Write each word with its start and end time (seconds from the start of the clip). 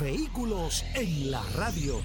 Vehículos 0.00 0.84
en 0.94 1.30
la 1.30 1.42
radio. 1.56 2.00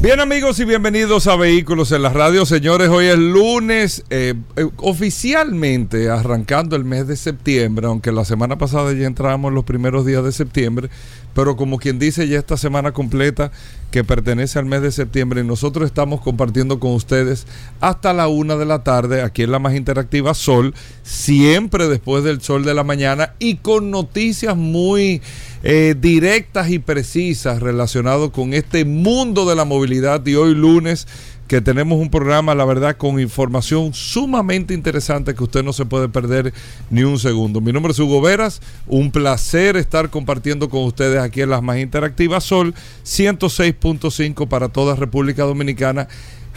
Bien 0.00 0.18
amigos 0.18 0.58
y 0.60 0.64
bienvenidos 0.64 1.26
a 1.26 1.36
Vehículos 1.36 1.92
en 1.92 2.00
la 2.00 2.08
Radio. 2.08 2.46
Señores, 2.46 2.88
hoy 2.88 3.06
es 3.06 3.18
lunes, 3.18 4.02
eh, 4.08 4.34
eh, 4.56 4.66
oficialmente 4.78 6.08
arrancando 6.08 6.74
el 6.74 6.84
mes 6.84 7.06
de 7.06 7.16
septiembre, 7.16 7.86
aunque 7.86 8.12
la 8.12 8.24
semana 8.24 8.56
pasada 8.56 8.94
ya 8.94 9.06
entramos 9.06 9.52
los 9.52 9.64
primeros 9.64 10.06
días 10.06 10.24
de 10.24 10.32
septiembre, 10.32 10.88
pero 11.34 11.56
como 11.56 11.78
quien 11.78 11.98
dice 11.98 12.28
ya 12.28 12.38
esta 12.38 12.56
semana 12.56 12.92
completa 12.92 13.50
que 13.90 14.04
pertenece 14.04 14.58
al 14.58 14.66
mes 14.66 14.82
de 14.82 14.92
septiembre 14.92 15.40
y 15.40 15.44
nosotros 15.44 15.86
estamos 15.86 16.20
compartiendo 16.20 16.78
con 16.78 16.92
ustedes 16.92 17.46
hasta 17.80 18.12
la 18.12 18.28
una 18.28 18.56
de 18.56 18.64
la 18.64 18.84
tarde 18.84 19.22
aquí 19.22 19.42
en 19.42 19.50
la 19.50 19.58
más 19.58 19.74
interactiva 19.74 20.34
Sol, 20.34 20.74
siempre 21.02 21.88
después 21.88 22.24
del 22.24 22.40
sol 22.40 22.64
de 22.64 22.74
la 22.74 22.84
mañana 22.84 23.34
y 23.38 23.56
con 23.56 23.90
noticias 23.90 24.56
muy 24.56 25.22
eh, 25.62 25.94
directas 25.98 26.70
y 26.70 26.78
precisas 26.78 27.60
relacionadas 27.60 28.30
con 28.30 28.54
este 28.54 28.84
mundo 28.84 29.48
de 29.48 29.56
la 29.56 29.64
movilidad 29.64 30.24
y 30.26 30.34
hoy 30.34 30.54
lunes 30.54 31.06
que 31.50 31.60
tenemos 31.60 31.98
un 31.98 32.10
programa, 32.10 32.54
la 32.54 32.64
verdad, 32.64 32.96
con 32.96 33.18
información 33.18 33.92
sumamente 33.92 34.72
interesante 34.72 35.34
que 35.34 35.42
usted 35.42 35.64
no 35.64 35.72
se 35.72 35.84
puede 35.84 36.08
perder 36.08 36.54
ni 36.90 37.02
un 37.02 37.18
segundo. 37.18 37.60
Mi 37.60 37.72
nombre 37.72 37.90
es 37.90 37.98
Hugo 37.98 38.20
Veras, 38.20 38.62
un 38.86 39.10
placer 39.10 39.76
estar 39.76 40.10
compartiendo 40.10 40.70
con 40.70 40.84
ustedes 40.84 41.20
aquí 41.20 41.40
en 41.40 41.50
las 41.50 41.60
más 41.60 41.78
interactivas 41.78 42.44
Sol 42.44 42.72
106.5 43.04 44.46
para 44.46 44.68
toda 44.68 44.94
República 44.94 45.42
Dominicana 45.42 46.06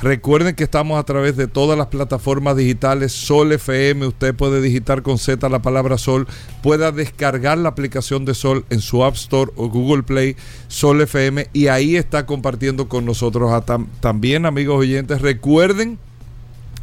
Recuerden 0.01 0.55
que 0.55 0.65
estamos 0.65 0.99
a 0.99 1.03
través 1.03 1.37
de 1.37 1.47
todas 1.47 1.77
las 1.77 1.87
plataformas 1.87 2.57
digitales 2.57 3.13
Sol 3.13 3.51
FM. 3.53 4.07
Usted 4.07 4.35
puede 4.35 4.61
digitar 4.61 5.01
con 5.01 5.17
Z 5.17 5.47
la 5.47 5.61
palabra 5.61 5.97
Sol. 5.97 6.27
Pueda 6.61 6.91
descargar 6.91 7.57
la 7.57 7.69
aplicación 7.69 8.25
de 8.25 8.33
Sol 8.33 8.65
en 8.69 8.81
su 8.81 9.03
App 9.05 9.15
Store 9.15 9.51
o 9.55 9.69
Google 9.69 10.03
Play 10.03 10.35
Sol 10.67 11.01
FM 11.01 11.47
y 11.53 11.67
ahí 11.67 11.95
está 11.95 12.25
compartiendo 12.25 12.89
con 12.89 13.05
nosotros. 13.05 13.51
También, 14.01 14.45
amigos 14.45 14.79
oyentes, 14.79 15.21
recuerden 15.21 15.97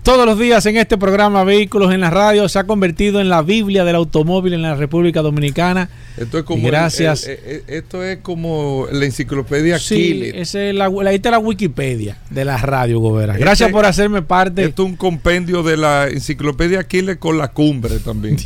todos 0.03 0.27
los 0.27 0.39
días 0.39 0.67
en 0.67 0.77
este 0.77 0.99
programa 0.99 1.45
Vehículos 1.45 1.93
en 1.93 2.01
la 2.01 2.11
Radio 2.11 2.49
se 2.49 2.59
ha 2.59 2.65
convertido 2.65 3.21
en 3.21 3.29
la 3.29 3.43
Biblia 3.43 3.85
del 3.85 3.97
automóvil 3.97 4.53
en 4.53 4.63
la 4.63 4.75
República 4.75 5.23
Dominicana. 5.23 5.89
Esto 6.17 6.39
es 6.39 6.45
como 6.45 6.67
gracias. 6.67 7.27
esto 7.27 8.05
es 8.05 8.19
como 8.19 8.87
la 8.91 9.05
enciclopedia 9.05 9.79
sí, 9.79 10.33
es 10.35 10.55
la, 10.55 10.87
ahí 11.07 11.17
está 11.17 11.31
la 11.31 11.39
Wikipedia 11.39 12.19
de 12.31 12.45
la 12.45 12.57
radio, 12.57 12.99
Gobera. 12.99 13.35
Este 13.35 13.45
gracias 13.45 13.71
por 13.71 13.87
hacerme 13.87 14.23
parte. 14.23 14.65
Esto 14.65 14.83
es 14.83 14.91
un 14.91 14.97
compendio 14.97 15.63
de 15.63 15.77
la 15.77 16.09
enciclopedia 16.09 16.81
Aquiles 16.81 17.19
con 17.19 17.39
la 17.39 17.49
cumbre 17.49 17.99
también. 18.01 18.37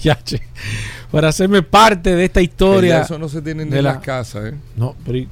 por 1.10 1.25
hacerme 1.25 1.62
parte 1.62 2.14
de 2.14 2.25
esta 2.25 2.42
historia. 2.42 3.02
eso 3.02 3.19
no 3.19 3.28
se 3.28 3.41
tiene 3.41 3.64
ni 3.64 3.76
en 3.76 3.84
la, 3.84 4.00
casa, 4.00 4.47
¿eh? 4.47 4.54
No, 4.76 4.94
pero 5.04 5.26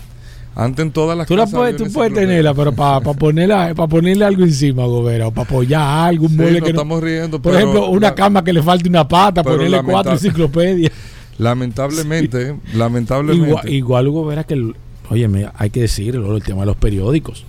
antes 0.56 0.84
en 0.84 0.92
todas 0.92 1.18
las 1.18 1.26
tú 1.26 1.36
la 1.36 1.46
puedes, 1.46 1.76
tú 1.76 1.90
puedes 1.92 2.14
tenerla, 2.14 2.54
pero 2.54 2.72
para 2.72 3.00
ponerla, 3.00 3.74
para 3.74 3.88
ponerle 3.88 4.24
algo 4.24 4.44
encima, 4.44 4.84
Gobera, 4.86 5.28
o 5.28 5.30
para 5.32 5.46
apoyar 5.46 6.08
algo, 6.08 6.26
un 6.26 6.36
mueble 6.36 6.62
que 6.62 6.70
estamos 6.70 7.02
riendo. 7.02 7.42
Por 7.42 7.54
ejemplo, 7.54 7.88
una 7.90 8.14
cama 8.14 8.44
que 8.44 8.52
le 8.52 8.62
falte 8.62 8.88
una 8.88 9.06
pata, 9.06 9.42
ponerle 9.42 9.82
cuatro 9.82 10.12
enciclopedias. 10.12 10.92
Lamentablemente, 11.38 12.54
lamentablemente. 12.74 13.48
Igual, 13.48 13.68
igual 13.68 14.10
Gobera 14.10 14.44
que, 14.44 14.72
oye, 15.10 15.28
hay 15.56 15.70
que 15.70 15.80
decirlo, 15.80 16.36
el 16.36 16.44
tema 16.44 16.60
de 16.60 16.66
los 16.66 16.76
periódicos. 16.76 17.44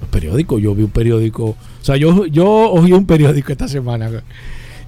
Los 0.00 0.10
periódicos, 0.10 0.60
yo 0.60 0.74
vi 0.74 0.82
un 0.82 0.90
periódico, 0.90 1.44
o 1.44 1.56
sea, 1.80 1.96
yo, 1.96 2.26
yo 2.26 2.48
oí 2.48 2.92
un 2.92 3.06
periódico 3.06 3.52
esta 3.52 3.68
semana. 3.68 4.10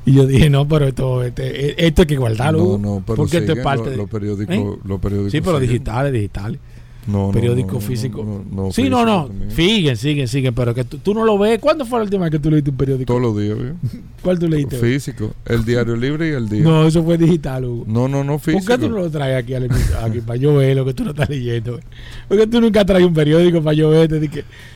Y 0.05 0.15
yo 0.15 0.27
dije, 0.27 0.51
no, 0.51 0.67
pero 0.67 0.89
esto, 0.89 1.23
este, 1.23 1.87
esto 1.87 2.03
hay 2.03 2.07
que 2.07 2.17
guardarlo. 2.17 2.77
No, 2.77 2.79
no, 2.79 3.03
pero 3.07 3.17
porque 3.17 3.39
esto 3.39 3.53
es 3.53 3.61
parte 3.61 3.91
de, 3.91 3.97
los 3.97 4.11
periódicos, 4.11 4.57
¿eh? 4.57 4.79
los 4.85 5.01
periódicos. 5.01 5.33
Sí, 5.33 5.41
pero 5.41 5.61
digitales, 5.61 6.13
digitales. 6.13 6.59
No, 7.07 7.31
periódico 7.33 7.81
físico. 7.81 8.45
sí, 8.73 8.89
no, 8.89 9.05
no. 9.05 9.29
Siguen, 9.49 9.97
siguen, 9.97 10.29
siguen. 10.29 10.55
Pero 10.55 10.75
que 10.75 10.85
tú, 10.85 11.15
no 11.15 11.25
lo 11.25 11.37
ves. 11.37 11.59
¿Cuándo 11.59 11.85
fue 11.85 11.99
la 11.99 12.05
última 12.05 12.25
vez 12.25 12.31
que 12.33 12.39
tú 12.39 12.51
leíste 12.51 12.71
un 12.71 12.77
periódico? 12.77 13.07
Todos 13.07 13.23
los 13.23 13.39
días, 13.39 13.57
¿Cuál 14.23 14.39
tú 14.39 14.49
leíste? 14.49 14.77
Físico. 14.77 15.33
El 15.45 15.65
Diario 15.65 15.97
Libre 15.97 16.29
y 16.29 16.33
el 16.33 16.49
Día. 16.49 16.63
No, 16.63 16.87
eso 16.87 17.03
fue 17.03 17.19
digital, 17.19 17.65
Hugo. 17.65 17.85
No, 17.89 18.07
no, 18.07 18.23
no, 18.23 18.39
físico. 18.39 18.65
¿Por 18.65 18.79
qué 18.79 18.87
tú 18.87 18.91
no 18.91 18.99
lo 18.99 19.11
traes 19.11 19.43
aquí, 19.43 19.55
aquí 19.55 20.21
para 20.21 20.37
yo 20.37 20.55
ver 20.55 20.77
lo 20.77 20.85
que 20.85 20.95
tú 20.95 21.05
no 21.05 21.11
estás 21.11 21.29
leyendo? 21.29 21.81
Porque 22.29 22.47
tú 22.47 22.61
nunca 22.61 22.85
traes 22.85 23.05
un 23.05 23.15
periódico 23.15 23.61
para 23.63 23.75
yo 23.75 23.91
ver. 23.91 24.09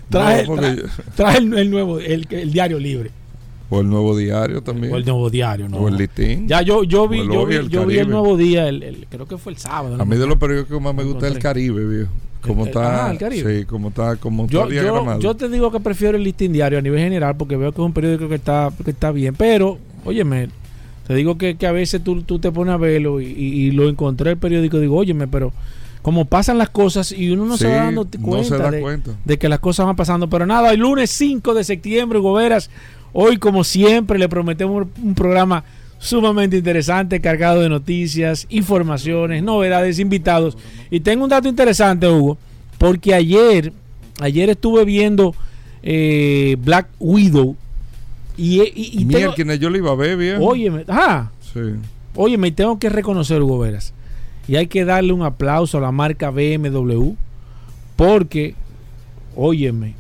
trae, 0.09 0.47
trae, 1.15 1.39
el, 1.39 1.71
nuevo, 1.71 2.01
el, 2.01 2.27
el 2.31 2.53
Diario 2.53 2.79
Libre. 2.79 3.11
O 3.69 3.81
el 3.81 3.89
nuevo 3.89 4.17
diario 4.17 4.63
también. 4.63 4.93
O 4.93 4.97
el 4.97 5.05
nuevo 5.05 5.29
diario, 5.29 5.69
¿no? 5.69 5.79
O 5.79 5.89
el 5.89 5.97
listín. 5.97 6.47
Ya 6.47 6.63
yo, 6.63 6.85
yo 6.85 7.09
vi, 7.09 7.19
yo 7.27 7.47
vi, 7.47 7.57
el, 7.57 7.69
yo 7.69 7.85
vi 7.85 7.99
el 7.99 8.09
nuevo 8.09 8.37
día, 8.37 8.69
el, 8.69 9.07
creo 9.11 9.27
que 9.27 9.39
fue 9.39 9.53
el 9.53 9.59
sábado. 9.59 9.97
A 10.01 10.05
mí 10.05 10.17
de 10.17 10.27
los 10.27 10.37
periódicos 10.37 10.79
que 10.79 10.81
más 10.81 10.95
me 10.95 11.05
gusta 11.05 11.27
es 11.27 11.35
el 11.35 11.39
Caribe, 11.41 11.85
viejo. 11.85 12.11
Como 12.47 12.67
está, 12.67 13.11
el 13.11 13.19
Caribe. 13.19 13.61
Sí, 13.61 13.65
como 13.65 13.89
está, 13.89 14.17
como 14.17 14.47
yo, 14.47 14.69
yo, 14.71 15.19
yo, 15.19 15.35
te 15.35 15.49
digo 15.49 15.73
que 15.73 15.81
prefiero 15.81 16.17
el 16.17 16.23
listín 16.23 16.53
diario 16.53 16.79
a 16.79 16.83
nivel 16.83 17.01
general 17.01 17.37
porque 17.37 17.57
veo 17.57 17.73
que 17.73 17.81
es 17.81 17.87
un 17.87 17.93
periódico 17.93 18.29
que 18.29 18.37
está, 18.37 18.71
que 18.85 18.93
está 18.93 19.11
bien. 19.11 19.35
Pero, 19.35 19.79
óyeme, 20.05 20.49
te 21.07 21.15
digo 21.15 21.37
que, 21.37 21.57
que 21.57 21.67
a 21.67 21.73
veces 21.73 22.05
tú, 22.05 22.23
tú, 22.23 22.39
te 22.39 22.53
pones 22.53 22.75
a 22.75 22.77
verlo 22.77 23.21
y, 23.21 23.27
y, 23.27 23.71
lo 23.73 23.89
encontré 23.89 24.31
el 24.31 24.37
periódico 24.37 24.77
y 24.77 24.81
digo, 24.83 24.97
óyeme, 24.97 25.27
pero 25.27 25.53
como 26.03 26.25
pasan 26.25 26.57
las 26.59 26.71
cosas 26.71 27.11
y 27.11 27.31
uno 27.31 27.47
no 27.47 27.57
se 27.57 27.67
va 27.67 27.77
dando 27.77 28.07
cuenta, 28.23 28.71
de, 28.71 28.81
cuenta, 28.81 29.11
de, 29.25 29.39
que 29.39 29.49
las 29.49 29.59
cosas 29.59 29.87
van 29.87 29.97
pasando. 29.97 30.29
Pero 30.29 30.47
nada, 30.47 30.73
el 30.73 30.79
lunes 30.79 31.11
5 31.11 31.53
de 31.53 31.65
septiembre, 31.65 32.21
Goberas 32.21 32.71
Hoy, 33.19 33.39
como 33.39 33.65
siempre, 33.65 34.19
le 34.19 34.29
prometemos 34.29 34.89
un 35.03 35.15
programa 35.15 35.65
sumamente 35.99 36.59
interesante, 36.59 37.19
cargado 37.23 37.63
de 37.63 37.71
noticias, 37.71 38.47
informaciones, 38.51 39.43
novedades, 39.43 39.99
invitados. 39.99 40.59
Y 40.91 41.01
tengo 41.01 41.25
un 41.25 41.31
dato 41.31 41.49
interesante, 41.49 42.07
Hugo, 42.07 42.37
porque 42.77 43.15
ayer, 43.15 43.73
ayer 44.21 44.51
estuve 44.51 44.85
viendo 44.85 45.35
eh, 45.83 46.59
Black 46.61 46.89
Widow. 46.99 47.57
Y, 48.37 48.61
y, 48.75 49.07
yo 49.59 49.71
lo 49.71 49.79
iba 49.79 49.93
a 49.93 49.95
ver 49.95 50.19
bien. 50.19 50.37
Óyeme, 50.43 50.85
ah, 50.87 51.31
sí. 51.41 51.61
Óyeme, 52.15 52.51
tengo 52.51 52.79
que 52.79 52.91
reconocer, 52.91 53.41
Hugo 53.41 53.61
Veras. 53.61 53.95
Y 54.47 54.57
hay 54.57 54.67
que 54.67 54.85
darle 54.85 55.15
un 55.15 55.23
aplauso 55.23 55.79
a 55.79 55.81
la 55.81 55.91
marca 55.91 56.29
BMW, 56.29 57.15
porque, 57.97 58.55
óyeme, 59.35 59.95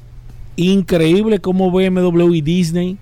increíble 0.57 1.39
cómo 1.39 1.71
BMW 1.71 2.35
y 2.35 2.41
Disney 2.43 2.99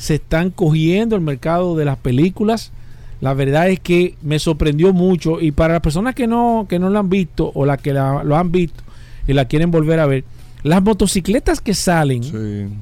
se 0.00 0.14
están 0.14 0.48
cogiendo 0.50 1.14
el 1.14 1.20
mercado 1.20 1.76
de 1.76 1.84
las 1.84 1.98
películas. 1.98 2.72
La 3.20 3.34
verdad 3.34 3.68
es 3.68 3.80
que 3.80 4.14
me 4.22 4.38
sorprendió 4.38 4.94
mucho 4.94 5.42
y 5.42 5.52
para 5.52 5.74
las 5.74 5.82
personas 5.82 6.14
que 6.14 6.26
no, 6.26 6.64
que 6.66 6.78
no 6.78 6.88
lo 6.88 6.98
han 6.98 7.10
visto 7.10 7.52
o 7.54 7.66
las 7.66 7.82
que 7.82 7.92
lo 7.92 8.34
han 8.34 8.50
visto 8.50 8.82
y 9.28 9.34
la 9.34 9.44
quieren 9.44 9.70
volver 9.70 10.00
a 10.00 10.06
ver, 10.06 10.24
las 10.62 10.82
motocicletas 10.82 11.60
que 11.60 11.74
salen, 11.74 12.80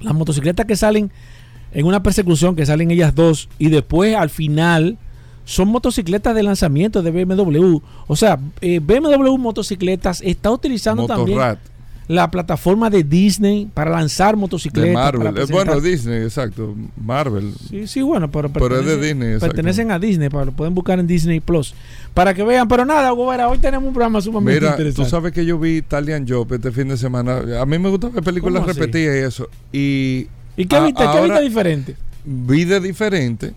las 0.00 0.14
motocicletas 0.14 0.64
que 0.64 0.76
salen 0.76 1.10
en 1.72 1.84
una 1.84 2.00
persecución, 2.00 2.54
que 2.54 2.64
salen 2.64 2.92
ellas 2.92 3.12
dos 3.12 3.48
y 3.58 3.68
después 3.68 4.14
al 4.14 4.30
final 4.30 4.98
son 5.44 5.66
motocicletas 5.66 6.32
de 6.32 6.44
lanzamiento 6.44 7.02
de 7.02 7.10
BMW. 7.10 7.78
O 8.06 8.14
sea, 8.14 8.38
eh, 8.60 8.78
BMW 8.78 9.36
Motocicletas 9.36 10.22
está 10.22 10.52
utilizando 10.52 11.08
también 11.08 11.40
la 12.08 12.30
plataforma 12.30 12.90
de 12.90 13.04
Disney 13.04 13.68
para 13.72 13.90
lanzar 13.90 14.36
motocicletas. 14.36 14.92
Marvel. 14.92 15.38
Es 15.38 15.50
bueno, 15.50 15.80
Disney, 15.80 16.22
exacto. 16.22 16.74
Marvel. 16.96 17.52
Sí, 17.68 17.86
sí, 17.86 18.02
bueno, 18.02 18.30
pero, 18.30 18.52
pero 18.52 18.78
es 18.80 18.86
de 18.86 19.00
Disney. 19.00 19.38
Pertenecen 19.38 19.90
a 19.90 19.98
Disney, 19.98 20.28
para, 20.28 20.46
lo 20.46 20.52
pueden 20.52 20.74
buscar 20.74 20.98
en 20.98 21.06
Disney 21.06 21.40
Plus. 21.40 21.74
Para 22.14 22.34
que 22.34 22.42
vean, 22.42 22.68
pero 22.68 22.84
nada, 22.84 23.12
hoy 23.12 23.58
tenemos 23.58 23.88
un 23.88 23.94
programa 23.94 24.20
sumamente 24.20 24.60
Mira, 24.60 24.72
interesante. 24.72 25.04
Tú 25.04 25.10
sabes 25.10 25.32
que 25.32 25.44
yo 25.44 25.58
vi 25.58 25.76
Italian 25.76 26.26
Job 26.28 26.52
este 26.52 26.72
fin 26.72 26.88
de 26.88 26.96
semana. 26.96 27.60
A 27.60 27.66
mí 27.66 27.78
me 27.78 27.88
gusta 27.88 28.08
ver 28.08 28.22
películas 28.22 28.66
repetidas 28.66 29.16
y 29.16 29.18
eso. 29.18 29.48
Y 29.72 30.26
¿Y 30.56 30.66
qué 30.66 30.76
A- 30.76 30.84
viste? 30.84 31.02
¿Qué 31.12 31.22
viste 31.22 31.42
diferente? 31.42 31.96
Vida 32.24 32.78
diferente. 32.80 33.54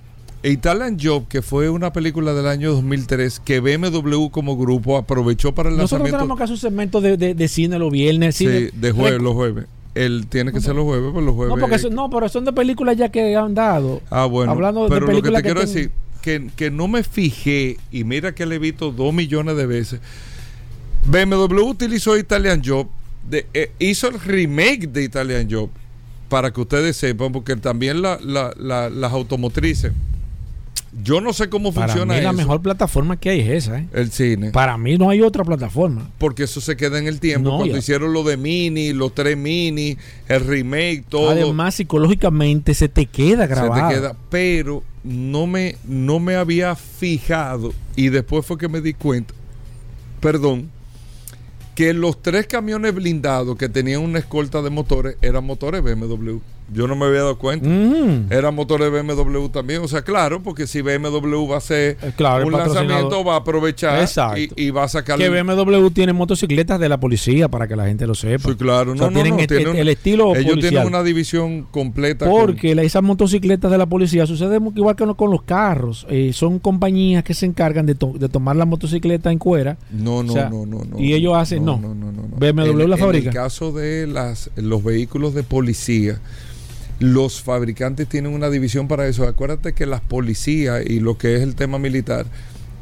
Italian 0.51 0.97
Job, 1.01 1.27
que 1.27 1.41
fue 1.41 1.69
una 1.69 1.91
película 1.93 2.33
del 2.33 2.47
año 2.47 2.71
2003 2.73 3.39
que 3.39 3.59
BMW 3.59 4.27
como 4.29 4.57
grupo 4.57 4.97
aprovechó 4.97 5.53
para 5.55 5.69
el 5.69 5.75
Nosotros 5.77 5.99
lanzamiento 6.09 6.17
tenemos 6.17 6.37
que 6.37 6.43
hacer 6.43 6.53
un 6.53 6.59
segmento 6.59 7.01
de, 7.01 7.17
de, 7.17 7.33
de 7.33 7.47
cine 7.47 7.79
los 7.79 7.91
viernes. 7.91 8.35
sí, 8.35 8.45
de 8.45 8.91
jueves, 8.91 9.21
los 9.21 9.33
jueves. 9.33 9.65
Él 9.95 10.27
tiene 10.27 10.51
que 10.51 10.59
ser 10.59 10.75
los 10.75 10.83
jueves, 10.83 11.09
pues 11.13 11.25
los 11.25 11.33
jueves. 11.35 11.55
No, 11.55 11.59
porque 11.61 11.79
son- 11.79 11.95
no, 11.95 12.09
pero 12.09 12.27
son 12.27 12.43
de 12.45 12.51
películas 12.53 12.97
ya 12.97 13.09
que 13.09 13.35
han 13.35 13.53
dado. 13.55 14.01
Ah, 14.09 14.25
bueno. 14.25 14.51
Hablando 14.51 14.83
de 14.83 14.89
pero 14.89 15.01
lo 15.01 15.05
que 15.07 15.11
películas 15.13 15.41
te 15.41 15.47
que 15.47 15.53
quiero 15.53 15.61
ten- 15.65 15.73
decir, 15.73 15.91
que, 16.21 16.49
que 16.55 16.69
no 16.71 16.87
me 16.89 17.01
fijé, 17.03 17.77
y 17.91 18.03
mira 18.03 18.35
que 18.35 18.45
le 18.45 18.55
he 18.55 18.59
visto 18.59 18.91
dos 18.91 19.13
millones 19.13 19.55
de 19.55 19.65
veces. 19.65 19.99
BMW 21.05 21.61
utilizó 21.61 22.17
Italian 22.17 22.61
Job, 22.65 22.87
de- 23.29 23.45
eh, 23.53 23.71
hizo 23.79 24.07
el 24.09 24.19
remake 24.19 24.87
de 24.87 25.03
Italian 25.03 25.47
Job, 25.49 25.69
para 26.29 26.51
que 26.51 26.59
ustedes 26.61 26.97
sepan, 26.97 27.31
porque 27.31 27.55
también 27.55 28.01
la- 28.01 28.19
la- 28.21 28.53
la- 28.57 28.89
las 28.89 29.13
automotrices, 29.13 29.91
yo 31.03 31.19
no 31.21 31.33
sé 31.33 31.49
cómo 31.49 31.73
Para 31.73 31.87
funciona 31.87 32.13
mí 32.15 32.21
la 32.21 32.29
eso, 32.29 32.37
mejor 32.37 32.61
plataforma 32.61 33.17
que 33.17 33.29
hay 33.29 33.41
es 33.41 33.65
esa. 33.65 33.79
¿eh? 33.79 33.87
el 33.93 34.11
cine. 34.11 34.51
Para 34.51 34.77
mí 34.77 34.97
no 34.97 35.09
hay 35.09 35.21
otra 35.21 35.43
plataforma. 35.43 36.09
porque 36.17 36.43
eso 36.43 36.61
se 36.61 36.77
queda 36.77 36.97
en 36.99 37.07
el 37.07 37.19
tiempo. 37.19 37.49
No, 37.49 37.55
Cuando 37.57 37.73
ya. 37.73 37.79
hicieron 37.79 38.13
lo 38.13 38.23
de 38.23 38.37
Mini, 38.37 38.93
los 38.93 39.13
tres 39.13 39.35
Mini, 39.37 39.97
el 40.27 40.39
remake, 40.45 41.03
todo. 41.09 41.29
Además, 41.31 41.75
psicológicamente 41.75 42.73
se 42.73 42.87
te 42.87 43.05
queda 43.07 43.43
se 43.47 43.53
grabado. 43.53 43.89
te 43.89 43.95
queda. 43.95 44.15
Pero 44.29 44.83
no 45.03 45.47
me, 45.47 45.75
no 45.83 46.19
me 46.19 46.35
había 46.35 46.75
fijado 46.75 47.73
y 47.95 48.09
después 48.09 48.45
fue 48.45 48.57
que 48.57 48.67
me 48.69 48.79
di 48.81 48.93
cuenta, 48.93 49.33
perdón, 50.21 50.69
que 51.75 51.93
los 51.93 52.21
tres 52.21 52.47
camiones 52.47 52.95
blindados 52.95 53.57
que 53.57 53.67
tenían 53.67 54.01
una 54.01 54.19
escolta 54.19 54.61
de 54.61 54.69
motores 54.69 55.17
eran 55.21 55.43
motores 55.45 55.81
BMW. 55.83 56.37
Yo 56.73 56.87
no 56.87 56.95
me 56.95 57.05
había 57.05 57.19
dado 57.19 57.37
cuenta. 57.37 57.67
Mm. 57.69 58.31
Eran 58.31 58.55
motores 58.55 58.91
BMW 58.91 59.47
también. 59.49 59.81
O 59.83 59.87
sea, 59.87 60.01
claro, 60.01 60.41
porque 60.41 60.65
si 60.67 60.81
BMW 60.81 61.47
va 61.47 61.55
a 61.55 61.57
hacer 61.59 61.97
Eh, 62.01 62.11
claro, 62.17 62.45
un 62.47 62.53
lanzamiento, 62.53 63.23
va 63.23 63.35
a 63.35 63.37
aprovechar 63.37 64.07
y, 64.37 64.49
y 64.55 64.69
va 64.71 64.83
a 64.85 64.87
sacar 64.87 65.17
Que 65.19 65.29
BMW 65.29 65.89
tiene 65.91 66.13
motocicletas 66.13 66.79
de 66.79 66.89
la 66.89 66.99
policía 66.99 67.47
para 67.49 67.67
que 67.67 67.75
la 67.75 67.85
gente 67.85 68.07
lo 68.07 68.15
sepa. 68.15 68.49
Sí, 68.49 68.55
claro. 68.55 68.93
O 68.93 68.95
sea, 68.97 69.05
No, 69.05 69.11
no, 69.11 69.13
tienen 69.13 69.35
no, 69.35 69.39
este- 69.41 69.57
tienen- 69.57 69.75
el 69.77 69.89
estilo 69.89 70.35
Ellos 70.35 70.49
policial. 70.51 70.71
tienen 70.71 70.87
una 70.87 71.03
división 71.03 71.63
completa. 71.69 72.25
Porque 72.25 72.71
esas 72.71 73.03
motocicletas 73.03 73.69
de 73.71 73.77
la 73.77 73.85
policía 73.85 74.25
sucede 74.25 74.57
igual 74.75 74.95
que 74.95 75.05
no- 75.05 75.15
con 75.15 75.31
los 75.31 75.43
carros. 75.43 76.05
Eh, 76.09 76.31
son 76.33 76.59
compañías 76.59 77.23
que 77.23 77.33
se 77.33 77.45
encargan 77.45 77.85
de, 77.85 77.95
to- 77.95 78.13
de 78.17 78.27
tomar 78.29 78.55
la 78.55 78.65
motocicleta 78.65 79.31
en 79.31 79.37
cuera. 79.37 79.77
No, 79.91 80.23
no, 80.23 80.31
O 80.31 80.35
sea, 80.35 80.49
no, 80.49 80.65
no, 80.65 80.83
no. 80.83 80.99
y 80.99 81.13
ellos 81.13 81.33
hacen- 81.35 81.63
no. 81.63 81.77
BMW 81.77 82.71
En- 82.83 82.89
la 82.89 82.95
En 82.95 83.01
fabrica. 83.01 83.29
el 83.29 83.35
caso 83.35 83.71
de 83.71 84.07
las, 84.07 84.49
los 84.55 84.83
vehículos 84.83 85.33
de 85.33 85.43
policía, 85.43 86.19
los 86.99 87.41
fabricantes 87.41 88.07
tienen 88.07 88.33
una 88.33 88.49
división 88.49 88.87
para 88.87 89.07
eso. 89.07 89.27
Acuérdate 89.27 89.73
que 89.73 89.85
las 89.85 90.01
policías 90.01 90.83
y 90.85 90.99
lo 90.99 91.17
que 91.17 91.35
es 91.35 91.41
el 91.41 91.55
tema 91.55 91.77
militar 91.79 92.25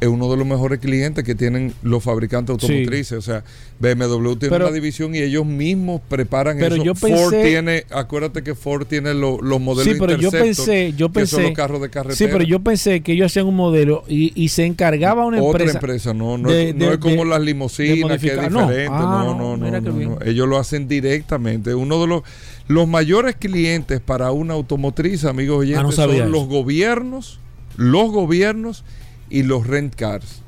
es 0.00 0.08
uno 0.08 0.30
de 0.30 0.36
los 0.36 0.46
mejores 0.46 0.80
clientes 0.80 1.24
que 1.24 1.34
tienen 1.34 1.72
los 1.82 2.02
fabricantes 2.02 2.56
Sí. 2.60 2.66
automotrices. 2.66 3.18
O 3.18 3.22
sea, 3.22 3.44
BMW 3.80 4.36
tiene 4.36 4.50
Pero- 4.52 4.66
una 4.66 4.74
división 4.74 5.14
y 5.14 5.18
ellos 5.18 5.46
mismos 5.46 6.00
preparan 6.08 6.58
Pero 6.58 6.74
eso. 6.76 6.84
yo 6.84 6.94
Ford 6.94 7.10
pensé- 7.32 7.42
tiene, 7.42 7.84
acuérdate 7.90 8.42
que 8.42 8.54
Ford 8.54 8.86
tiene 8.86 9.14
lo- 9.14 9.40
los 9.40 9.60
modelos 9.60 9.92
Sí, 9.94 9.98
pero 10.00 10.16
yo 10.18 10.30
pensé, 10.30 10.92
yo 10.92 11.10
que 11.10 11.26
son 11.26 11.38
pensé, 11.38 11.42
los 11.42 11.52
carros 11.52 11.80
de 11.80 11.90
carretera. 11.90 12.16
sí, 12.16 12.26
pero 12.30 12.44
yo 12.44 12.60
pensé 12.60 13.00
que 13.00 13.12
ellos 13.12 13.26
hacían 13.32 13.46
un 13.46 13.56
modelo 13.56 14.04
y, 14.08 14.32
y 14.40 14.48
se 14.48 14.64
encargaba 14.66 15.24
una 15.26 15.42
Otra 15.42 15.62
empresa. 15.62 15.78
empresa, 15.78 16.14
no, 16.14 16.36
no, 16.38 16.50
de- 16.50 16.70
es, 16.70 16.74
no 16.74 16.86
de- 16.86 16.92
es 16.92 16.98
como 16.98 17.24
de- 17.24 17.30
las 17.30 17.40
limusinas 17.40 18.20
que 18.20 18.26
es. 18.28 18.50
No. 18.50 18.62
diferente. 18.68 18.88
Ah, 18.90 19.24
No, 19.26 19.56
no, 19.56 19.56
no, 19.56 19.80
no. 19.80 20.18
Ellos 20.24 20.48
lo 20.48 20.58
hacen 20.58 20.86
directamente. 20.88 21.74
Uno 21.74 22.00
de 22.00 22.06
los, 22.06 22.22
los 22.68 22.86
mayores 22.88 23.36
clientes 23.36 24.00
para 24.00 24.30
una 24.32 24.54
automotriz, 24.54 25.24
amigos 25.24 25.60
oyentes, 25.60 25.84
Ah, 25.88 25.92
sabía 25.92 26.18
son 26.24 26.28
eso. 26.28 26.32
los 26.40 26.46
gobiernos, 26.48 27.38
los 27.76 28.10
gobiernos 28.10 28.84
y 29.34 29.42
los 29.42 29.66
rent 29.66 29.94
cars. 29.94 30.40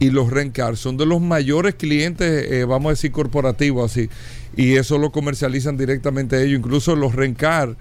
Y 0.00 0.10
los 0.10 0.30
rent 0.30 0.54
cars 0.54 0.80
son 0.80 0.96
de 0.96 1.06
los 1.06 1.20
mayores 1.20 1.76
clientes, 1.76 2.50
eh, 2.50 2.64
vamos 2.64 2.90
a 2.90 2.90
decir, 2.94 3.12
corporativos 3.12 3.90
así. 3.90 4.08
Y 4.56 4.72
eso 4.74 4.98
lo 4.98 5.12
comercializan 5.12 5.76
directamente 5.76 6.42
ellos. 6.42 6.58
Incluso 6.58 6.96
los 6.96 7.14
rent 7.14 7.38
cars 7.38 7.76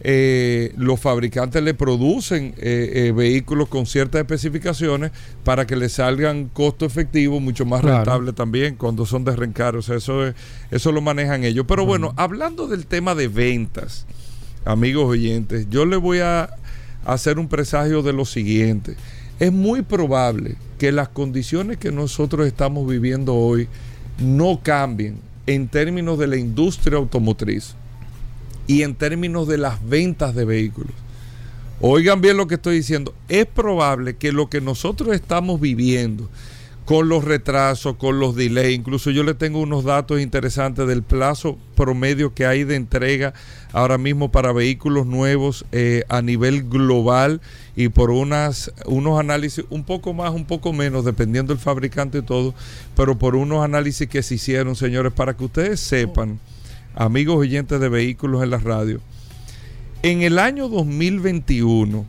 eh, 0.00 0.72
los 0.76 1.00
fabricantes 1.00 1.60
le 1.60 1.74
producen 1.74 2.54
eh, 2.58 3.08
eh, 3.08 3.12
vehículos 3.12 3.68
con 3.68 3.84
ciertas 3.84 4.20
especificaciones 4.20 5.10
para 5.42 5.66
que 5.66 5.74
le 5.74 5.88
salgan 5.88 6.48
costo 6.52 6.86
efectivo 6.86 7.40
mucho 7.40 7.66
más 7.66 7.80
Claro. 7.80 7.96
rentable 7.96 8.32
también 8.32 8.76
cuando 8.76 9.04
son 9.04 9.24
de 9.24 9.34
rencar. 9.34 9.74
O 9.76 9.82
sea, 9.82 9.96
eso, 9.96 10.24
es- 10.26 10.34
eso 10.70 10.92
lo 10.92 11.00
manejan 11.00 11.42
ellos. 11.44 11.64
Pero 11.66 11.84
bueno, 11.84 12.14
hablando 12.16 12.68
del 12.68 12.86
tema 12.86 13.14
de 13.16 13.26
ventas, 13.28 14.06
amigos 14.64 15.04
oyentes, 15.06 15.66
yo 15.68 15.84
le 15.84 15.96
voy 15.96 16.20
a 16.20 16.48
hacer 17.04 17.38
un 17.40 17.48
presagio 17.48 18.02
de 18.02 18.12
lo 18.12 18.24
siguiente. 18.24 18.94
Es 19.38 19.52
muy 19.52 19.82
probable 19.82 20.56
que 20.78 20.90
las 20.90 21.08
condiciones 21.08 21.78
que 21.78 21.92
nosotros 21.92 22.46
estamos 22.46 22.88
viviendo 22.88 23.34
hoy 23.34 23.68
no 24.18 24.60
cambien 24.62 25.20
en 25.46 25.68
términos 25.68 26.18
de 26.18 26.26
la 26.26 26.36
industria 26.36 26.98
automotriz 26.98 27.74
y 28.66 28.82
en 28.82 28.94
términos 28.94 29.46
de 29.46 29.58
las 29.58 29.86
ventas 29.88 30.34
de 30.34 30.44
vehículos. 30.44 30.92
Oigan 31.80 32.20
bien 32.20 32.36
lo 32.36 32.48
que 32.48 32.56
estoy 32.56 32.76
diciendo. 32.76 33.14
Es 33.28 33.46
probable 33.46 34.16
que 34.16 34.32
lo 34.32 34.50
que 34.50 34.60
nosotros 34.60 35.14
estamos 35.14 35.60
viviendo 35.60 36.28
con 36.88 37.10
los 37.10 37.22
retrasos, 37.22 37.96
con 37.96 38.18
los 38.18 38.34
delays, 38.34 38.74
incluso 38.74 39.10
yo 39.10 39.22
le 39.22 39.34
tengo 39.34 39.60
unos 39.60 39.84
datos 39.84 40.22
interesantes 40.22 40.86
del 40.86 41.02
plazo 41.02 41.58
promedio 41.76 42.32
que 42.32 42.46
hay 42.46 42.64
de 42.64 42.76
entrega 42.76 43.34
ahora 43.74 43.98
mismo 43.98 44.32
para 44.32 44.54
vehículos 44.54 45.04
nuevos 45.06 45.66
eh, 45.70 46.04
a 46.08 46.22
nivel 46.22 46.66
global 46.66 47.42
y 47.76 47.90
por 47.90 48.10
unas, 48.10 48.72
unos 48.86 49.20
análisis 49.20 49.66
un 49.68 49.84
poco 49.84 50.14
más, 50.14 50.30
un 50.30 50.46
poco 50.46 50.72
menos, 50.72 51.04
dependiendo 51.04 51.52
del 51.52 51.60
fabricante 51.62 52.16
y 52.16 52.22
todo, 52.22 52.54
pero 52.96 53.18
por 53.18 53.36
unos 53.36 53.62
análisis 53.62 54.08
que 54.08 54.22
se 54.22 54.36
hicieron, 54.36 54.74
señores, 54.74 55.12
para 55.12 55.36
que 55.36 55.44
ustedes 55.44 55.80
sepan, 55.80 56.40
amigos 56.94 57.36
oyentes 57.36 57.78
de 57.80 57.88
vehículos 57.90 58.42
en 58.42 58.48
la 58.48 58.58
radio, 58.58 59.02
en 60.02 60.22
el 60.22 60.38
año 60.38 60.70
2021, 60.70 62.06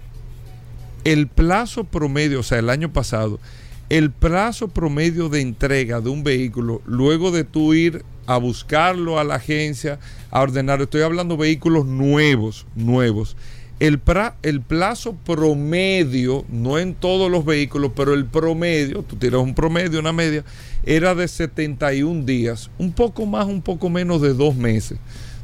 el 1.04 1.28
plazo 1.28 1.84
promedio, 1.84 2.40
o 2.40 2.44
sea, 2.44 2.60
el 2.60 2.70
año 2.70 2.94
pasado, 2.94 3.42
el 3.90 4.12
plazo 4.12 4.68
promedio 4.68 5.30
de 5.30 5.42
entrega 5.42 6.00
de 6.00 6.10
un 6.10 6.24
vehículo, 6.24 6.82
luego 6.86 7.32
de 7.32 7.44
tú 7.44 7.74
ir 7.74 8.04
a 8.28 8.38
buscarlo 8.38 9.18
a 9.18 9.24
la 9.24 9.36
agencia, 9.36 10.00
a 10.30 10.42
ordenar, 10.42 10.82
estoy 10.82 11.02
hablando 11.02 11.38
vehículos 11.38 11.86
nuevos, 11.86 12.68
nuevos. 12.76 13.36
El, 13.80 14.00
el 14.44 14.62
plazo 14.62 15.16
promedio, 15.26 16.46
no 16.50 16.78
en 16.78 16.94
todos 16.94 17.32
los 17.32 17.46
vehículos, 17.46 17.94
pero 17.96 18.14
el 18.14 18.26
promedio, 18.26 19.02
tú 19.02 19.16
tienes 19.16 19.40
un 19.40 19.56
promedio, 19.56 20.00
una 20.00 20.14
media, 20.14 20.44
era 20.86 21.16
de 21.16 21.28
71 21.28 22.26
días, 22.26 22.70
un 22.78 22.92
poco 22.92 23.26
más, 23.26 23.48
un 23.48 23.62
poco 23.62 23.90
menos 23.90 24.22
de 24.22 24.34
dos 24.34 24.56
meses. 24.56 25.00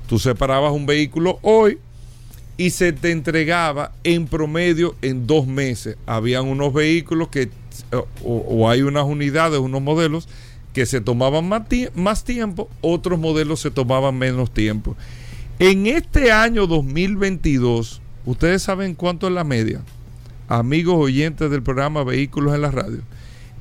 Tú 0.07 0.19
separabas 0.19 0.73
un 0.73 0.85
vehículo 0.85 1.39
hoy, 1.41 1.79
y 2.57 2.69
se 2.69 2.93
te 2.93 3.11
entregaba 3.11 3.91
en 4.03 4.27
promedio 4.27 4.95
en 5.01 5.27
dos 5.27 5.47
meses. 5.47 5.97
Habían 6.05 6.45
unos 6.45 6.73
vehículos 6.73 7.27
que, 7.29 7.49
o, 7.91 8.07
o 8.23 8.69
hay 8.69 8.81
unas 8.81 9.05
unidades, 9.05 9.59
unos 9.59 9.81
modelos 9.81 10.27
que 10.75 10.85
se 10.85 10.99
tomaban 10.99 11.47
más, 11.47 11.63
más 11.95 12.25
tiempo, 12.25 12.69
otros 12.81 13.17
modelos 13.17 13.61
se 13.61 13.71
tomaban 13.71 14.17
menos 14.17 14.53
tiempo. 14.53 14.97
En 15.57 15.87
este 15.87 16.33
año 16.33 16.67
2022, 16.67 18.01
¿ustedes 18.25 18.63
saben 18.63 18.93
cuánto 18.93 19.27
es 19.27 19.33
la 19.33 19.45
media? 19.45 19.81
Amigos 20.49 20.95
oyentes 20.97 21.49
del 21.49 21.63
programa 21.63 22.03
Vehículos 22.03 22.53
en 22.53 22.61
la 22.61 22.71
Radio. 22.71 22.99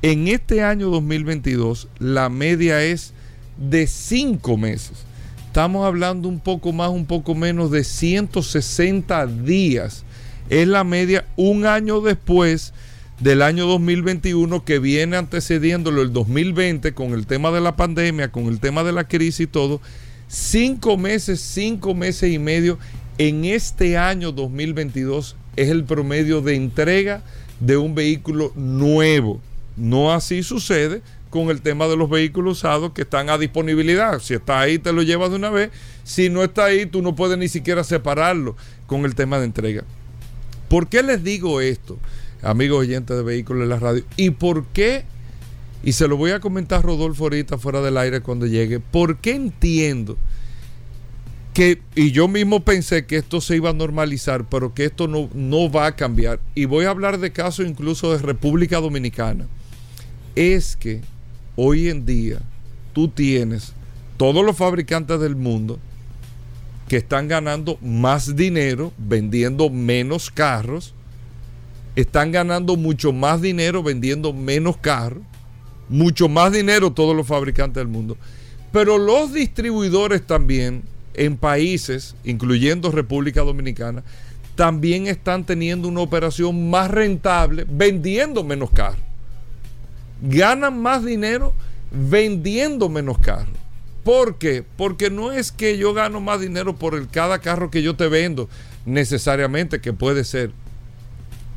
En 0.01 0.27
este 0.27 0.61
año 0.61 0.89
2022, 0.89 1.87
la 1.99 2.27
media 2.27 2.83
es 2.83 3.13
de 3.57 3.87
cinco 3.87 4.57
meses. 4.57 5.05
Estamos 5.47 5.85
hablando 5.85 6.27
un 6.27 6.41
poco 6.41 6.73
más, 6.73 6.89
un 6.89 7.05
poco 7.05 7.33
menos 7.33 7.71
de 7.71 7.85
160 7.85 9.25
días. 9.25 10.03
Es 10.49 10.67
la 10.67 10.83
media 10.83 11.25
un 11.37 11.65
año 11.65 12.01
después 12.01 12.73
del 13.19 13.41
año 13.41 13.65
2021 13.65 14.65
que 14.65 14.79
viene 14.79 15.17
antecediéndolo 15.17 16.01
el 16.01 16.11
2020 16.11 16.93
con 16.93 17.13
el 17.13 17.25
tema 17.25 17.51
de 17.51 17.61
la 17.61 17.75
pandemia, 17.75 18.31
con 18.31 18.45
el 18.45 18.59
tema 18.59 18.83
de 18.83 18.91
la 18.91 19.07
crisis 19.07 19.41
y 19.41 19.47
todo. 19.47 19.81
Cinco 20.27 20.97
meses, 20.97 21.39
cinco 21.39 21.93
meses 21.93 22.31
y 22.31 22.39
medio 22.39 22.77
en 23.17 23.45
este 23.45 23.97
año 23.97 24.31
2022 24.31 25.35
es 25.55 25.69
el 25.69 25.85
promedio 25.85 26.41
de 26.41 26.55
entrega 26.55 27.23
de 27.59 27.77
un 27.77 27.95
vehículo 27.95 28.51
nuevo. 28.55 29.39
No 29.77 30.13
así 30.13 30.43
sucede 30.43 31.01
con 31.29 31.49
el 31.49 31.61
tema 31.61 31.87
de 31.87 31.97
los 31.97 32.09
vehículos 32.09 32.59
usados 32.59 32.91
que 32.93 33.03
están 33.03 33.29
a 33.29 33.37
disponibilidad. 33.37 34.19
Si 34.19 34.33
está 34.33 34.59
ahí, 34.59 34.79
te 34.79 34.93
lo 34.93 35.03
llevas 35.03 35.29
de 35.29 35.35
una 35.37 35.49
vez. 35.49 35.69
Si 36.03 36.29
no 36.29 36.43
está 36.43 36.65
ahí, 36.65 36.85
tú 36.85 37.01
no 37.01 37.15
puedes 37.15 37.37
ni 37.37 37.47
siquiera 37.47 37.83
separarlo 37.83 38.55
con 38.87 39.05
el 39.05 39.15
tema 39.15 39.39
de 39.39 39.45
entrega. 39.45 39.83
¿Por 40.69 40.87
qué 40.87 41.03
les 41.03 41.23
digo 41.23 41.61
esto, 41.61 41.97
amigos 42.45 42.79
oyentes 42.79 43.17
de 43.17 43.23
vehículos 43.23 43.63
en 43.63 43.69
la 43.69 43.79
radio? 43.79 44.03
¿Y 44.15 44.29
por 44.31 44.65
qué? 44.67 45.03
Y 45.83 45.91
se 45.91 46.07
lo 46.07 46.17
voy 46.17 46.31
a 46.31 46.39
comentar 46.39 46.83
Rodolfo 46.83 47.25
ahorita 47.25 47.57
fuera 47.57 47.81
del 47.81 47.97
aire 47.97 48.21
cuando 48.21 48.47
llegue. 48.47 48.79
¿Por 48.79 49.17
qué 49.17 49.35
entiendo 49.35 50.17
que, 51.53 51.81
y 51.95 52.11
yo 52.11 52.27
mismo 52.27 52.65
pensé 52.65 53.05
que 53.05 53.17
esto 53.17 53.39
se 53.39 53.55
iba 53.55 53.69
a 53.69 53.73
normalizar, 53.73 54.45
pero 54.49 54.73
que 54.73 54.85
esto 54.85 55.07
no, 55.07 55.29
no 55.33 55.71
va 55.71 55.85
a 55.85 55.95
cambiar. 55.95 56.39
Y 56.53 56.65
voy 56.65 56.85
a 56.85 56.89
hablar 56.89 57.19
de 57.19 57.31
casos 57.31 57.65
incluso 57.67 58.11
de 58.11 58.17
República 58.17 58.81
Dominicana. 58.81 59.47
Es 60.35 60.75
que 60.75 61.01
hoy 61.55 61.89
en 61.89 62.05
día 62.05 62.39
tú 62.91 63.07
tienes 63.07 63.73
todos 64.17 64.43
los 64.45 64.57
fabricantes 64.57 65.19
del 65.19 65.35
mundo 65.35 65.79
que 66.87 66.97
están 66.97 67.27
ganando 67.27 67.77
más 67.81 68.35
dinero 68.35 68.91
vendiendo 68.97 69.69
menos 69.69 70.31
carros, 70.31 70.94
están 71.95 72.31
ganando 72.31 72.75
mucho 72.75 73.13
más 73.13 73.41
dinero 73.41 73.83
vendiendo 73.83 74.33
menos 74.33 74.77
carros, 74.77 75.23
mucho 75.89 76.27
más 76.27 76.51
dinero 76.51 76.91
todos 76.91 77.15
los 77.15 77.27
fabricantes 77.27 77.81
del 77.81 77.87
mundo. 77.87 78.17
Pero 78.71 78.97
los 78.97 79.33
distribuidores 79.33 80.25
también 80.25 80.83
en 81.13 81.37
países, 81.37 82.15
incluyendo 82.23 82.91
República 82.91 83.41
Dominicana, 83.41 84.03
también 84.55 85.07
están 85.07 85.45
teniendo 85.45 85.87
una 85.87 86.01
operación 86.01 86.69
más 86.69 86.89
rentable 86.89 87.65
vendiendo 87.69 88.43
menos 88.43 88.71
carros. 88.71 88.99
Ganan 90.21 90.81
más 90.81 91.03
dinero 91.03 91.53
vendiendo 91.91 92.89
menos 92.89 93.19
carros. 93.19 93.55
¿Por 94.03 94.37
qué? 94.37 94.63
Porque 94.77 95.09
no 95.09 95.31
es 95.31 95.51
que 95.51 95.77
yo 95.77 95.93
gano 95.93 96.21
más 96.21 96.39
dinero 96.39 96.75
por 96.75 96.95
el 96.95 97.07
cada 97.07 97.39
carro 97.39 97.71
que 97.71 97.81
yo 97.81 97.95
te 97.95 98.07
vendo, 98.07 98.47
necesariamente, 98.85 99.81
que 99.81 99.93
puede 99.93 100.23
ser. 100.23 100.51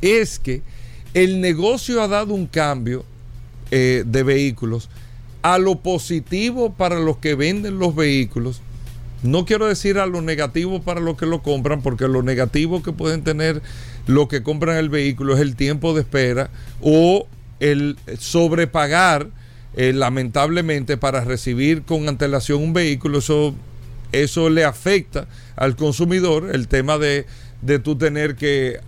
Es 0.01 0.39
que 0.39 0.61
el 1.13 1.41
negocio 1.41 2.01
ha 2.01 2.07
dado 2.07 2.33
un 2.33 2.47
cambio 2.47 3.05
eh, 3.71 4.03
de 4.05 4.23
vehículos 4.23 4.89
a 5.41 5.57
lo 5.57 5.79
positivo 5.79 6.73
para 6.73 6.99
los 6.99 7.17
que 7.17 7.35
venden 7.35 7.79
los 7.79 7.95
vehículos 7.95 8.61
no 9.21 9.45
quiero 9.45 9.67
decir 9.67 9.97
a 9.97 10.05
lo 10.05 10.21
negativo 10.21 10.81
para 10.81 11.01
los 11.01 11.17
que 11.17 11.25
lo 11.25 11.43
compran, 11.43 11.81
porque 11.81 12.07
lo 12.07 12.23
negativo 12.23 12.81
que 12.81 12.93
pueden 12.93 13.23
tener 13.23 13.61
los 14.07 14.29
que 14.29 14.43
compran 14.43 14.77
el 14.77 14.89
vehículo 14.89 15.35
es 15.35 15.41
el 15.41 15.55
tiempo 15.55 15.93
de 15.93 16.01
espera 16.01 16.49
o 16.81 17.27
el 17.59 17.97
sobrepagar 18.17 19.27
eh, 19.75 19.91
lamentablemente 19.93 20.95
para 20.95 21.23
recibir 21.25 21.83
con 21.83 22.07
antelación 22.07 22.63
un 22.63 22.73
vehículo. 22.73 23.19
Eso, 23.19 23.53
eso 24.13 24.49
le 24.49 24.63
afecta 24.63 25.27
al 25.57 25.75
consumidor, 25.75 26.51
el 26.53 26.69
tema 26.69 26.97
de, 26.97 27.25
de 27.61 27.79
tú 27.79 27.97
tener 27.97 28.35
que 28.35 28.79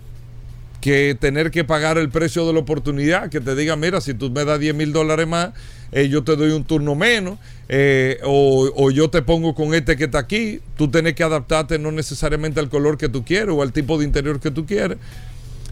que 0.82 1.16
tener 1.18 1.52
que 1.52 1.62
pagar 1.62 1.96
el 1.96 2.10
precio 2.10 2.44
de 2.44 2.52
la 2.52 2.58
oportunidad, 2.58 3.30
que 3.30 3.40
te 3.40 3.54
diga, 3.54 3.76
mira, 3.76 4.00
si 4.00 4.14
tú 4.14 4.30
me 4.30 4.44
das 4.44 4.58
10 4.58 4.74
mil 4.74 4.92
dólares 4.92 5.28
más, 5.28 5.50
eh, 5.92 6.08
yo 6.08 6.24
te 6.24 6.34
doy 6.34 6.50
un 6.50 6.64
turno 6.64 6.96
menos, 6.96 7.38
eh, 7.68 8.18
o, 8.24 8.90
yo 8.90 9.08
te 9.08 9.22
pongo 9.22 9.54
con 9.54 9.74
este 9.74 9.96
que 9.96 10.04
está 10.04 10.18
aquí, 10.18 10.60
tú 10.76 10.90
tienes 10.90 11.14
que 11.14 11.22
adaptarte 11.22 11.78
no 11.78 11.92
necesariamente 11.92 12.58
al 12.58 12.68
color 12.68 12.98
que 12.98 13.08
tú 13.08 13.24
quieres 13.24 13.54
o 13.54 13.62
al 13.62 13.72
tipo 13.72 13.96
de 13.96 14.04
interior 14.04 14.40
que 14.40 14.50
tú 14.50 14.66
quieres. 14.66 14.98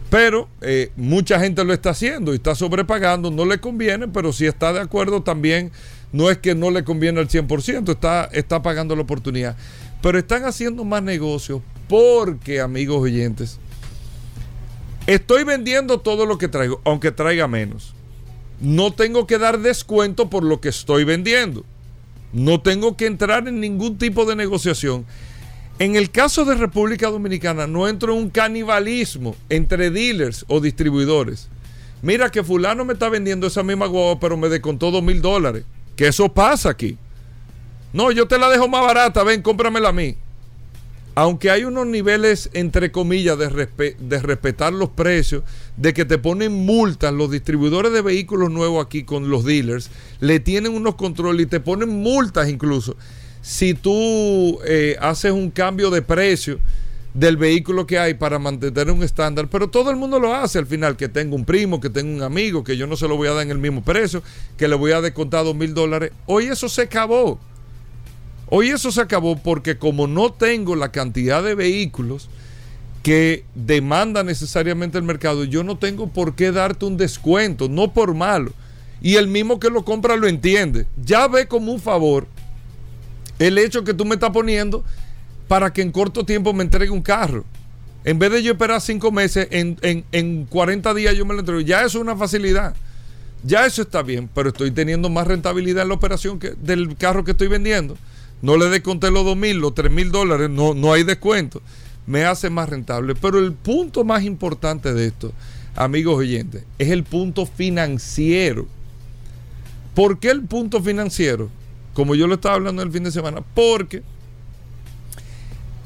Pero 0.09 0.47
eh, 0.61 0.91
mucha 0.95 1.41
gente 1.41 1.65
lo 1.65 1.73
está 1.73 1.89
haciendo 1.89 2.31
y 2.31 2.37
está 2.37 2.55
sobrepagando, 2.55 3.31
no 3.31 3.43
le 3.43 3.59
conviene, 3.59 4.07
pero 4.07 4.31
si 4.31 4.45
está 4.45 4.71
de 4.71 4.79
acuerdo 4.79 5.23
también, 5.23 5.71
no 6.13 6.31
es 6.31 6.37
que 6.37 6.55
no 6.55 6.71
le 6.71 6.85
conviene 6.85 7.19
al 7.19 7.27
100%, 7.27 7.91
está, 7.91 8.29
está 8.31 8.61
pagando 8.61 8.95
la 8.95 9.01
oportunidad. 9.01 9.57
Pero 10.01 10.17
están 10.17 10.45
haciendo 10.45 10.85
más 10.85 11.03
negocios 11.03 11.61
porque, 11.89 12.61
amigos 12.61 13.01
oyentes, 13.01 13.59
Estoy 15.07 15.43
vendiendo 15.43 15.99
todo 15.99 16.25
lo 16.25 16.37
que 16.37 16.47
traigo, 16.47 16.79
aunque 16.85 17.11
traiga 17.11 17.47
menos. 17.47 17.95
No 18.59 18.91
tengo 18.91 19.25
que 19.25 19.39
dar 19.39 19.59
descuento 19.59 20.29
por 20.29 20.43
lo 20.43 20.61
que 20.61 20.69
estoy 20.69 21.03
vendiendo. 21.03 21.65
No 22.33 22.61
tengo 22.61 22.95
que 22.95 23.07
entrar 23.07 23.47
en 23.47 23.59
ningún 23.59 23.97
tipo 23.97 24.25
de 24.25 24.35
negociación. 24.35 25.05
En 25.79 25.95
el 25.95 26.11
caso 26.11 26.45
de 26.45 26.53
República 26.53 27.09
Dominicana 27.09 27.65
no 27.65 27.87
entro 27.87 28.13
en 28.13 28.19
un 28.19 28.29
canibalismo 28.29 29.35
entre 29.49 29.89
dealers 29.89 30.45
o 30.47 30.59
distribuidores. 30.59 31.49
Mira 32.03 32.29
que 32.29 32.43
fulano 32.43 32.85
me 32.85 32.93
está 32.93 33.09
vendiendo 33.09 33.47
esa 33.47 33.63
misma 33.63 33.87
guagua, 33.87 34.19
pero 34.19 34.37
me 34.37 34.49
descontó 34.49 34.91
dos 34.91 35.01
mil 35.01 35.21
dólares. 35.21 35.65
Que 35.95 36.07
eso 36.07 36.29
pasa 36.29 36.69
aquí. 36.69 36.97
No, 37.91 38.11
yo 38.11 38.27
te 38.27 38.37
la 38.37 38.49
dejo 38.49 38.67
más 38.67 38.81
barata, 38.81 39.23
ven, 39.23 39.41
cómpramela 39.41 39.89
a 39.89 39.93
mí 39.93 40.15
aunque 41.15 41.49
hay 41.49 41.65
unos 41.65 41.87
niveles, 41.87 42.49
entre 42.53 42.91
comillas, 42.91 43.37
de, 43.37 44.19
respetar 44.19 44.73
los 44.73 44.89
precios, 44.89 45.43
de 45.75 45.93
que 45.93 46.05
te 46.05 46.17
ponen 46.17 46.53
multas, 46.53 47.13
los 47.13 47.31
distribuidores 47.31 47.91
de 47.91 48.01
vehículos 48.01 48.49
nuevos 48.49 48.85
aquí 48.85 49.03
con 49.03 49.29
los 49.29 49.43
dealers, 49.43 49.89
le 50.19 50.39
tienen 50.39 50.73
unos 50.73 50.95
controles 50.95 51.45
y 51.45 51.49
te 51.49 51.59
ponen 51.59 51.89
multas 51.89 52.49
incluso. 52.49 52.95
Si 53.41 53.73
tú 53.73 54.59
eh, 54.65 54.95
haces 55.01 55.31
un 55.31 55.49
cambio 55.49 55.89
de 55.89 56.01
precio 56.01 56.59
del 57.13 57.35
vehículo 57.35 57.85
que 57.85 57.99
hay 57.99 58.13
para 58.13 58.39
mantener 58.39 58.89
un 58.89 59.03
estándar, 59.03 59.49
pero 59.49 59.69
todo 59.69 59.89
el 59.89 59.97
mundo 59.97 60.19
lo 60.19 60.33
hace 60.33 60.59
al 60.59 60.65
final, 60.65 60.95
que 60.95 61.09
tengo 61.09 61.35
un 61.35 61.43
primo, 61.43 61.81
que 61.81 61.89
tengo 61.89 62.13
un 62.13 62.21
amigo, 62.21 62.63
que 62.63 62.77
yo 62.77 62.87
no 62.87 62.95
se 62.95 63.07
lo 63.07 63.17
voy 63.17 63.27
a 63.27 63.33
dar 63.33 63.43
en 63.43 63.51
el 63.51 63.57
mismo 63.57 63.83
precio, 63.83 64.23
que 64.57 64.67
le 64.67 64.75
voy 64.75 64.91
a 64.93 65.01
descontar 65.01 65.43
dos 65.43 65.55
mil 65.55 65.73
dólares. 65.73 66.11
Hoy 66.25 66.45
eso 66.45 66.69
se 66.69 66.83
acabó. 66.83 67.39
Hoy 68.53 68.67
eso 68.67 68.91
se 68.91 68.99
acabó 68.99 69.37
porque 69.37 69.77
como 69.77 70.07
no 70.07 70.33
tengo 70.33 70.75
la 70.75 70.91
cantidad 70.91 71.41
de 71.41 71.55
vehículos 71.55 72.27
que 73.01 73.45
demanda 73.55 74.25
necesariamente 74.25 74.97
el 74.97 75.05
mercado, 75.05 75.45
yo 75.45 75.63
no 75.63 75.77
tengo 75.77 76.07
por 76.09 76.35
qué 76.35 76.51
darte 76.51 76.83
un 76.83 76.97
descuento, 76.97 77.69
no 77.69 77.93
por 77.93 78.13
malo. 78.13 78.51
Y 79.01 79.15
el 79.15 79.29
mismo 79.29 79.57
que 79.57 79.69
lo 79.69 79.85
compra 79.85 80.17
lo 80.17 80.27
entiende. 80.27 80.85
Ya 81.01 81.29
ve 81.29 81.47
como 81.47 81.71
un 81.71 81.79
favor 81.79 82.27
el 83.39 83.57
hecho 83.57 83.85
que 83.85 83.93
tú 83.93 84.03
me 84.03 84.15
estás 84.15 84.31
poniendo 84.31 84.83
para 85.47 85.71
que 85.71 85.81
en 85.81 85.93
corto 85.93 86.25
tiempo 86.25 86.51
me 86.51 86.65
entregue 86.65 86.91
un 86.91 87.01
carro. 87.01 87.45
En 88.03 88.19
vez 88.19 88.33
de 88.33 88.43
yo 88.43 88.51
esperar 88.51 88.81
cinco 88.81 89.13
meses, 89.13 89.47
en, 89.51 89.77
en 90.11 90.45
40 90.45 90.93
días 90.93 91.15
yo 91.15 91.25
me 91.25 91.33
lo 91.33 91.39
entrego. 91.39 91.61
Ya 91.61 91.85
eso 91.85 91.99
es 91.99 92.03
una 92.03 92.17
facilidad. 92.17 92.75
Ya 93.45 93.65
eso 93.65 93.81
está 93.81 94.01
bien, 94.01 94.29
pero 94.35 94.49
estoy 94.49 94.71
teniendo 94.71 95.09
más 95.09 95.25
rentabilidad 95.25 95.83
en 95.83 95.87
la 95.87 95.95
operación 95.95 96.37
que, 96.37 96.49
del 96.49 96.97
carro 96.97 97.23
que 97.23 97.31
estoy 97.31 97.47
vendiendo 97.47 97.95
no 98.41 98.57
le 98.57 98.69
desconté 98.69 99.11
los 99.11 99.23
dos 99.23 99.37
mil, 99.37 99.57
los 99.57 99.75
tres 99.75 99.91
mil 99.91 100.11
dólares, 100.11 100.49
no, 100.49 100.73
no 100.73 100.93
hay 100.93 101.03
descuento. 101.03 101.61
Me 102.07 102.25
hace 102.25 102.49
más 102.49 102.69
rentable. 102.69 103.15
Pero 103.15 103.39
el 103.39 103.53
punto 103.53 104.03
más 104.03 104.23
importante 104.23 104.93
de 104.93 105.07
esto, 105.07 105.31
amigos 105.75 106.17
oyentes, 106.17 106.63
es 106.79 106.89
el 106.89 107.03
punto 107.03 107.45
financiero. 107.45 108.67
¿Por 109.93 110.19
qué 110.19 110.31
el 110.31 110.43
punto 110.43 110.81
financiero? 110.81 111.49
Como 111.93 112.15
yo 112.15 112.27
lo 112.27 112.35
estaba 112.35 112.55
hablando 112.55 112.81
el 112.81 112.91
fin 112.91 113.03
de 113.03 113.11
semana, 113.11 113.41
porque 113.53 114.01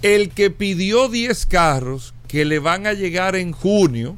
el 0.02 0.30
que 0.30 0.52
pidió 0.52 1.10
10 1.10 1.46
carros 1.48 2.14
que 2.28 2.46
le 2.46 2.60
van 2.60 2.86
a 2.86 2.94
llegar 2.94 3.36
en 3.36 3.52
junio, 3.52 4.16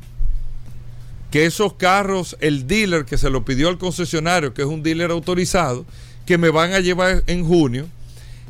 que 1.32 1.46
esos 1.46 1.74
carros, 1.74 2.38
el 2.40 2.68
dealer 2.68 3.06
que 3.06 3.18
se 3.18 3.30
lo 3.30 3.46
pidió 3.46 3.70
al 3.70 3.78
concesionario, 3.78 4.54
que 4.54 4.62
es 4.62 4.68
un 4.68 4.84
dealer 4.84 5.12
autorizado, 5.12 5.86
que 6.26 6.38
me 6.38 6.50
van 6.50 6.74
a 6.74 6.80
llevar 6.80 7.24
en 7.28 7.46
junio, 7.46 7.88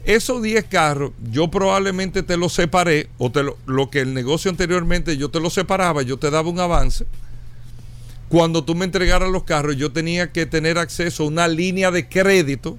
esos 0.07 0.41
10 0.41 0.65
carros, 0.65 1.11
yo 1.31 1.49
probablemente 1.49 2.23
te 2.23 2.37
los 2.37 2.53
separé, 2.53 3.09
o 3.17 3.29
te 3.29 3.43
lo, 3.43 3.57
lo, 3.65 3.89
que 3.89 3.99
el 3.99 4.13
negocio 4.13 4.49
anteriormente 4.49 5.17
yo 5.17 5.29
te 5.29 5.41
lo 5.41 5.49
separaba, 5.49 6.01
yo 6.01 6.15
te 6.17 6.31
daba 6.31 6.49
un 6.49 6.61
avance. 6.61 7.05
Cuando 8.29 8.63
tú 8.63 8.73
me 8.73 8.85
entregaras 8.85 9.29
los 9.29 9.43
carros, 9.43 9.75
yo 9.75 9.91
tenía 9.91 10.31
que 10.31 10.45
tener 10.45 10.77
acceso 10.77 11.23
a 11.23 11.27
una 11.27 11.49
línea 11.49 11.91
de 11.91 12.07
crédito 12.07 12.77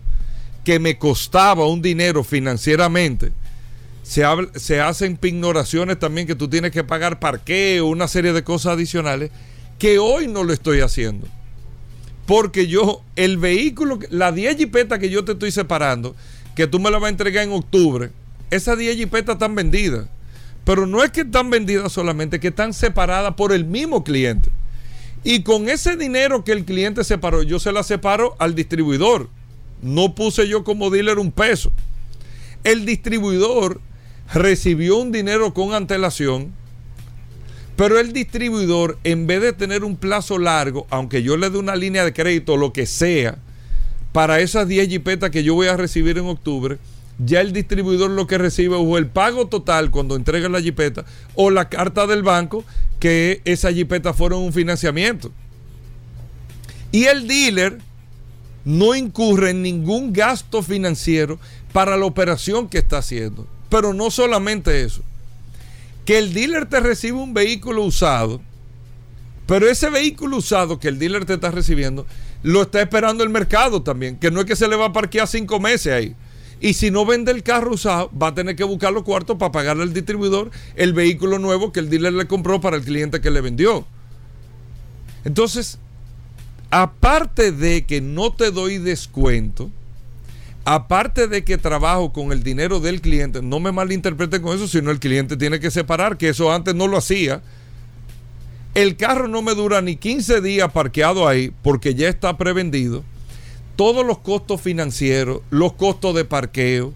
que 0.64 0.78
me 0.78 0.96
costaba 0.96 1.66
un 1.66 1.82
dinero 1.82 2.24
financieramente. 2.24 3.32
Se, 4.02 4.24
se 4.54 4.80
hacen 4.80 5.18
pignoraciones 5.18 5.98
también 5.98 6.26
que 6.26 6.34
tú 6.34 6.48
tienes 6.48 6.72
que 6.72 6.82
pagar 6.82 7.20
parqueo, 7.20 7.86
una 7.86 8.08
serie 8.08 8.32
de 8.32 8.42
cosas 8.42 8.72
adicionales, 8.72 9.30
que 9.78 9.98
hoy 9.98 10.28
no 10.28 10.44
lo 10.44 10.54
estoy 10.54 10.80
haciendo. 10.80 11.26
Porque 12.24 12.66
yo, 12.66 13.02
el 13.16 13.36
vehículo, 13.36 13.98
la 14.10 14.32
10 14.32 14.56
jipetas 14.56 14.98
que 14.98 15.10
yo 15.10 15.24
te 15.24 15.32
estoy 15.32 15.50
separando, 15.50 16.14
que 16.58 16.66
tú 16.66 16.80
me 16.80 16.90
la 16.90 16.98
vas 16.98 17.06
a 17.06 17.10
entregar 17.10 17.44
en 17.44 17.52
octubre, 17.52 18.10
esas 18.50 18.76
10 18.76 18.96
jipetas 18.96 19.36
están 19.36 19.54
vendidas. 19.54 20.08
Pero 20.64 20.88
no 20.88 21.04
es 21.04 21.12
que 21.12 21.20
están 21.20 21.50
vendidas 21.50 21.92
solamente, 21.92 22.40
que 22.40 22.48
están 22.48 22.74
separadas 22.74 23.34
por 23.34 23.52
el 23.52 23.64
mismo 23.64 24.02
cliente. 24.02 24.50
Y 25.22 25.44
con 25.44 25.68
ese 25.68 25.96
dinero 25.96 26.42
que 26.42 26.50
el 26.50 26.64
cliente 26.64 27.04
separó, 27.04 27.44
yo 27.44 27.60
se 27.60 27.70
la 27.70 27.84
separo 27.84 28.34
al 28.40 28.56
distribuidor. 28.56 29.28
No 29.82 30.16
puse 30.16 30.48
yo 30.48 30.64
como 30.64 30.90
dealer 30.90 31.20
un 31.20 31.30
peso. 31.30 31.70
El 32.64 32.84
distribuidor 32.84 33.80
recibió 34.34 34.96
un 34.96 35.12
dinero 35.12 35.54
con 35.54 35.74
antelación, 35.74 36.52
pero 37.76 38.00
el 38.00 38.12
distribuidor, 38.12 38.98
en 39.04 39.28
vez 39.28 39.42
de 39.42 39.52
tener 39.52 39.84
un 39.84 39.96
plazo 39.96 40.38
largo, 40.38 40.88
aunque 40.90 41.22
yo 41.22 41.36
le 41.36 41.50
dé 41.50 41.58
una 41.58 41.76
línea 41.76 42.04
de 42.04 42.12
crédito 42.12 42.56
lo 42.56 42.72
que 42.72 42.84
sea, 42.84 43.38
para 44.12 44.40
esas 44.40 44.66
10 44.68 44.88
jipetas 44.88 45.30
que 45.30 45.42
yo 45.42 45.54
voy 45.54 45.68
a 45.68 45.76
recibir 45.76 46.18
en 46.18 46.26
octubre, 46.26 46.78
ya 47.18 47.40
el 47.40 47.52
distribuidor 47.52 48.10
lo 48.10 48.26
que 48.26 48.38
recibe 48.38 48.76
o 48.76 48.96
el 48.96 49.06
pago 49.06 49.48
total 49.48 49.90
cuando 49.90 50.16
entrega 50.16 50.48
la 50.48 50.60
jipeta 50.60 51.04
o 51.34 51.50
la 51.50 51.68
carta 51.68 52.06
del 52.06 52.22
banco 52.22 52.64
que 53.00 53.42
esa 53.44 53.72
jipeta 53.72 54.12
fueron 54.12 54.42
un 54.42 54.52
financiamiento. 54.52 55.32
Y 56.92 57.04
el 57.04 57.26
dealer 57.26 57.78
no 58.64 58.94
incurre 58.94 59.50
en 59.50 59.62
ningún 59.62 60.12
gasto 60.12 60.62
financiero 60.62 61.38
para 61.72 61.96
la 61.96 62.06
operación 62.06 62.68
que 62.68 62.78
está 62.78 62.98
haciendo. 62.98 63.46
Pero 63.68 63.92
no 63.92 64.10
solamente 64.10 64.82
eso. 64.82 65.02
Que 66.04 66.18
el 66.18 66.32
dealer 66.32 66.66
te 66.66 66.80
recibe 66.80 67.18
un 67.18 67.34
vehículo 67.34 67.84
usado, 67.84 68.40
pero 69.46 69.68
ese 69.68 69.90
vehículo 69.90 70.38
usado 70.38 70.78
que 70.78 70.88
el 70.88 70.98
dealer 70.98 71.24
te 71.26 71.34
está 71.34 71.50
recibiendo, 71.50 72.06
lo 72.42 72.62
está 72.62 72.80
esperando 72.80 73.24
el 73.24 73.30
mercado 73.30 73.82
también. 73.82 74.16
Que 74.16 74.30
no 74.30 74.40
es 74.40 74.46
que 74.46 74.56
se 74.56 74.68
le 74.68 74.76
va 74.76 74.86
a 74.86 74.92
parquear 74.92 75.26
cinco 75.26 75.60
meses 75.60 75.92
ahí. 75.92 76.16
Y 76.60 76.74
si 76.74 76.90
no 76.90 77.06
vende 77.06 77.30
el 77.30 77.42
carro 77.42 77.72
usado, 77.72 78.10
va 78.20 78.28
a 78.28 78.34
tener 78.34 78.56
que 78.56 78.64
buscar 78.64 78.92
los 78.92 79.04
cuartos 79.04 79.36
para 79.36 79.52
pagarle 79.52 79.84
al 79.84 79.92
distribuidor 79.92 80.50
el 80.74 80.92
vehículo 80.92 81.38
nuevo 81.38 81.72
que 81.72 81.80
el 81.80 81.88
dealer 81.88 82.12
le 82.14 82.26
compró 82.26 82.60
para 82.60 82.76
el 82.76 82.82
cliente 82.82 83.20
que 83.20 83.30
le 83.30 83.40
vendió. 83.40 83.86
Entonces, 85.24 85.78
aparte 86.70 87.52
de 87.52 87.86
que 87.86 88.00
no 88.00 88.32
te 88.32 88.50
doy 88.50 88.78
descuento, 88.78 89.70
aparte 90.64 91.28
de 91.28 91.44
que 91.44 91.58
trabajo 91.58 92.12
con 92.12 92.32
el 92.32 92.42
dinero 92.42 92.80
del 92.80 93.00
cliente, 93.00 93.40
no 93.40 93.60
me 93.60 93.70
malinterpreten 93.70 94.42
con 94.42 94.56
eso, 94.56 94.66
sino 94.66 94.90
el 94.90 94.98
cliente 94.98 95.36
tiene 95.36 95.60
que 95.60 95.70
separar, 95.70 96.16
que 96.16 96.30
eso 96.30 96.52
antes 96.52 96.74
no 96.74 96.88
lo 96.88 96.96
hacía. 96.96 97.40
El 98.74 98.96
carro 98.96 99.28
no 99.28 99.42
me 99.42 99.54
dura 99.54 99.80
ni 99.82 99.96
15 99.96 100.40
días 100.40 100.70
parqueado 100.72 101.26
ahí 101.26 101.52
porque 101.62 101.94
ya 101.94 102.08
está 102.08 102.36
prevendido 102.36 103.04
todos 103.78 104.04
los 104.04 104.18
costos 104.18 104.60
financieros, 104.60 105.40
los 105.50 105.74
costos 105.74 106.12
de 106.16 106.24
parqueo, 106.24 106.92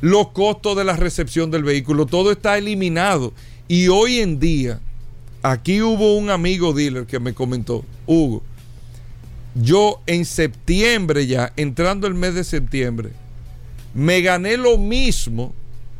los 0.00 0.28
costos 0.28 0.76
de 0.76 0.84
la 0.84 0.94
recepción 0.94 1.50
del 1.50 1.64
vehículo, 1.64 2.06
todo 2.06 2.30
está 2.30 2.56
eliminado. 2.58 3.32
Y 3.66 3.88
hoy 3.88 4.20
en 4.20 4.38
día, 4.38 4.78
aquí 5.42 5.82
hubo 5.82 6.16
un 6.16 6.30
amigo 6.30 6.72
dealer 6.72 7.06
que 7.06 7.18
me 7.18 7.34
comentó, 7.34 7.84
Hugo, 8.06 8.44
yo 9.56 10.00
en 10.06 10.24
septiembre 10.24 11.26
ya, 11.26 11.52
entrando 11.56 12.06
el 12.06 12.14
mes 12.14 12.34
de 12.34 12.44
septiembre, 12.44 13.10
me 13.92 14.20
gané 14.20 14.56
lo 14.56 14.78
mismo 14.78 15.54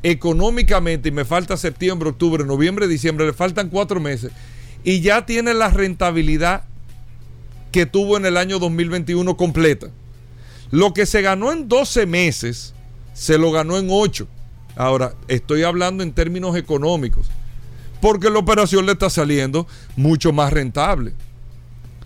económicamente 0.05 1.09
y 1.09 1.13
me 1.13 1.25
falta 1.25 1.57
septiembre, 1.57 2.11
octubre, 2.11 2.45
noviembre, 2.45 2.87
diciembre, 2.87 3.27
le 3.27 3.33
faltan 3.33 3.71
cuatro 3.71 3.99
meses 3.99 4.31
y 4.87 5.01
ya 5.01 5.27
tiene 5.27 5.53
la 5.53 5.69
rentabilidad 5.69 6.63
que 7.73 7.87
tuvo 7.87 8.17
en 8.17 8.25
el 8.25 8.37
año 8.37 8.61
2021 8.61 9.37
completa. 9.37 9.89
Lo 10.71 10.95
que 10.95 11.07
se 11.07 11.23
ganó 11.23 11.51
en 11.51 11.69
12 11.69 12.07
meses, 12.07 12.73
se 13.13 13.37
lo 13.37 13.51
ganó 13.51 13.79
en 13.79 13.89
8. 13.91 14.29
Ahora, 14.77 15.15
estoy 15.27 15.65
hablando 15.65 16.05
en 16.05 16.13
términos 16.13 16.55
económicos, 16.55 17.27
porque 18.01 18.31
la 18.31 18.39
operación 18.39 18.87
le 18.87 18.93
está 18.93 19.11
saliendo 19.11 19.67
mucho 19.97 20.33
más 20.33 20.53
rentable. 20.53 21.15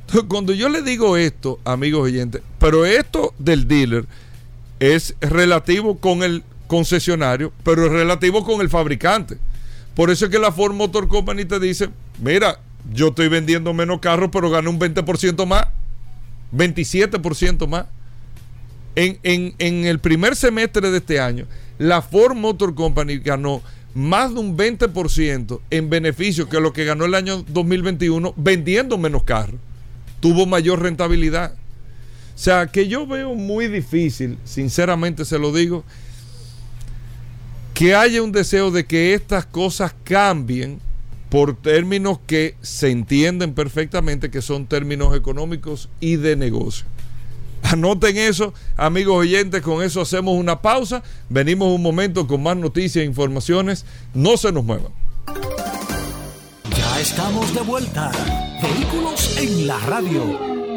Entonces, 0.00 0.25
cuando 0.26 0.54
yo 0.54 0.70
le 0.70 0.80
digo 0.80 1.18
esto, 1.18 1.60
amigos 1.66 2.04
oyentes, 2.04 2.40
pero 2.58 2.87
esto 2.87 3.34
del 3.38 3.68
dealer 3.68 4.06
es 4.78 5.14
relativo 5.20 5.99
con 5.99 6.22
el 6.22 6.44
concesionario, 6.66 7.52
pero 7.62 7.84
es 7.84 7.92
relativo 7.92 8.42
con 8.42 8.62
el 8.62 8.70
fabricante. 8.70 9.37
Por 9.94 10.08
eso 10.08 10.25
es 10.25 10.30
que 10.30 10.38
la 10.38 10.50
Ford 10.50 10.72
Motor 10.72 11.08
Company 11.08 11.44
te 11.44 11.60
dice, 11.60 11.90
mira, 12.22 12.58
yo 12.92 13.08
estoy 13.08 13.28
vendiendo 13.28 13.72
menos 13.75 14.00
carros, 14.00 14.30
pero 14.32 14.50
gané 14.50 14.68
un 14.68 14.78
20% 14.78 15.46
más, 15.46 15.66
27% 16.52 17.66
más. 17.66 17.87
En, 18.96 19.18
en, 19.22 19.84
el 19.87 20.00
primer 20.00 20.34
semestre 20.34 20.90
de 20.90 20.99
este 20.99 21.20
año, 21.20 21.46
la 21.78 22.02
Ford 22.02 22.37
Motor 22.37 22.75
Company 22.75 23.18
ganó 23.18 23.62
más 23.94 24.34
de 24.34 24.40
un 24.40 24.56
20% 24.56 25.60
en 25.70 25.90
beneficio 25.90 26.49
que 26.49 26.60
lo 26.60 26.72
que 26.72 26.84
ganó 26.84 27.04
el 27.04 27.14
año 27.14 27.42
2021 27.49 28.34
vendiendo 28.37 28.99
menos 28.99 29.22
carros. 29.22 29.60
Tuvo 30.20 30.44
mayor 30.44 30.82
rentabilidad. 30.82 31.54
O 32.34 32.38
sea, 32.38 32.66
que 32.66 32.88
yo 32.88 33.06
veo 33.06 33.34
muy 33.34 33.68
difícil, 33.68 34.38
sinceramente 34.44 35.25
se 35.25 35.38
lo 35.38 35.52
digo, 35.52 35.84
que 37.75 37.94
haya 37.94 38.22
un 38.22 38.32
deseo 38.32 38.70
de 38.70 38.84
que 38.84 39.14
estas 39.14 39.46
cosas 39.46 39.94
cambien 40.04 40.80
por 41.30 41.56
términos 41.56 42.18
que 42.26 42.56
se 42.60 42.90
entienden 42.90 43.55
perfectamente 43.55 44.31
que 44.31 44.42
son 44.42 44.66
términos 44.66 45.16
económicos 45.16 45.88
y 46.00 46.16
de 46.16 46.37
negocio. 46.37 46.85
Anoten 47.62 48.16
eso, 48.16 48.52
amigos 48.76 49.16
oyentes, 49.16 49.62
con 49.62 49.83
eso 49.83 50.00
hacemos 50.00 50.35
una 50.35 50.61
pausa. 50.61 51.02
Venimos 51.28 51.72
un 51.72 51.83
momento 51.83 52.26
con 52.26 52.42
más 52.42 52.57
noticias 52.57 53.02
e 53.02 53.07
informaciones. 53.07 53.85
No 54.12 54.37
se 54.37 54.50
nos 54.50 54.64
muevan. 54.64 54.92
Ya 56.76 57.00
estamos 57.00 57.55
de 57.55 57.61
vuelta. 57.61 58.11
Vehículos 58.61 59.37
en 59.38 59.66
la 59.68 59.78
radio. 59.81 60.69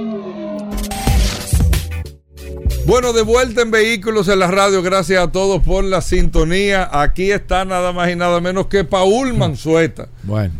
Bueno, 2.85 3.13
de 3.13 3.21
vuelta 3.21 3.61
en 3.61 3.71
Vehículos 3.71 4.27
en 4.27 4.39
la 4.39 4.47
Radio. 4.47 4.83
Gracias 4.83 5.23
a 5.23 5.31
todos 5.31 5.63
por 5.63 5.85
la 5.85 6.01
sintonía. 6.01 6.89
Aquí 6.91 7.31
está 7.31 7.63
nada 7.63 7.93
más 7.93 8.11
y 8.11 8.17
nada 8.17 8.41
menos 8.41 8.67
que 8.67 8.83
Paul 8.83 9.33
Manzueta. 9.35 10.09
Bueno. 10.23 10.53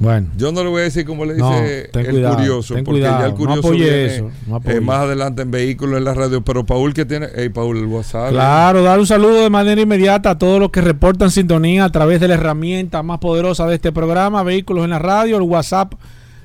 Bueno. 0.00 0.26
Yo 0.36 0.50
no 0.50 0.64
le 0.64 0.70
voy 0.70 0.80
a 0.80 0.84
decir 0.84 1.06
como 1.06 1.24
le 1.24 1.34
dice 1.34 1.88
el 1.94 2.26
curioso, 2.26 2.74
porque 2.84 3.02
ya 3.02 3.26
el 3.26 3.34
curioso 3.34 3.70
viene 3.70 4.24
eh, 4.64 4.80
más 4.80 5.02
adelante 5.02 5.42
en 5.42 5.52
Vehículos 5.52 5.98
en 5.98 6.04
la 6.04 6.14
Radio. 6.14 6.42
Pero 6.42 6.66
Paul, 6.66 6.92
que 6.92 7.04
tiene? 7.04 7.28
Hey, 7.32 7.48
Paul, 7.48 7.76
el 7.76 7.86
WhatsApp. 7.86 8.30
Claro, 8.30 8.82
dar 8.82 8.98
un 8.98 9.06
saludo 9.06 9.40
de 9.40 9.50
manera 9.50 9.80
inmediata 9.80 10.30
a 10.30 10.38
todos 10.38 10.58
los 10.58 10.70
que 10.70 10.80
reportan 10.80 11.30
sintonía 11.30 11.84
a 11.84 11.92
través 11.92 12.18
de 12.18 12.26
la 12.26 12.34
herramienta 12.34 13.04
más 13.04 13.20
poderosa 13.20 13.68
de 13.68 13.76
este 13.76 13.92
programa, 13.92 14.42
Vehículos 14.42 14.82
en 14.82 14.90
la 14.90 14.98
Radio, 14.98 15.36
el 15.36 15.42
WhatsApp, 15.42 15.92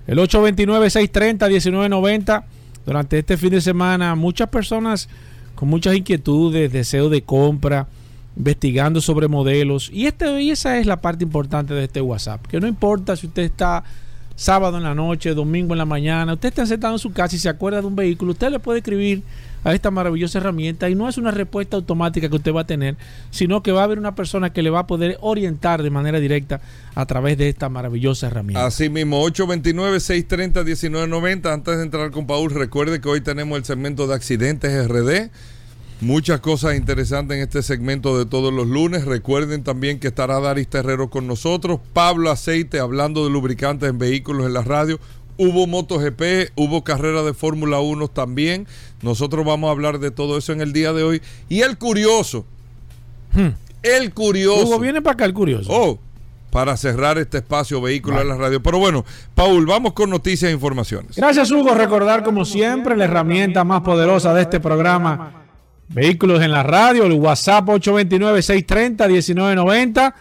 el 0.06 0.20
829-630-1990 0.20 2.44
durante 2.90 3.20
este 3.20 3.38
fin 3.38 3.52
de 3.52 3.62
semana 3.62 4.16
muchas 4.16 4.50
personas 4.50 5.10
con 5.54 5.70
muchas 5.70 5.96
inquietudes, 5.96 6.74
deseo 6.74 7.08
de 7.08 7.22
compra, 7.22 7.88
investigando 8.36 9.00
sobre 9.00 9.28
modelos. 9.28 9.92
Y, 9.94 10.08
este, 10.08 10.42
y 10.42 10.50
esa 10.50 10.80
es 10.80 10.88
la 10.88 11.00
parte 11.00 11.24
importante 11.24 11.76
de 11.76 11.84
este 11.84 12.02
WhatsApp. 12.02 12.48
Que 12.48 12.60
no 12.60 12.66
importa 12.66 13.16
si 13.16 13.28
usted 13.28 13.44
está 13.44 13.84
sábado 14.36 14.78
en 14.78 14.84
la 14.84 14.96
noche, 14.96 15.36
domingo 15.36 15.76
en 15.76 15.78
la 15.78 15.86
mañana, 15.86 16.34
usted 16.34 16.50
está 16.50 16.66
sentado 16.66 16.96
en 16.96 17.00
su 17.00 17.12
casa 17.12 17.36
y 17.36 17.40
se 17.40 17.48
acuerda 17.48 17.80
de 17.80 17.86
un 17.86 17.96
vehículo, 17.96 18.32
usted 18.32 18.50
le 18.50 18.58
puede 18.58 18.80
escribir 18.80 19.22
a 19.64 19.74
esta 19.74 19.90
maravillosa 19.92 20.40
herramienta 20.40 20.90
y 20.90 20.96
no 20.96 21.08
es 21.10 21.18
una 21.18 21.32
respuesta 21.32 21.78
automática 21.78 22.28
que 22.30 22.36
usted 22.36 22.54
va 22.54 22.62
a 22.62 22.68
tener, 22.68 22.98
sino 23.32 23.64
que 23.64 23.72
va 23.72 23.82
a 23.82 23.86
haber 23.86 23.98
una 24.00 24.16
persona 24.16 24.52
que 24.52 24.62
le 24.62 24.70
va 24.70 24.80
a 24.80 24.88
poder 24.88 25.18
orientar 25.22 25.84
de 25.84 25.90
manera 25.90 26.20
directa 26.20 26.60
a 26.96 27.06
través 27.06 27.38
de 27.38 27.48
esta 27.50 27.70
maravillosa 27.70 28.28
herramienta. 28.28 28.66
Así 28.66 28.90
mismo, 28.90 29.26
829-630-1990. 29.28 31.54
Antes 31.54 31.78
de 31.78 31.84
entrar 31.84 32.12
con 32.12 32.28
Paul, 32.28 32.52
recuerde 32.52 33.00
que 33.02 33.10
hoy 33.10 33.22
tenemos 33.22 33.58
el 33.58 33.66
segmento 33.66 34.08
de 34.08 34.16
accidentes 34.16 34.88
RD. 34.88 35.30
Muchas 36.02 36.40
cosas 36.40 36.78
interesantes 36.78 37.36
en 37.36 37.44
este 37.44 37.62
segmento 37.62 38.18
de 38.18 38.26
todos 38.26 38.54
los 38.54 38.68
lunes. 38.68 39.04
Recuerden 39.04 39.64
también 39.64 40.00
que 40.00 40.08
estará 40.08 40.40
Daris 40.40 40.70
Terrero 40.70 41.10
con 41.10 41.28
nosotros. 41.28 41.82
Pablo 41.92 42.32
Aceite 42.32 42.80
hablando 42.80 43.26
de 43.26 43.32
lubricantes 43.32 43.90
en 43.90 43.98
vehículos 43.98 44.46
en 44.46 44.54
la 44.54 44.62
radio. 44.62 44.98
Hubo 45.42 45.68
MotoGP, 45.68 46.52
hubo 46.56 46.84
carrera 46.84 47.24
de 47.24 47.34
Fórmula 47.34 47.80
1 47.80 48.10
también. 48.10 48.68
Nosotros 49.02 49.46
vamos 49.46 49.70
a 49.70 49.72
hablar 49.72 50.00
de 50.00 50.12
todo 50.12 50.38
eso 50.38 50.52
en 50.52 50.60
el 50.60 50.74
día 50.74 50.92
de 50.92 51.04
hoy. 51.04 51.22
Y 51.48 51.62
el 51.62 51.78
curioso. 51.78 52.44
Hmm. 53.32 53.52
El 53.82 54.14
curioso. 54.14 54.68
Hugo 54.68 54.80
viene 54.80 55.02
para 55.02 55.14
acá 55.14 55.24
el 55.24 55.34
curioso. 55.34 55.72
Oh, 55.72 55.98
para 56.52 56.76
cerrar 56.76 57.18
este 57.18 57.38
espacio 57.38 57.80
vehículo 57.80 58.20
en 58.20 58.28
la 58.28 58.36
radio. 58.36 58.62
Pero 58.62 58.80
bueno, 58.80 59.06
Paul, 59.34 59.66
vamos 59.66 59.94
con 59.94 60.10
noticias 60.10 60.50
e 60.50 60.54
informaciones. 60.54 61.16
Gracias, 61.16 61.50
Hugo. 61.52 61.74
Recordar, 61.74 62.22
como 62.22 62.44
siempre, 62.44 62.98
la 62.98 63.06
herramienta 63.06 63.64
más 63.64 63.80
poderosa 63.80 64.34
de 64.34 64.42
este 64.42 64.60
programa. 64.60 65.46
Vehículos 65.88 66.44
en 66.44 66.52
la 66.52 66.64
radio, 66.64 67.06
el 67.06 67.14
WhatsApp 67.14 67.66
829-630-1990. 67.66 70.14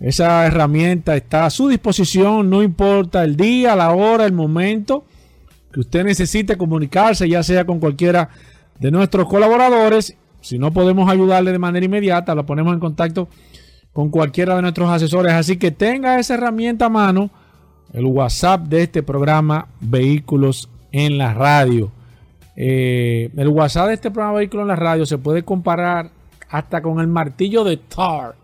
Esa 0.00 0.46
herramienta 0.46 1.16
está 1.16 1.46
a 1.46 1.50
su 1.50 1.68
disposición, 1.68 2.48
no 2.48 2.62
importa 2.62 3.24
el 3.24 3.36
día, 3.36 3.74
la 3.74 3.90
hora, 3.90 4.26
el 4.26 4.32
momento 4.32 5.04
que 5.72 5.80
usted 5.80 6.04
necesite 6.04 6.56
comunicarse, 6.56 7.28
ya 7.28 7.42
sea 7.42 7.64
con 7.64 7.80
cualquiera 7.80 8.30
de 8.78 8.90
nuestros 8.90 9.28
colaboradores. 9.28 10.16
Si 10.40 10.58
no 10.58 10.72
podemos 10.72 11.10
ayudarle 11.10 11.50
de 11.50 11.58
manera 11.58 11.84
inmediata, 11.84 12.34
lo 12.34 12.46
ponemos 12.46 12.72
en 12.72 12.80
contacto 12.80 13.28
con 13.92 14.10
cualquiera 14.10 14.54
de 14.54 14.62
nuestros 14.62 14.88
asesores. 14.88 15.32
Así 15.32 15.56
que 15.56 15.72
tenga 15.72 16.18
esa 16.20 16.34
herramienta 16.34 16.86
a 16.86 16.90
mano, 16.90 17.30
el 17.92 18.04
WhatsApp 18.04 18.68
de 18.68 18.82
este 18.82 19.02
programa 19.02 19.66
Vehículos 19.80 20.68
en 20.92 21.18
la 21.18 21.34
Radio. 21.34 21.90
Eh, 22.54 23.30
el 23.36 23.48
WhatsApp 23.48 23.88
de 23.88 23.94
este 23.94 24.10
programa 24.12 24.38
Vehículos 24.38 24.62
en 24.64 24.68
la 24.68 24.76
Radio 24.76 25.06
se 25.06 25.18
puede 25.18 25.42
comparar 25.42 26.10
hasta 26.48 26.80
con 26.80 27.00
el 27.00 27.08
martillo 27.08 27.64
de 27.64 27.76
Thor, 27.76 28.36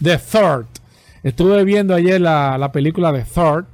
de 0.00 0.18
Thor 0.18 0.66
Estuve 1.24 1.64
viendo 1.64 1.94
ayer 1.94 2.20
la, 2.20 2.70
película 2.70 3.10
de 3.10 3.24
Thor, 3.24 3.66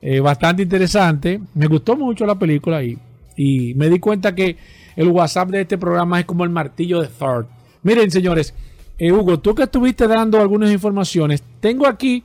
eh, 0.00 0.20
bastante 0.20 0.62
interesante. 0.62 1.38
Me 1.52 1.66
gustó 1.66 1.96
mucho 1.96 2.24
la 2.24 2.38
película 2.38 2.82
y, 2.82 3.74
me 3.74 3.90
di 3.90 4.00
cuenta 4.00 4.34
que 4.34 4.56
el 4.96 5.08
WhatsApp 5.08 5.50
de 5.50 5.60
este 5.60 5.76
programa 5.76 6.20
es 6.20 6.24
como 6.24 6.44
el 6.44 6.50
martillo 6.50 7.02
de 7.02 7.08
Thor. 7.08 7.46
Miren, 7.82 8.10
señores, 8.10 8.54
eh, 8.98 9.12
Hugo, 9.12 9.38
tú 9.38 9.54
que 9.54 9.64
estuviste 9.64 10.08
dando 10.08 10.40
algunas 10.40 10.72
informaciones, 10.72 11.42
tengo 11.60 11.86
aquí 11.86 12.22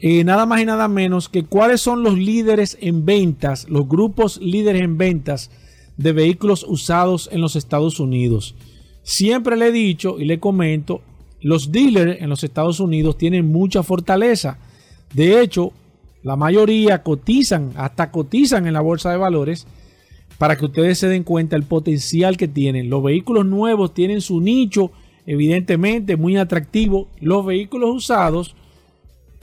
eh, 0.00 0.22
nada 0.22 0.44
más 0.44 0.60
y 0.60 0.66
nada 0.66 0.86
menos 0.86 1.30
que 1.30 1.44
cuáles 1.44 1.80
son 1.80 2.02
los 2.02 2.18
líderes 2.18 2.76
en 2.82 3.06
ventas, 3.06 3.66
los 3.70 3.88
grupos 3.88 4.38
líderes 4.42 4.82
en 4.82 4.98
ventas 4.98 5.50
de 5.96 6.12
vehículos 6.12 6.66
usados 6.68 7.30
en 7.32 7.40
los 7.40 7.56
Estados 7.56 7.98
Unidos. 7.98 8.54
siempre 9.02 9.56
le 9.56 9.68
he 9.68 9.72
dicho 9.72 10.18
y 10.18 10.26
le 10.26 10.38
comento, 10.38 11.00
los 11.46 11.70
dealers 11.70 12.20
en 12.20 12.28
los 12.28 12.42
Estados 12.42 12.80
Unidos 12.80 13.16
tienen 13.16 13.52
mucha 13.52 13.84
fortaleza. 13.84 14.58
De 15.14 15.40
hecho, 15.40 15.72
la 16.24 16.34
mayoría 16.34 17.04
cotizan, 17.04 17.70
hasta 17.76 18.10
cotizan 18.10 18.66
en 18.66 18.72
la 18.72 18.80
bolsa 18.80 19.12
de 19.12 19.16
valores 19.16 19.64
para 20.38 20.56
que 20.56 20.64
ustedes 20.64 20.98
se 20.98 21.06
den 21.06 21.22
cuenta 21.22 21.54
el 21.54 21.62
potencial 21.62 22.36
que 22.36 22.48
tienen. 22.48 22.90
Los 22.90 23.00
vehículos 23.00 23.46
nuevos 23.46 23.94
tienen 23.94 24.22
su 24.22 24.40
nicho, 24.40 24.90
evidentemente 25.24 26.16
muy 26.16 26.36
atractivo. 26.36 27.06
Los 27.20 27.46
vehículos 27.46 27.94
usados, 27.94 28.56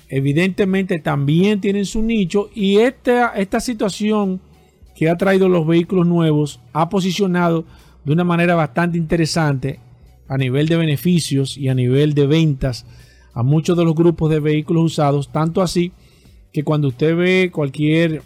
evidentemente 0.09 0.99
también 0.99 1.61
tienen 1.61 1.85
su 1.85 2.01
nicho. 2.01 2.49
Y 2.53 2.79
esta, 2.79 3.29
esta 3.29 3.61
situación 3.61 4.41
que 4.93 5.09
ha 5.09 5.15
traído 5.15 5.47
los 5.47 5.65
vehículos 5.65 6.05
nuevos 6.05 6.59
ha 6.73 6.89
posicionado 6.89 7.63
de 8.03 8.11
una 8.11 8.25
manera 8.25 8.55
bastante 8.55 8.97
interesante 8.97 9.79
a 10.27 10.37
nivel 10.37 10.67
de 10.67 10.77
beneficios 10.77 11.57
y 11.57 11.69
a 11.69 11.75
nivel 11.75 12.13
de 12.13 12.27
ventas 12.27 12.85
a 13.33 13.43
muchos 13.43 13.77
de 13.77 13.83
los 13.83 13.95
grupos 13.95 14.29
de 14.29 14.39
vehículos 14.39 14.83
usados, 14.83 15.31
tanto 15.31 15.61
así 15.61 15.91
que 16.51 16.63
cuando 16.63 16.89
usted 16.89 17.15
ve 17.15 17.49
cualquier 17.51 18.21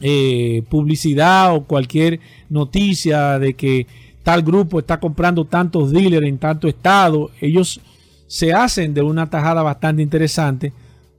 eh, 0.00 0.62
publicidad 0.70 1.54
o 1.54 1.64
cualquier 1.64 2.18
noticia 2.48 3.38
de 3.38 3.54
que 3.54 3.86
tal 4.22 4.42
grupo 4.42 4.78
está 4.78 4.98
comprando 4.98 5.44
tantos 5.44 5.92
dealers 5.92 6.26
en 6.26 6.38
tanto 6.38 6.66
estado, 6.66 7.30
ellos 7.40 7.80
se 8.26 8.52
hacen 8.54 8.94
de 8.94 9.02
una 9.02 9.28
tajada 9.28 9.62
bastante 9.62 10.02
interesante 10.02 10.72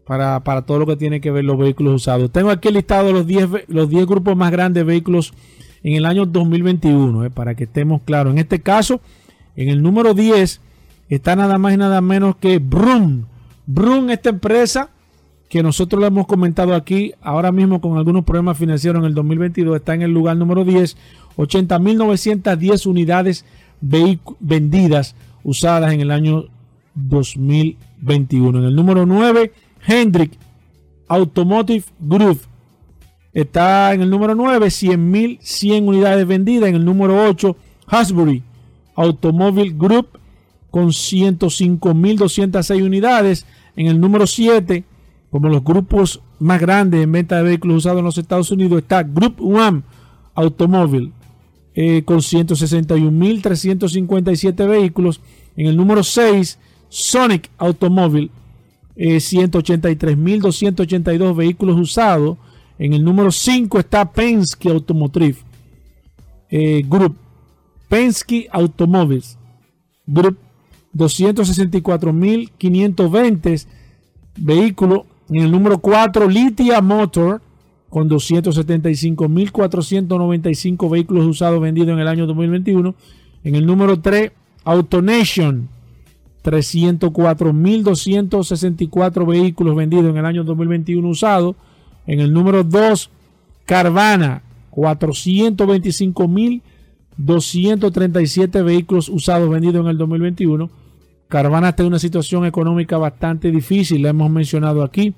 para, 0.06 0.62
todo 0.64 0.80
lo 0.80 0.86
que 0.86 0.98
tiene 0.98 1.22
que 1.22 1.32
ver 1.32 1.46
los 1.46 1.58
vehículos 1.58 1.96
usados. 1.96 2.32
Tengo 2.32 2.50
aquí 2.50 2.70
listado 2.72 3.12
los 3.12 3.26
10 3.26 3.68
los 3.68 3.90
10 3.90 4.06
grupos 4.06 4.36
más 4.36 4.52
grandes 4.52 4.82
de 4.82 4.86
vehículos 4.86 5.34
en 5.84 5.94
el 5.94 6.06
año 6.06 6.26
2021, 6.26 7.26
eh, 7.26 7.30
para 7.30 7.56
que 7.56 7.66
estemos 7.66 8.02
claros. 8.04 8.34
En 8.34 8.40
este 8.40 8.60
caso, 8.60 9.02
en 9.56 9.70
el 9.70 9.82
número 9.82 10.14
10 10.14 10.62
está 11.10 11.36
nada 11.36 11.58
más 11.58 11.74
y 11.74 11.78
nada 11.78 12.02
menos 12.02 12.36
que 12.38 12.60
Brum. 12.60 13.26
Brum, 13.66 14.10
esta 14.10 14.30
empresa 14.30 14.90
que 15.50 15.64
nosotros 15.64 16.02
le 16.02 16.08
hemos 16.08 16.28
comentado 16.28 16.74
aquí, 16.74 17.14
ahora 17.22 17.52
mismo 17.52 17.80
con 17.80 17.98
algunos 17.98 18.26
problemas 18.26 18.58
financieros 18.58 19.00
en 19.00 19.06
el 19.06 19.14
2022, 19.14 19.76
está 19.76 19.94
en 19.94 20.02
el 20.02 20.12
lugar 20.12 20.36
número 20.38 20.66
10, 20.66 20.98
80.910 21.38 22.86
unidades 22.88 23.46
vendidas, 23.80 25.16
usadas 25.44 25.94
en 25.94 26.02
el 26.02 26.12
año 26.12 26.46
2021. 26.96 28.60
En 28.60 28.66
el 28.66 28.76
número 28.76 29.06
9, 29.06 29.52
Hendrick 29.88 30.34
Automotive 31.08 31.86
Group. 32.00 32.42
Está 33.34 33.94
en 33.94 34.02
el 34.02 34.10
número 34.10 34.34
9, 34.34 34.68
100.100 34.68 35.88
unidades 35.88 36.26
vendidas. 36.26 36.70
En 36.70 36.76
el 36.76 36.86
número 36.86 37.30
8, 37.30 37.56
Hasbury 37.88 38.42
Automobile 38.96 39.74
Group 39.76 40.08
con 40.72 40.88
105.206 40.88 42.84
unidades. 42.84 43.46
En 43.76 43.86
el 43.88 44.00
número 44.00 44.28
7, 44.28 44.84
como 45.30 45.50
los 45.50 45.64
grupos 45.64 46.22
más 46.40 46.60
grandes 46.60 47.04
en 47.04 47.12
venta 47.12 47.38
de 47.38 47.44
vehículos 47.44 47.78
usados 47.78 48.00
en 48.00 48.06
los 48.06 48.18
Estados 48.18 48.50
Unidos, 48.52 48.80
está 48.80 49.04
Group 49.04 49.36
One 49.40 49.84
Automobile 50.34 51.12
eh, 51.76 52.02
con 52.04 52.18
161.357 52.20 54.68
vehículos. 54.68 55.22
En 55.58 55.68
el 55.68 55.76
número 55.76 56.04
6, 56.04 56.58
Sonic 56.88 57.50
Automobile, 57.58 58.30
eh, 58.96 59.18
183.282 59.18 61.36
vehículos 61.36 61.78
usados. 61.78 62.38
En 62.80 62.94
el 62.94 63.04
número 63.04 63.30
5 63.32 63.80
está 63.80 64.10
Penske 64.12 64.70
Automotive 64.70 65.40
eh, 66.50 66.84
Group. 66.88 67.18
Penske 67.88 68.48
Automobiles 68.52 69.38
Group, 70.08 70.38
264.520 70.96 73.68
vehículos 74.38 75.02
en 75.30 75.44
el 75.44 75.52
número 75.52 75.78
4, 75.80 76.30
Litia 76.30 76.82
Motor, 76.82 77.42
con 77.90 78.10
275.495 78.10 80.90
vehículos 80.90 81.26
usados 81.26 81.60
vendidos 81.62 81.90
en 81.90 82.00
el 82.00 82.08
año 82.08 82.26
2021. 82.28 82.96
En 83.44 83.56
el 83.56 83.66
número 83.66 84.00
3, 84.00 84.32
AutoNation, 84.64 85.68
304.264 86.44 89.28
vehículos 89.28 89.76
vendidos 89.76 90.12
en 90.12 90.18
el 90.18 90.26
año 90.26 90.44
2021 90.44 91.08
usados. 91.08 91.56
En 92.06 92.20
el 92.20 92.32
número 92.34 92.64
2, 92.64 93.10
Carvana, 93.66 94.44
425.237 97.20 98.64
vehículos 98.64 99.10
usados 99.10 99.50
vendidos 99.50 99.84
en 99.84 99.88
el 99.88 99.98
2021 99.98 100.70
Carvana 101.28 101.70
está 101.70 101.84
en 101.84 101.88
una 101.88 102.00
situación 102.00 102.46
económica 102.46 102.98
bastante 102.98 103.52
difícil, 103.52 104.02
la 104.04 104.10
hemos 104.10 104.30
mencionado 104.30 104.84
aquí 104.84 105.14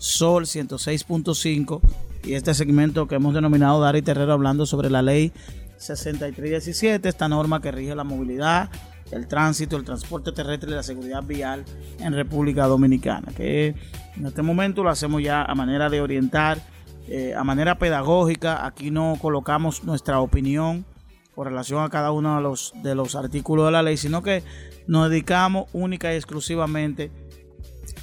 Sol 0.00 0.46
106.5 0.46 1.82
y 2.24 2.32
este 2.32 2.54
segmento 2.54 3.06
que 3.06 3.16
hemos 3.16 3.34
denominado 3.34 3.82
Dari 3.82 4.00
Terrero 4.00 4.32
hablando 4.32 4.64
sobre 4.64 4.88
la 4.88 5.02
ley 5.02 5.30
6317, 5.76 7.06
esta 7.06 7.28
norma 7.28 7.60
que 7.60 7.70
rige 7.70 7.94
la 7.94 8.02
movilidad, 8.02 8.70
el 9.10 9.28
tránsito, 9.28 9.76
el 9.76 9.84
transporte 9.84 10.32
terrestre 10.32 10.70
y 10.70 10.74
la 10.74 10.82
seguridad 10.82 11.22
vial 11.22 11.66
en 11.98 12.14
República 12.14 12.66
Dominicana, 12.66 13.30
que 13.36 13.74
en 14.16 14.26
este 14.26 14.40
momento 14.40 14.82
lo 14.82 14.88
hacemos 14.88 15.22
ya 15.22 15.42
a 15.42 15.54
manera 15.54 15.90
de 15.90 16.00
orientar, 16.00 16.62
eh, 17.06 17.34
a 17.36 17.44
manera 17.44 17.78
pedagógica, 17.78 18.64
aquí 18.64 18.90
no 18.90 19.18
colocamos 19.20 19.84
nuestra 19.84 20.20
opinión 20.20 20.86
con 21.34 21.44
relación 21.44 21.84
a 21.84 21.90
cada 21.90 22.10
uno 22.10 22.36
de 22.36 22.42
los, 22.42 22.72
de 22.82 22.94
los 22.94 23.16
artículos 23.16 23.66
de 23.66 23.72
la 23.72 23.82
ley, 23.82 23.98
sino 23.98 24.22
que 24.22 24.44
nos 24.86 25.10
dedicamos 25.10 25.68
única 25.74 26.10
y 26.10 26.16
exclusivamente 26.16 27.10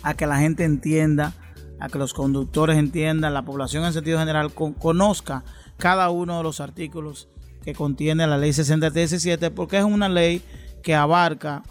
a 0.04 0.14
que 0.14 0.28
la 0.28 0.38
gente 0.38 0.64
entienda 0.64 1.34
a 1.80 1.90
que 1.90 2.00
los 2.00 2.14
conductores 2.14 2.78
entiendan, 2.78 3.34
la 3.34 3.44
población 3.44 3.86
en 3.86 3.94
sentido 3.94 4.20
general 4.20 4.54
conozca 4.54 5.44
cada 5.78 6.10
uno 6.10 6.38
de 6.38 6.44
los 6.44 6.60
artículos 6.60 7.28
que 7.64 7.74
contiene 7.74 8.26
la 8.28 8.38
ley 8.38 8.54
6317 8.54 9.52
porque 9.52 9.78
es 9.78 9.84
una 9.84 10.10
ley 10.10 10.42
que 10.82 10.96
abarca 10.96 11.64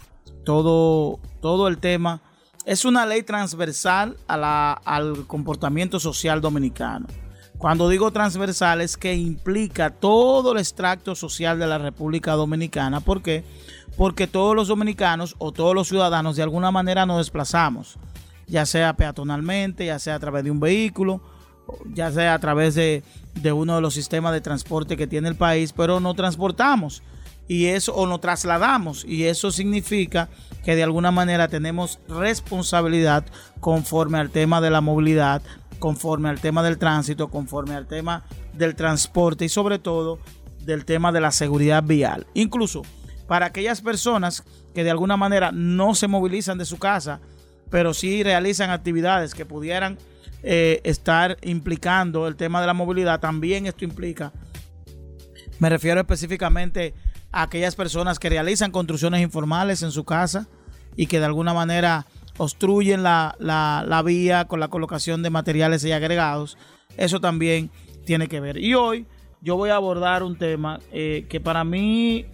todo, 0.45 1.19
todo 1.41 1.67
el 1.67 1.77
tema. 1.77 2.21
Es 2.65 2.85
una 2.85 3.05
ley 3.05 3.23
transversal 3.23 4.17
a 4.27 4.37
la, 4.37 4.73
al 4.73 5.25
comportamiento 5.25 5.99
social 5.99 6.39
dominicano. 6.41 7.07
Cuando 7.57 7.89
digo 7.89 8.11
transversal 8.11 8.81
es 8.81 8.97
que 8.97 9.15
implica 9.15 9.89
todo 9.89 10.51
el 10.51 10.59
extracto 10.59 11.15
social 11.15 11.57
de 11.57 11.65
la 11.65 11.79
República 11.79 12.33
Dominicana. 12.33 13.01
¿Por 13.01 13.23
qué? 13.23 13.43
Porque 13.97 14.27
todos 14.27 14.55
los 14.55 14.67
dominicanos 14.67 15.35
o 15.39 15.51
todos 15.51 15.73
los 15.73 15.87
ciudadanos 15.87 16.35
de 16.35 16.43
alguna 16.43 16.69
manera 16.69 17.07
nos 17.07 17.17
desplazamos, 17.17 17.97
ya 18.47 18.65
sea 18.65 18.93
peatonalmente, 18.95 19.85
ya 19.85 19.99
sea 19.99 20.15
a 20.15 20.19
través 20.19 20.43
de 20.43 20.51
un 20.51 20.59
vehículo, 20.59 21.21
ya 21.93 22.11
sea 22.11 22.33
a 22.33 22.39
través 22.39 22.75
de, 22.75 23.03
uno 23.53 23.75
de 23.75 23.81
los 23.81 23.93
sistemas 23.93 24.33
de 24.33 24.41
transporte 24.41 24.97
que 24.97 25.07
tiene 25.07 25.27
el 25.29 25.35
país, 25.35 25.73
pero 25.73 25.99
no 25.99 26.13
transportamos 26.13 27.03
y 27.47 27.67
eso 27.67 27.95
o 27.95 28.07
nos 28.07 28.19
trasladamos 28.19 29.05
y 29.05 29.25
eso 29.25 29.51
significa 29.51 30.29
que 30.63 30.75
de 30.75 30.83
alguna 30.83 31.11
manera 31.11 31.47
tenemos 31.47 31.99
responsabilidad 32.09 33.25
conforme 33.59 34.17
al 34.17 34.31
tema 34.31 34.59
de 34.59 34.69
la 34.69 34.81
movilidad, 34.81 35.41
conforme 35.79 36.29
al 36.29 36.41
tema 36.41 36.63
del 36.63 36.77
tránsito, 36.77 37.29
conforme 37.29 37.75
al 37.75 37.87
tema 37.87 38.23
del 38.53 38.75
transporte 38.75 39.45
y 39.45 39.49
sobre 39.49 39.79
todo 39.79 40.19
del 40.59 40.83
tema 40.83 41.11
de 41.11 41.21
la 41.21 41.31
seguridad 41.31 41.83
vial. 41.83 42.27
Incluso 42.33 42.81
para 43.27 43.45
aquellas 43.45 43.81
personas 43.81 44.43
que 44.73 44.83
de 44.83 44.91
alguna 44.91 45.15
manera 45.15 45.51
no 45.53 45.95
se 45.95 46.07
movilizan 46.07 46.57
de 46.57 46.65
su 46.65 46.77
casa, 46.77 47.21
pero 47.69 47.93
sí 47.93 48.23
realizan 48.23 48.69
actividades 48.69 49.33
que 49.33 49.45
pudieran 49.45 49.97
eh, 50.43 50.81
estar 50.83 51.37
implicando 51.41 52.27
el 52.27 52.35
tema 52.35 52.61
de 52.61 52.67
la 52.67 52.73
movilidad, 52.73 53.19
también 53.19 53.65
esto 53.65 53.83
implica, 53.83 54.31
me 55.59 55.69
refiero 55.69 55.99
específicamente 55.99 56.93
a 57.31 57.43
aquellas 57.43 57.75
personas 57.75 58.19
que 58.19 58.29
realizan 58.29 58.71
construcciones 58.71 59.21
informales 59.21 59.81
en 59.81 59.91
su 59.91 60.05
casa 60.05 60.47
y 60.95 61.07
que 61.07 61.19
de 61.19 61.25
alguna 61.25 61.53
manera 61.53 62.05
obstruyen 62.37 63.03
la, 63.03 63.35
la, 63.39 64.01
vía 64.03 64.45
con 64.45 64.59
la 64.59 64.67
colocación 64.67 65.23
de 65.23 65.29
materiales 65.29 65.83
y 65.83 65.91
agregados, 65.91 66.57
eso 66.95 67.19
también 67.19 67.71
tiene 68.05 68.27
que 68.27 68.39
ver. 68.39 68.57
Y 68.57 68.75
hoy 68.75 69.07
yo 69.41 69.57
voy 69.57 69.71
a 69.71 69.75
abordar 69.75 70.23
un 70.23 70.37
tema 70.37 70.79
eh, 70.91 71.25
que 71.29 71.39
para 71.39 71.63
mí 71.63 72.25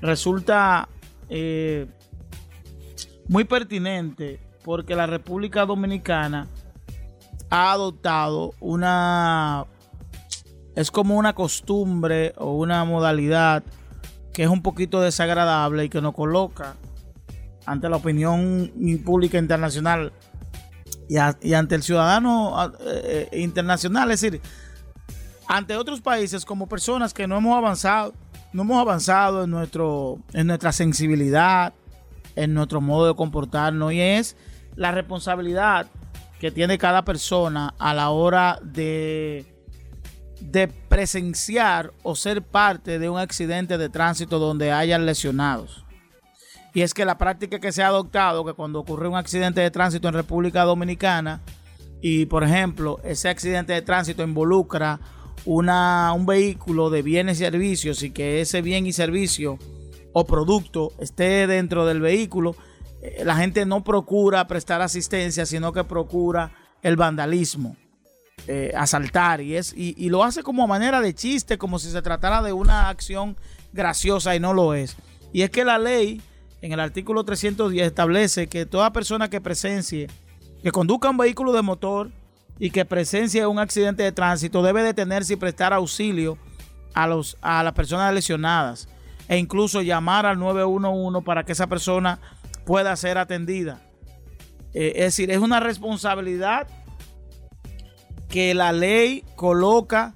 resulta 0.00 0.88
eh, 1.28 1.86
muy 3.28 3.44
pertinente 3.44 4.40
porque 4.64 4.96
la 4.96 5.06
República 5.06 5.66
Dominicana 5.66 6.48
ha 7.50 7.72
adoptado 7.72 8.54
una 8.58 9.66
es 10.74 10.90
como 10.90 11.16
una 11.16 11.34
costumbre 11.34 12.32
o 12.36 12.56
una 12.56 12.84
modalidad 12.84 13.62
que 14.32 14.42
es 14.42 14.48
un 14.48 14.62
poquito 14.62 15.00
desagradable 15.00 15.84
y 15.84 15.88
que 15.88 16.00
nos 16.00 16.14
coloca 16.14 16.74
ante 17.66 17.88
la 17.88 17.96
opinión 17.96 18.72
pública 19.04 19.38
internacional 19.38 20.12
y, 21.08 21.18
ante 21.52 21.74
el 21.74 21.82
ciudadano 21.82 22.72
eh, 22.80 23.28
eh, 23.30 23.40
internacional, 23.40 24.10
es 24.10 24.22
decir, 24.22 24.40
ante 25.46 25.76
otros 25.76 26.00
países 26.00 26.44
como 26.44 26.66
personas 26.66 27.12
que 27.12 27.26
no 27.26 27.36
hemos 27.36 27.56
avanzado, 27.56 28.14
no 28.54 28.62
hemos 28.62 28.80
avanzado 28.80 29.44
en 29.44 29.50
nuestro 29.50 30.18
en 30.32 30.46
nuestra 30.46 30.72
sensibilidad, 30.72 31.74
en 32.34 32.54
nuestro 32.54 32.80
modo 32.80 33.06
de 33.06 33.14
comportarnos 33.14 33.92
y 33.92 34.00
es 34.00 34.36
la 34.76 34.92
responsabilidad 34.92 35.86
que 36.40 36.50
tiene 36.50 36.78
cada 36.78 37.04
persona 37.04 37.74
a 37.78 37.94
la 37.94 38.10
hora 38.10 38.58
de 38.62 39.54
de 40.40 40.68
presenciar 40.68 41.92
o 42.02 42.14
ser 42.14 42.42
parte 42.42 42.98
de 42.98 43.08
un 43.08 43.18
accidente 43.18 43.78
de 43.78 43.88
tránsito 43.88 44.38
donde 44.38 44.72
hayan 44.72 45.06
lesionados. 45.06 45.84
Y 46.74 46.82
es 46.82 46.92
que 46.92 47.04
la 47.04 47.18
práctica 47.18 47.60
que 47.60 47.72
se 47.72 47.82
ha 47.82 47.86
adoptado, 47.86 48.44
que 48.44 48.52
cuando 48.52 48.80
ocurre 48.80 49.08
un 49.08 49.16
accidente 49.16 49.60
de 49.60 49.70
tránsito 49.70 50.08
en 50.08 50.14
República 50.14 50.64
Dominicana, 50.64 51.40
y 52.02 52.26
por 52.26 52.44
ejemplo, 52.44 53.00
ese 53.04 53.28
accidente 53.28 53.72
de 53.72 53.82
tránsito 53.82 54.22
involucra 54.22 55.00
una, 55.46 56.12
un 56.12 56.26
vehículo 56.26 56.90
de 56.90 57.02
bienes 57.02 57.40
y 57.40 57.44
servicios 57.44 58.02
y 58.02 58.10
que 58.10 58.40
ese 58.40 58.60
bien 58.60 58.86
y 58.86 58.92
servicio 58.92 59.58
o 60.12 60.26
producto 60.26 60.92
esté 60.98 61.46
dentro 61.46 61.86
del 61.86 62.00
vehículo, 62.00 62.50
eh, 62.52 62.56
la 63.24 63.36
gente 63.36 63.66
no 63.66 63.84
procura 63.84 64.46
prestar 64.46 64.82
asistencia, 64.82 65.46
sino 65.46 65.72
que 65.72 65.84
procura 65.84 66.52
el 66.82 66.96
vandalismo, 66.96 67.76
eh, 68.46 68.72
asaltar, 68.76 69.40
y, 69.40 69.56
es, 69.56 69.72
y, 69.76 70.08
lo 70.08 70.22
hace 70.22 70.42
como 70.42 70.66
manera 70.66 71.00
de 71.00 71.14
chiste, 71.14 71.58
como 71.58 71.78
si 71.78 71.90
se 71.90 72.02
tratara 72.02 72.42
de 72.42 72.52
una 72.52 72.88
acción 72.88 73.36
graciosa 73.72 74.36
y 74.36 74.40
no 74.40 74.52
lo 74.52 74.74
es. 74.74 74.96
Y 75.32 75.42
es 75.42 75.50
que 75.50 75.64
la 75.64 75.78
ley 75.78 76.20
en 76.60 76.72
el 76.72 76.80
artículo 76.80 77.24
310 77.24 77.86
establece 77.86 78.46
que 78.46 78.66
toda 78.66 78.92
persona 78.92 79.28
que 79.28 79.40
presencie, 79.40 80.08
que 80.62 80.72
conduzca 80.72 81.10
un 81.10 81.16
vehículo 81.16 81.52
de 81.52 81.62
motor 81.62 82.10
y 82.58 82.70
que 82.70 82.84
presencie 82.84 83.46
un 83.46 83.58
accidente 83.58 84.02
de 84.02 84.12
tránsito 84.12 84.62
debe 84.62 84.82
detenerse 84.82 85.34
y 85.34 85.36
prestar 85.36 85.72
auxilio 85.72 86.38
a, 86.94 87.06
los, 87.06 87.36
a 87.42 87.62
las 87.62 87.74
personas 87.74 88.14
lesionadas 88.14 88.88
e 89.28 89.38
incluso 89.38 89.82
llamar 89.82 90.26
al 90.26 90.38
911 90.38 91.24
para 91.24 91.44
que 91.44 91.52
esa 91.52 91.66
persona 91.66 92.18
pueda 92.64 92.94
ser 92.96 93.18
atendida. 93.18 93.80
Eh, 94.72 94.92
es 94.96 95.04
decir, 95.04 95.30
es 95.30 95.38
una 95.38 95.60
responsabilidad 95.60 96.66
que 98.28 98.54
la 98.54 98.72
ley 98.72 99.24
coloca 99.36 100.14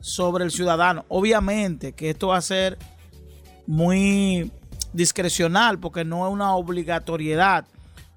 sobre 0.00 0.44
el 0.44 0.50
ciudadano. 0.50 1.06
Obviamente 1.08 1.92
que 1.92 2.10
esto 2.10 2.28
va 2.28 2.36
a 2.36 2.42
ser 2.42 2.78
muy 3.66 4.50
discrecional 4.92 5.78
porque 5.78 6.04
no 6.04 6.26
es 6.26 6.32
una 6.32 6.54
obligatoriedad. 6.54 7.64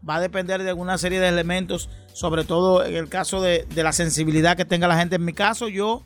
Va 0.08 0.18
a 0.18 0.20
depender 0.20 0.64
de 0.64 0.74
una 0.74 0.98
serie 0.98 1.20
de 1.20 1.30
elementos, 1.30 1.90
sobre 2.14 2.44
todo 2.44 2.86
en 2.86 2.96
el 2.96 3.08
caso 3.08 3.42
de, 3.42 3.66
la 3.74 3.94
sensibilidad 3.94 4.58
que 4.58 4.66
tenga 4.66 4.88
la 4.88 4.98
gente. 4.98 5.16
En 5.16 5.26
mi 5.26 5.34
caso, 5.34 5.70
yo, 5.70 6.04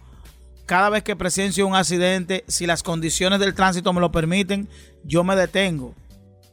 cada 0.67 0.89
vez 0.89 1.03
que 1.03 1.15
presencio 1.15 1.65
un 1.65 1.75
accidente, 1.75 2.43
si 2.47 2.67
las 2.67 2.83
condiciones 2.83 3.39
del 3.39 3.55
tránsito 3.55 3.91
me 3.91 4.01
lo 4.01 4.11
permiten, 4.11 4.69
yo 5.03 5.23
me 5.23 5.35
detengo 5.35 5.95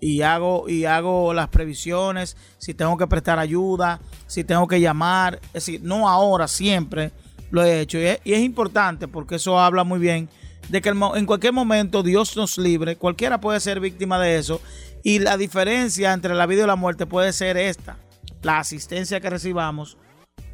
y 0.01 0.23
hago, 0.23 0.69
y 0.69 0.85
hago 0.85 1.35
las 1.35 1.49
previsiones, 1.49 2.37
si 2.59 2.75
tengo 2.75 2.97
que 2.97 3.07
prestar 3.07 3.39
ayuda, 3.39 4.01
si 4.27 4.45
tengo 4.45 4.67
que 4.67 4.81
llamar. 4.81 5.41
Es 5.49 5.67
decir, 5.67 5.81
no 5.83 6.09
ahora, 6.09 6.49
siempre 6.49 7.13
lo 7.51 7.63
he 7.65 7.81
hecho. 7.81 7.99
y 7.99 8.33
es 8.33 8.41
importante 8.41 9.09
porque 9.09 9.37
eso 9.37 9.59
habla 9.59 9.85
muy 9.85 9.99
bien 9.99 10.29
de 10.69 10.83
que 10.83 10.91
en 10.91 11.27
cualquier 11.27 11.53
momento 11.53 12.03
Dios 12.03 12.37
nos 12.37 12.59
libre, 12.59 12.97
cualquiera 12.97 13.41
puede 13.41 13.61
ser 13.61 13.81
víctima 13.81 14.19
de 14.21 14.39
eso. 14.39 14.61
Y 15.03 15.21
la 15.21 15.37
diferencia 15.37 16.13
entre 16.13 16.35
la 16.35 16.47
vida 16.47 16.65
y 16.65 16.67
la 16.67 16.77
muerte 16.77 17.07
puede 17.07 17.33
ser 17.33 17.57
esta, 17.57 17.97
la 18.43 18.59
asistencia 18.59 19.21
que 19.21 19.31
recibamos 19.31 19.97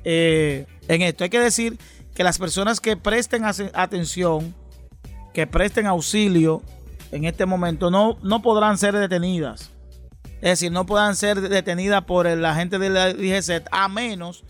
eh, 0.05 0.67
en 0.87 1.03
esto. 1.03 1.25
Hay 1.25 1.31
que 1.31 1.41
decir 1.41 1.79
que 2.15 2.23
las 2.23 2.39
personas 2.39 2.81
que 2.81 2.97
presten 2.97 3.43
atención, 3.45 4.55
que 5.33 5.47
presten 5.47 5.87
auxilio 5.87 6.63
en 7.15 7.25
este 7.27 7.47
momento, 7.47 7.93
no, 7.93 8.19
no 8.23 8.43
podrán 8.43 8.77
ser 8.77 8.99
detenidas. 8.99 9.71
Es 10.41 10.51
decir, 10.51 10.73
no 10.73 10.85
podrán 10.85 11.15
ser 11.15 11.41
detenidas 11.41 12.03
por 12.03 12.27
el 12.27 12.45
agente 12.45 12.81
de 12.81 12.91
la 12.91 13.15
a 13.71 13.89
menos 13.89 14.43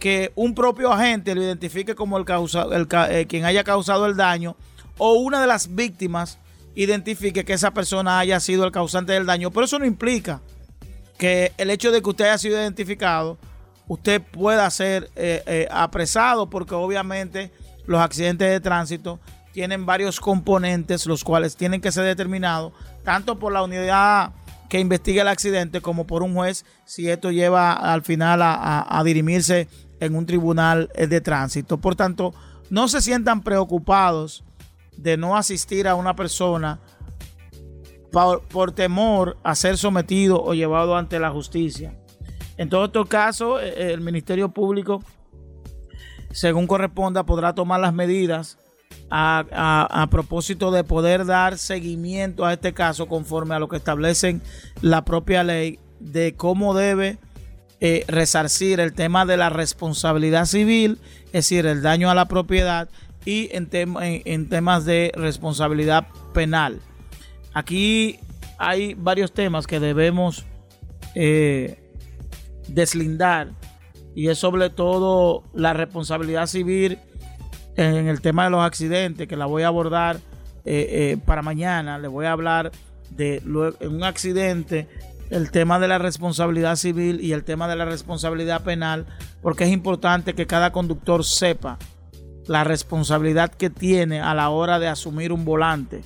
que 0.00 0.32
un 0.34 0.56
propio 0.56 0.90
agente 0.92 1.36
lo 1.36 1.42
identifique 1.42 1.94
como 1.94 2.18
el, 2.18 2.24
causa, 2.24 2.66
el 2.72 2.88
eh, 3.10 3.26
quien 3.28 3.44
haya 3.44 3.62
causado 3.62 4.06
el 4.06 4.16
daño 4.16 4.56
o 4.98 5.12
una 5.12 5.40
de 5.40 5.46
las 5.46 5.72
víctimas 5.76 6.40
identifique 6.74 7.44
que 7.44 7.52
esa 7.52 7.70
persona 7.70 8.18
haya 8.18 8.40
sido 8.40 8.64
el 8.64 8.72
causante 8.72 9.12
del 9.12 9.24
daño. 9.24 9.52
Pero 9.52 9.66
eso 9.66 9.78
no 9.78 9.86
implica 9.86 10.40
que 11.16 11.52
el 11.58 11.70
hecho 11.70 11.92
de 11.92 12.02
que 12.02 12.10
usted 12.10 12.24
haya 12.24 12.38
sido 12.38 12.58
identificado, 12.58 13.38
usted 13.86 14.20
pueda 14.20 14.68
ser 14.70 15.10
eh, 15.14 15.44
eh, 15.46 15.68
apresado, 15.70 16.50
porque 16.50 16.74
obviamente 16.74 17.52
los 17.86 18.00
accidentes 18.00 18.50
de 18.50 18.58
tránsito 18.58 19.20
tienen 19.52 19.86
varios 19.86 20.20
componentes, 20.20 21.06
los 21.06 21.24
cuales 21.24 21.56
tienen 21.56 21.80
que 21.80 21.92
ser 21.92 22.04
determinados 22.04 22.72
tanto 23.04 23.38
por 23.38 23.52
la 23.52 23.62
unidad 23.62 24.32
que 24.68 24.78
investiga 24.78 25.22
el 25.22 25.28
accidente 25.28 25.80
como 25.80 26.06
por 26.06 26.22
un 26.22 26.34
juez, 26.34 26.64
si 26.84 27.10
esto 27.10 27.32
lleva 27.32 27.72
al 27.72 28.02
final 28.02 28.40
a, 28.42 28.86
a 28.88 29.04
dirimirse 29.04 29.68
en 29.98 30.14
un 30.14 30.26
tribunal 30.26 30.90
de 30.96 31.20
tránsito. 31.20 31.78
Por 31.78 31.96
tanto, 31.96 32.32
no 32.70 32.86
se 32.86 33.00
sientan 33.00 33.42
preocupados 33.42 34.44
de 34.96 35.16
no 35.16 35.36
asistir 35.36 35.88
a 35.88 35.94
una 35.94 36.14
persona 36.14 36.80
por, 38.10 38.72
temor 38.72 39.36
a 39.42 39.54
ser 39.54 39.76
sometido 39.78 40.42
o 40.42 40.54
llevado 40.54 40.96
ante 40.96 41.18
la 41.18 41.30
justicia. 41.30 41.96
En 42.56 42.68
todos 42.68 42.88
estos 42.88 43.06
casos, 43.06 43.62
eh, 43.62 43.74
eh, 43.76 43.92
el 43.92 44.00
Ministerio 44.00 44.50
Público, 44.50 45.02
según 46.30 46.66
corresponda, 46.66 47.24
podrá 47.24 47.54
tomar 47.54 47.80
las 47.80 47.94
medidas 47.94 48.58
a, 49.10 50.08
propósito 50.10 50.70
de 50.70 50.84
poder 50.84 51.26
dar 51.26 51.58
seguimiento 51.58 52.44
a 52.44 52.52
este 52.52 52.72
caso 52.72 53.06
conforme 53.06 53.54
a 53.54 53.58
lo 53.58 53.68
que 53.68 53.76
establecen 53.76 54.42
la 54.82 55.04
propia 55.04 55.42
ley 55.42 55.78
de 55.98 56.34
cómo 56.34 56.74
debe 56.74 57.18
eh, 57.80 58.04
resarcir 58.08 58.78
el 58.80 58.92
tema 58.92 59.26
de 59.26 59.36
la 59.36 59.50
responsabilidad 59.50 60.44
civil, 60.44 60.98
es 61.26 61.32
decir, 61.32 61.66
el 61.66 61.82
daño 61.82 62.10
a 62.10 62.14
la 62.14 62.26
propiedad 62.26 62.88
y 63.24 63.50
en, 63.52 63.68
temas 64.48 64.84
de 64.84 65.12
responsabilidad 65.14 66.06
penal. 66.32 66.80
Aquí 67.52 68.18
hay 68.58 68.94
varios 68.94 69.32
temas 69.32 69.66
que 69.66 69.80
debemos 69.80 70.44
eh, 71.14 71.82
deslindar 72.68 73.52
y 74.14 74.28
es 74.28 74.38
sobre 74.38 74.70
todo 74.70 75.44
la 75.54 75.72
responsabilidad 75.72 76.46
civil 76.46 76.98
en 77.80 78.08
el 78.08 78.20
tema 78.20 78.44
de 78.44 78.50
los 78.50 78.62
accidentes, 78.62 79.26
que 79.26 79.36
la 79.36 79.46
voy 79.46 79.62
a 79.62 79.68
abordar 79.68 80.16
eh, 80.64 81.12
eh, 81.14 81.16
para 81.24 81.42
mañana. 81.42 81.98
Le 81.98 82.08
voy 82.08 82.26
a 82.26 82.32
hablar 82.32 82.70
de 83.10 83.42
un 83.80 84.04
accidente, 84.04 84.88
el 85.30 85.50
tema 85.50 85.78
de 85.78 85.88
la 85.88 85.98
responsabilidad 85.98 86.76
civil 86.76 87.20
y 87.20 87.32
el 87.32 87.44
tema 87.44 87.68
de 87.68 87.76
la 87.76 87.84
responsabilidad 87.84 88.62
penal, 88.62 89.06
porque 89.42 89.64
es 89.64 89.70
importante 89.70 90.34
que 90.34 90.46
cada 90.46 90.72
conductor 90.72 91.24
sepa 91.24 91.78
la 92.46 92.64
responsabilidad 92.64 93.52
que 93.52 93.70
tiene 93.70 94.20
a 94.20 94.34
la 94.34 94.50
hora 94.50 94.78
de 94.78 94.88
asumir 94.88 95.32
un 95.32 95.44
volante. 95.44 96.02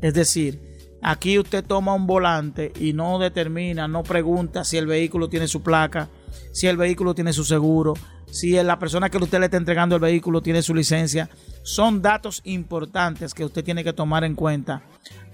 Es 0.00 0.14
decir, 0.14 0.60
aquí 1.02 1.38
usted 1.38 1.64
toma 1.64 1.94
un 1.94 2.06
volante 2.06 2.72
y 2.78 2.92
no 2.92 3.18
determina, 3.18 3.88
no 3.88 4.02
pregunta 4.02 4.64
si 4.64 4.76
el 4.76 4.86
vehículo 4.86 5.28
tiene 5.28 5.48
su 5.48 5.62
placa, 5.62 6.08
si 6.52 6.66
el 6.66 6.76
vehículo 6.76 7.14
tiene 7.14 7.32
su 7.32 7.44
seguro, 7.44 7.94
si 8.30 8.52
la 8.62 8.78
persona 8.78 9.10
que 9.10 9.18
usted 9.18 9.38
le 9.38 9.46
está 9.46 9.56
entregando 9.56 9.96
el 9.96 10.00
vehículo 10.00 10.42
tiene 10.42 10.62
su 10.62 10.74
licencia. 10.74 11.30
Son 11.62 12.02
datos 12.02 12.40
importantes 12.44 13.34
que 13.34 13.44
usted 13.44 13.64
tiene 13.64 13.84
que 13.84 13.92
tomar 13.92 14.24
en 14.24 14.34
cuenta 14.34 14.82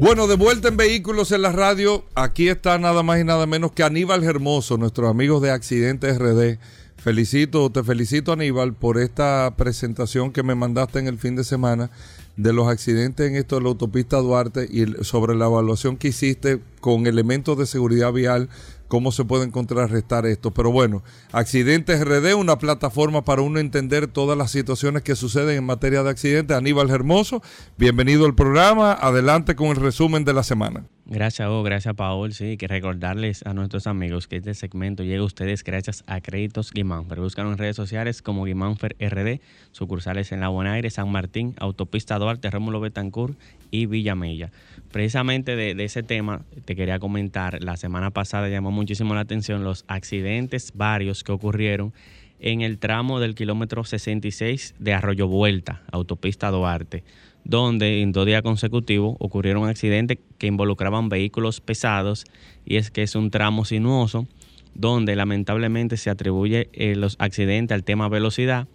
Bueno, 0.00 0.26
de 0.26 0.36
vuelta 0.36 0.68
en 0.68 0.76
Vehículos 0.76 1.32
en 1.32 1.40
la 1.40 1.52
Radio. 1.52 2.04
Aquí 2.14 2.48
está 2.48 2.78
nada 2.78 3.02
más 3.02 3.20
y 3.20 3.24
nada 3.24 3.46
menos 3.46 3.72
que 3.72 3.82
Aníbal 3.82 4.22
Hermoso, 4.22 4.76
nuestros 4.76 5.08
amigos 5.08 5.40
de 5.40 5.50
Accidentes 5.50 6.18
RD. 6.18 6.58
Felicito, 6.98 7.70
te 7.70 7.82
felicito 7.82 8.32
Aníbal 8.32 8.74
por 8.74 8.98
esta 8.98 9.54
presentación 9.56 10.30
que 10.30 10.42
me 10.42 10.54
mandaste 10.54 10.98
en 10.98 11.06
el 11.06 11.18
fin 11.18 11.36
de 11.36 11.44
semana 11.44 11.90
de 12.36 12.52
los 12.52 12.68
accidentes 12.68 13.28
en 13.28 13.36
esto 13.36 13.56
de 13.56 13.62
la 13.62 13.68
autopista 13.68 14.16
Duarte 14.18 14.68
y 14.70 15.04
sobre 15.04 15.36
la 15.36 15.46
evaluación 15.46 15.96
que 15.96 16.08
hiciste 16.08 16.60
con 16.80 17.06
elementos 17.06 17.56
de 17.56 17.66
seguridad 17.66 18.12
vial, 18.12 18.48
cómo 18.88 19.12
se 19.12 19.24
pueden 19.24 19.50
contrarrestar 19.50 20.26
esto. 20.26 20.50
Pero 20.52 20.70
bueno, 20.70 21.02
Accidentes 21.32 22.04
RD, 22.04 22.34
una 22.34 22.58
plataforma 22.58 23.24
para 23.24 23.42
uno 23.42 23.58
entender 23.58 24.06
todas 24.06 24.36
las 24.36 24.50
situaciones 24.50 25.02
que 25.02 25.16
suceden 25.16 25.58
en 25.58 25.64
materia 25.64 26.02
de 26.02 26.10
accidentes. 26.10 26.56
Aníbal 26.56 26.90
Hermoso, 26.90 27.42
bienvenido 27.78 28.26
al 28.26 28.34
programa. 28.34 28.92
Adelante 28.92 29.56
con 29.56 29.68
el 29.68 29.76
resumen 29.76 30.24
de 30.24 30.32
la 30.32 30.42
semana. 30.42 30.86
Gracias, 31.06 31.46
Hugo. 31.46 31.62
Gracias, 31.62 31.94
Paul. 31.94 32.32
Sí, 32.32 32.56
que 32.56 32.66
recordarles 32.66 33.44
a 33.44 33.52
nuestros 33.52 33.86
amigos 33.86 34.26
que 34.26 34.36
este 34.36 34.54
segmento 34.54 35.02
llega 35.02 35.20
a 35.20 35.24
ustedes 35.24 35.62
gracias 35.62 36.02
a 36.06 36.22
Créditos 36.22 36.72
Guimánfer. 36.72 37.20
Búscanos 37.20 37.52
en 37.52 37.58
redes 37.58 37.76
sociales 37.76 38.22
como 38.22 38.44
Guimánfer 38.44 38.96
RD, 38.98 39.40
sucursales 39.72 40.32
en 40.32 40.40
La 40.40 40.48
Bonaire, 40.48 40.88
San 40.88 41.12
Martín, 41.12 41.54
Autopista 41.58 42.18
Duarte, 42.18 42.50
Rómulo 42.50 42.80
Betancourt 42.80 43.38
y 43.70 43.84
Villamella. 43.84 44.50
Precisamente 44.92 45.56
de, 45.56 45.74
de 45.74 45.84
ese 45.84 46.02
tema 46.02 46.40
te 46.64 46.74
quería 46.74 46.98
comentar. 46.98 47.62
La 47.62 47.76
semana 47.76 48.10
pasada 48.10 48.48
llamó 48.48 48.70
muchísimo 48.70 49.14
la 49.14 49.20
atención 49.20 49.62
los 49.62 49.84
accidentes 49.88 50.72
varios 50.74 51.22
que 51.22 51.32
ocurrieron 51.32 51.92
en 52.40 52.62
el 52.62 52.78
tramo 52.78 53.20
del 53.20 53.34
kilómetro 53.34 53.84
66 53.84 54.74
de 54.78 54.94
Arroyo 54.94 55.28
Vuelta, 55.28 55.82
Autopista 55.92 56.50
Duarte 56.50 57.04
donde 57.44 58.00
en 58.00 58.12
dos 58.12 58.26
días 58.26 58.42
consecutivos 58.42 59.16
ocurrieron 59.20 59.68
accidentes 59.68 60.18
que 60.38 60.46
involucraban 60.46 61.08
vehículos 61.08 61.60
pesados 61.60 62.24
y 62.64 62.76
es 62.76 62.90
que 62.90 63.02
es 63.02 63.14
un 63.14 63.30
tramo 63.30 63.64
sinuoso 63.64 64.26
donde 64.74 65.14
lamentablemente 65.14 65.96
se 65.96 66.10
atribuye 66.10 66.68
eh, 66.72 66.96
los 66.96 67.16
accidentes 67.20 67.74
al 67.74 67.84
tema 67.84 68.08
velocidad, 68.08 68.66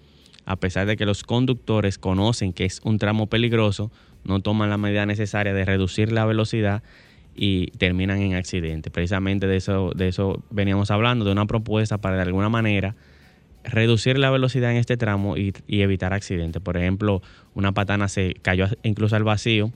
a 0.45 0.55
pesar 0.55 0.87
de 0.87 0.95
que 0.95 1.05
los 1.05 1.23
conductores 1.23 1.97
conocen 1.97 2.53
que 2.53 2.65
es 2.65 2.79
un 2.83 2.99
tramo 2.99 3.27
peligroso, 3.27 3.91
no 4.23 4.39
toman 4.39 4.69
la 4.69 4.77
medida 4.77 5.05
necesaria 5.05 5.53
de 5.53 5.65
reducir 5.65 6.11
la 6.11 6.25
velocidad 6.25 6.83
y 7.35 7.67
terminan 7.71 8.21
en 8.21 8.35
accidentes. 8.35 8.91
Precisamente 8.91 9.47
de 9.47 9.57
eso, 9.57 9.91
de 9.95 10.07
eso 10.09 10.43
veníamos 10.49 10.91
hablando, 10.91 11.25
de 11.25 11.31
una 11.31 11.45
propuesta 11.45 11.97
para 11.97 12.15
de 12.15 12.21
alguna 12.23 12.49
manera 12.49 12.95
reducir 13.69 14.17
la 14.17 14.29
velocidad 14.29 14.71
en 14.71 14.77
este 14.77 14.97
tramo 14.97 15.37
y, 15.37 15.53
evitar 15.67 16.13
accidentes. 16.13 16.61
Por 16.61 16.77
ejemplo, 16.77 17.21
una 17.53 17.71
patana 17.71 18.07
se 18.07 18.35
cayó 18.41 18.67
incluso 18.83 19.15
al 19.15 19.23
vacío 19.23 19.71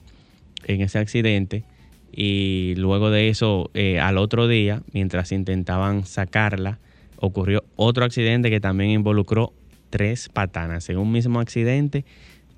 en 0.65 0.82
ese 0.82 0.99
accidente 0.99 1.63
y 2.12 2.75
luego 2.77 3.10
de 3.10 3.29
eso, 3.29 3.71
eh, 3.73 3.99
al 3.99 4.17
otro 4.17 4.47
día, 4.47 4.82
mientras 4.91 5.32
intentaban 5.32 6.06
sacarla, 6.06 6.79
ocurrió 7.17 7.63
otro 7.75 8.06
accidente 8.06 8.49
que 8.49 8.60
también 8.60 8.91
involucró 8.91 9.53
tres 9.89 10.29
patanas. 10.29 10.89
En 10.89 10.97
un 10.97 11.12
mismo 11.12 11.39
accidente, 11.39 12.06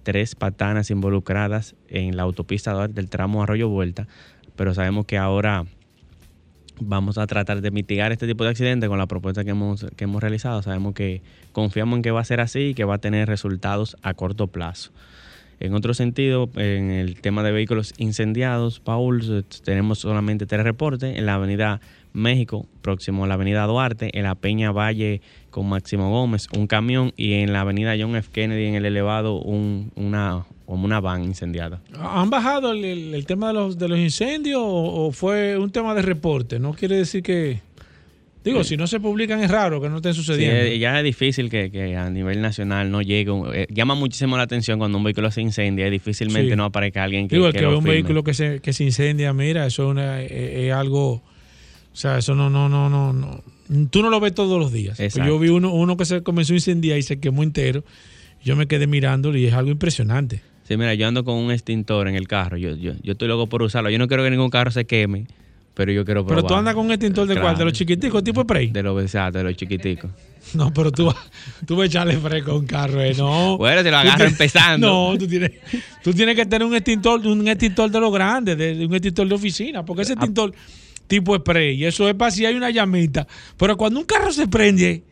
tres 0.03 0.35
patanas 0.35 0.91
involucradas 0.91 1.75
en 1.89 2.17
la 2.17 2.23
autopista 2.23 2.87
del 2.87 3.09
tramo 3.09 3.43
Arroyo 3.43 3.69
Vuelta, 3.69 4.07
pero 4.55 4.73
sabemos 4.73 5.05
que 5.05 5.17
ahora 5.17 5.65
vamos 6.79 7.17
a 7.17 7.27
tratar 7.27 7.61
de 7.61 7.71
mitigar 7.71 8.11
este 8.11 8.27
tipo 8.27 8.43
de 8.43 8.49
accidentes 8.49 8.89
con 8.89 8.97
la 8.97 9.07
propuesta 9.07 9.43
que 9.43 9.51
hemos, 9.51 9.85
que 9.95 10.03
hemos 10.03 10.21
realizado. 10.21 10.61
Sabemos 10.61 10.93
que 10.93 11.21
confiamos 11.51 11.97
en 11.97 12.03
que 12.03 12.11
va 12.11 12.21
a 12.21 12.25
ser 12.25 12.41
así 12.41 12.59
y 12.59 12.73
que 12.73 12.83
va 12.83 12.95
a 12.95 12.97
tener 12.99 13.27
resultados 13.27 13.97
a 14.01 14.13
corto 14.13 14.47
plazo. 14.47 14.91
En 15.59 15.73
otro 15.73 15.93
sentido, 15.93 16.49
en 16.55 16.91
el 16.91 17.21
tema 17.21 17.41
de 17.41 17.51
vehículos 17.51 17.93
incendiados, 17.97 18.79
Paul, 18.81 19.45
tenemos 19.63 19.99
solamente 19.99 20.45
tres 20.45 20.63
reportes. 20.63 21.17
En 21.17 21.25
la 21.25 21.35
avenida 21.35 21.79
México, 22.11 22.65
próximo 22.81 23.23
a 23.23 23.27
la 23.27 23.35
avenida 23.35 23.65
Duarte, 23.65 24.17
en 24.17 24.23
la 24.23 24.35
Peña 24.35 24.71
Valle 24.71 25.21
con 25.55 25.69
Máximo 25.69 26.09
Gómez, 26.09 26.49
un 26.53 26.67
camión, 26.67 27.13
y 27.15 27.31
en 27.35 27.53
la 27.53 27.61
avenida 27.61 27.95
John 27.97 28.13
F. 28.17 28.29
Kennedy, 28.29 28.65
en 28.65 28.75
el 28.75 28.85
elevado, 28.85 29.39
un, 29.39 29.89
una, 29.95 30.43
como 30.65 30.83
una 30.83 30.99
van 30.99 31.23
incendiada. 31.23 31.79
¿Han 31.97 32.29
bajado 32.29 32.73
el, 32.73 32.83
el- 32.83 33.13
el 33.15 33.25
tema 33.25 33.47
de 33.47 33.53
los, 33.53 33.77
de 33.77 33.87
los 33.87 33.97
incendios 33.97 34.59
o, 34.61 35.05
o 35.07 35.11
fue 35.13 35.57
un 35.57 35.71
tema 35.71 35.95
de 35.95 36.01
reporte? 36.01 36.59
No 36.59 36.73
quiere 36.73 36.97
decir 36.97 37.23
que... 37.23 37.61
Digo, 38.43 38.65
si 38.65 38.75
no 38.75 38.85
se 38.85 38.99
publican 38.99 39.39
es 39.41 39.49
raro 39.49 39.79
que 39.81 39.87
no 39.89 39.95
estén 39.95 40.13
sucediendo. 40.13 40.55
eh, 40.57 40.77
ya 40.77 40.97
es 40.99 41.03
difícil 41.05 41.49
que, 41.49 41.71
que 41.71 41.95
a 41.95 42.09
nivel 42.09 42.41
nacional 42.41 42.91
no 42.91 43.01
llegue. 43.01 43.31
eh, 43.53 43.65
llama 43.71 43.95
muchísimo 43.95 44.35
la 44.35 44.43
atención 44.43 44.77
cuando 44.77 44.97
un 44.97 45.05
vehículo 45.05 45.31
se 45.31 45.39
incendia. 45.41 45.89
Difícilmente 45.89 46.49
Sí. 46.51 46.55
no 46.57 46.65
aparezca 46.65 47.01
alguien 47.05 47.27
que, 47.29 47.35
Digo, 47.37 47.47
el 47.47 47.53
que 47.53 47.65
ve 47.65 47.73
un 47.75 47.83
vehículo 47.85 48.23
que 48.25 48.33
se, 48.33 48.59
que 48.59 48.73
se 48.73 48.83
incendia, 48.83 49.31
mira, 49.31 49.65
eso 49.65 49.83
es, 49.85 49.89
una- 49.91 50.21
es- 50.21 50.31
es 50.31 50.73
algo... 50.73 51.13
O 51.93 51.97
sea, 51.97 52.17
eso 52.17 52.35
no, 52.35 52.49
no, 52.49 52.67
no, 52.67 52.89
no, 52.89 53.13
no. 53.13 53.41
Tú 53.89 54.01
no 54.01 54.09
lo 54.09 54.19
ves 54.19 54.33
todos 54.33 54.59
los 54.59 54.71
días. 54.71 54.97
Pues 54.97 55.15
yo 55.15 55.39
vi 55.39 55.49
uno, 55.49 55.73
uno 55.73 55.97
que 55.97 56.05
se 56.05 56.21
comenzó 56.21 56.53
a 56.53 56.57
incendiar 56.57 56.97
y 56.97 57.01
se 57.01 57.19
quemó 57.19 57.43
entero. 57.43 57.83
Yo 58.43 58.55
me 58.55 58.67
quedé 58.67 58.85
mirándolo 58.85 59.37
y 59.37 59.45
es 59.45 59.53
algo 59.53 59.71
impresionante. 59.71 60.41
Sí, 60.67 60.77
mira, 60.77 60.93
yo 60.93 61.07
ando 61.07 61.23
con 61.23 61.35
un 61.35 61.51
extintor 61.51 62.07
en 62.07 62.15
el 62.15 62.27
carro. 62.27 62.57
Yo, 62.57 62.75
yo, 62.75 62.93
yo 63.01 63.13
estoy 63.13 63.27
loco 63.27 63.47
por 63.47 63.61
usarlo. 63.61 63.89
Yo 63.89 63.99
no 63.99 64.07
quiero 64.07 64.23
que 64.23 64.31
ningún 64.31 64.49
carro 64.49 64.71
se 64.71 64.85
queme, 64.85 65.27
pero 65.73 65.91
yo 65.91 66.05
quiero 66.05 66.25
probar. 66.25 66.43
Pero 66.43 66.47
tú 66.47 66.55
andas 66.55 66.73
con 66.73 66.85
un 66.85 66.91
extintor 66.91 67.27
de 67.27 67.39
cuál, 67.39 67.57
de 67.57 67.65
los 67.65 67.73
chiquiticos, 67.73 68.23
tipo 68.23 68.41
spray. 68.41 68.71
De 68.71 68.81
los 68.81 69.01
exacto, 69.01 69.39
de 69.39 69.43
los 69.45 69.55
chiquiticos. 69.55 70.11
No, 70.53 70.71
pero 70.71 70.91
tú, 70.91 71.11
tú 71.65 71.75
vas 71.75 71.85
a 71.85 71.87
echarle 71.87 72.17
fresco 72.17 72.51
a 72.51 72.59
un 72.59 72.67
carro, 72.67 73.01
eh, 73.01 73.15
no. 73.17 73.57
Bueno, 73.57 73.81
te 73.81 73.89
lo 73.89 73.97
agarro 73.97 74.25
empezando. 74.25 74.87
No, 75.11 75.17
tú 75.17 75.27
tienes, 75.27 75.53
tú 76.03 76.13
tienes 76.13 76.35
que 76.35 76.45
tener 76.45 76.67
un 76.67 76.75
extintor, 76.75 77.25
un 77.25 77.47
extintor 77.47 77.89
de 77.89 77.99
los 77.99 78.13
grandes, 78.13 78.55
de, 78.55 78.85
un 78.85 78.93
extintor 78.93 79.27
de 79.27 79.33
oficina, 79.33 79.83
porque 79.83 80.03
ese 80.03 80.13
Ah. 80.13 80.21
Tipo 81.07 81.35
spray, 81.35 81.75
y 81.75 81.85
eso 81.85 82.07
es 82.09 82.15
para 82.15 82.31
si 82.31 82.45
hay 82.45 82.55
una 82.55 82.69
llamita. 82.69 83.27
Pero 83.57 83.77
cuando 83.77 83.99
un 83.99 84.05
carro 84.05 84.31
se 84.31 84.47
prende, 84.47 85.03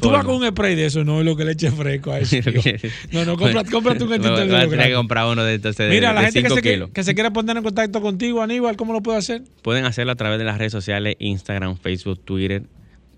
tú 0.00 0.10
vas 0.10 0.24
con 0.24 0.36
un 0.36 0.46
spray 0.48 0.74
de 0.74 0.86
eso, 0.86 1.04
no 1.04 1.20
es 1.20 1.26
lo 1.26 1.36
que 1.36 1.44
le 1.44 1.52
eche 1.52 1.70
fresco 1.70 2.12
a 2.12 2.18
eso. 2.18 2.36
No, 3.12 3.24
no, 3.24 3.36
cómprate, 3.36 3.70
cómprate 3.70 4.04
un 4.04 4.12
extintor 4.12 4.46
de 4.46 4.66
tener 4.68 4.88
que 4.88 4.94
comprar 4.94 5.26
uno 5.26 5.44
de 5.44 5.54
estos 5.54 5.76
de, 5.76 5.88
Mira, 5.88 6.12
la 6.12 6.22
gente 6.22 6.42
que 6.42 6.50
se, 6.50 6.88
que 6.92 7.04
se 7.04 7.14
quiere 7.14 7.30
poner 7.30 7.56
en 7.56 7.62
contacto 7.62 8.00
contigo, 8.00 8.42
Aníbal, 8.42 8.76
¿cómo 8.76 8.92
lo 8.92 9.02
puede 9.02 9.18
hacer? 9.18 9.42
Pueden 9.62 9.84
hacerlo 9.84 10.12
a 10.12 10.16
través 10.16 10.38
de 10.38 10.44
las 10.44 10.58
redes 10.58 10.72
sociales, 10.72 11.16
Instagram, 11.18 11.76
Facebook, 11.76 12.20
Twitter, 12.24 12.62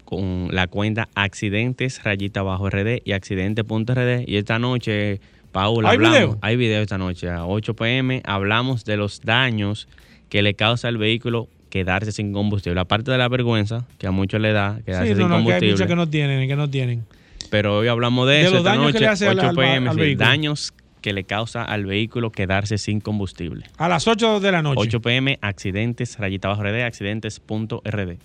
con 0.05 0.49
la 0.53 0.69
cuenta 0.69 1.09
accidentes 1.15 2.03
rayita 2.03 2.43
bajo 2.43 2.71
RD 2.71 3.03
y 3.05 3.13
accidente.rd. 3.13 4.25
Y 4.27 4.37
esta 4.37 4.59
noche, 4.59 5.21
Paula, 5.53 5.91
¿Hay 5.91 5.97
hablamos. 5.97 6.19
video? 6.19 6.39
Hay 6.43 6.57
video 6.57 6.83
esta 6.83 6.99
noche 6.99 7.29
a 7.29 7.47
8 7.47 7.75
pm. 7.75 8.23
Hablamos 8.25 8.85
de 8.85 8.97
los 8.97 9.21
daños 9.23 9.89
que 10.29 10.43
le 10.43 10.55
causa 10.55 10.89
al 10.89 10.99
vehículo 10.99 11.49
quedarse 11.85 12.13
sin 12.13 12.33
combustible. 12.33 12.81
Aparte 12.81 13.11
de 13.11 13.19
la 13.19 13.29
vergüenza 13.29 13.85
que 13.99 14.07
a 14.07 14.11
muchos 14.11 14.41
le 14.41 14.53
da 14.53 14.81
quedarse 14.85 15.09
Sí, 15.09 15.15
no, 15.15 15.17
sin 15.17 15.23
no, 15.23 15.29
que 15.29 15.35
hay 15.35 15.43
combustible. 15.43 15.73
muchos 15.73 15.87
que 15.87 15.97
no 15.97 16.09
tienen, 16.09 16.49
que 16.49 16.57
no 16.57 16.71
tienen. 16.71 17.05
Pero 17.51 17.79
hoy 17.79 17.89
hablamos 17.89 18.27
de, 18.29 18.35
De 18.35 18.41
eso 18.43 18.51
los 18.53 18.59
esta 18.61 18.71
daños 18.71 18.87
que 18.87 18.93
noche, 18.95 19.01
le 19.01 19.07
hace 19.09 19.29
al- 19.29 19.39
8 19.39 19.49
al- 19.49 19.57
pm. 19.57 19.89
al 19.91 19.95
sí, 19.95 20.01
vehículo. 20.01 20.27
daños 20.27 20.75
que 21.03 21.13
le 21.13 21.25
causa 21.25 21.63
al 21.63 21.87
vehículo 21.87 22.33
quedarse 22.33 22.79
sin 22.79 23.01
combustible. 23.01 23.67
A 23.79 23.89
las 23.89 24.09
8 24.09 24.41
de 24.41 24.51
la 24.53 24.63
noche. 24.63 24.81
8 24.81 25.01
pm, 25.01 25.39
accidentes, 25.43 26.19
rayita 26.19 26.49
bajo 26.49 26.63
RD, 26.65 26.83
accidentes.rd. 26.85 28.17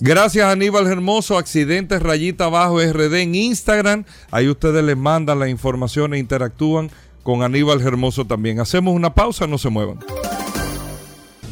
Gracias 0.00 0.44
Aníbal 0.44 0.86
Hermoso, 0.88 1.38
accidentes 1.38 2.02
rayita 2.02 2.44
abajo 2.44 2.80
RD 2.82 3.22
en 3.22 3.34
Instagram. 3.34 4.04
Ahí 4.30 4.48
ustedes 4.48 4.84
les 4.84 4.96
mandan 4.96 5.38
la 5.38 5.48
información 5.48 6.12
e 6.12 6.18
interactúan 6.18 6.90
con 7.22 7.42
Aníbal 7.42 7.80
Hermoso 7.80 8.26
también. 8.26 8.60
Hacemos 8.60 8.94
una 8.94 9.14
pausa, 9.14 9.46
no 9.46 9.56
se 9.56 9.70
muevan. 9.70 9.98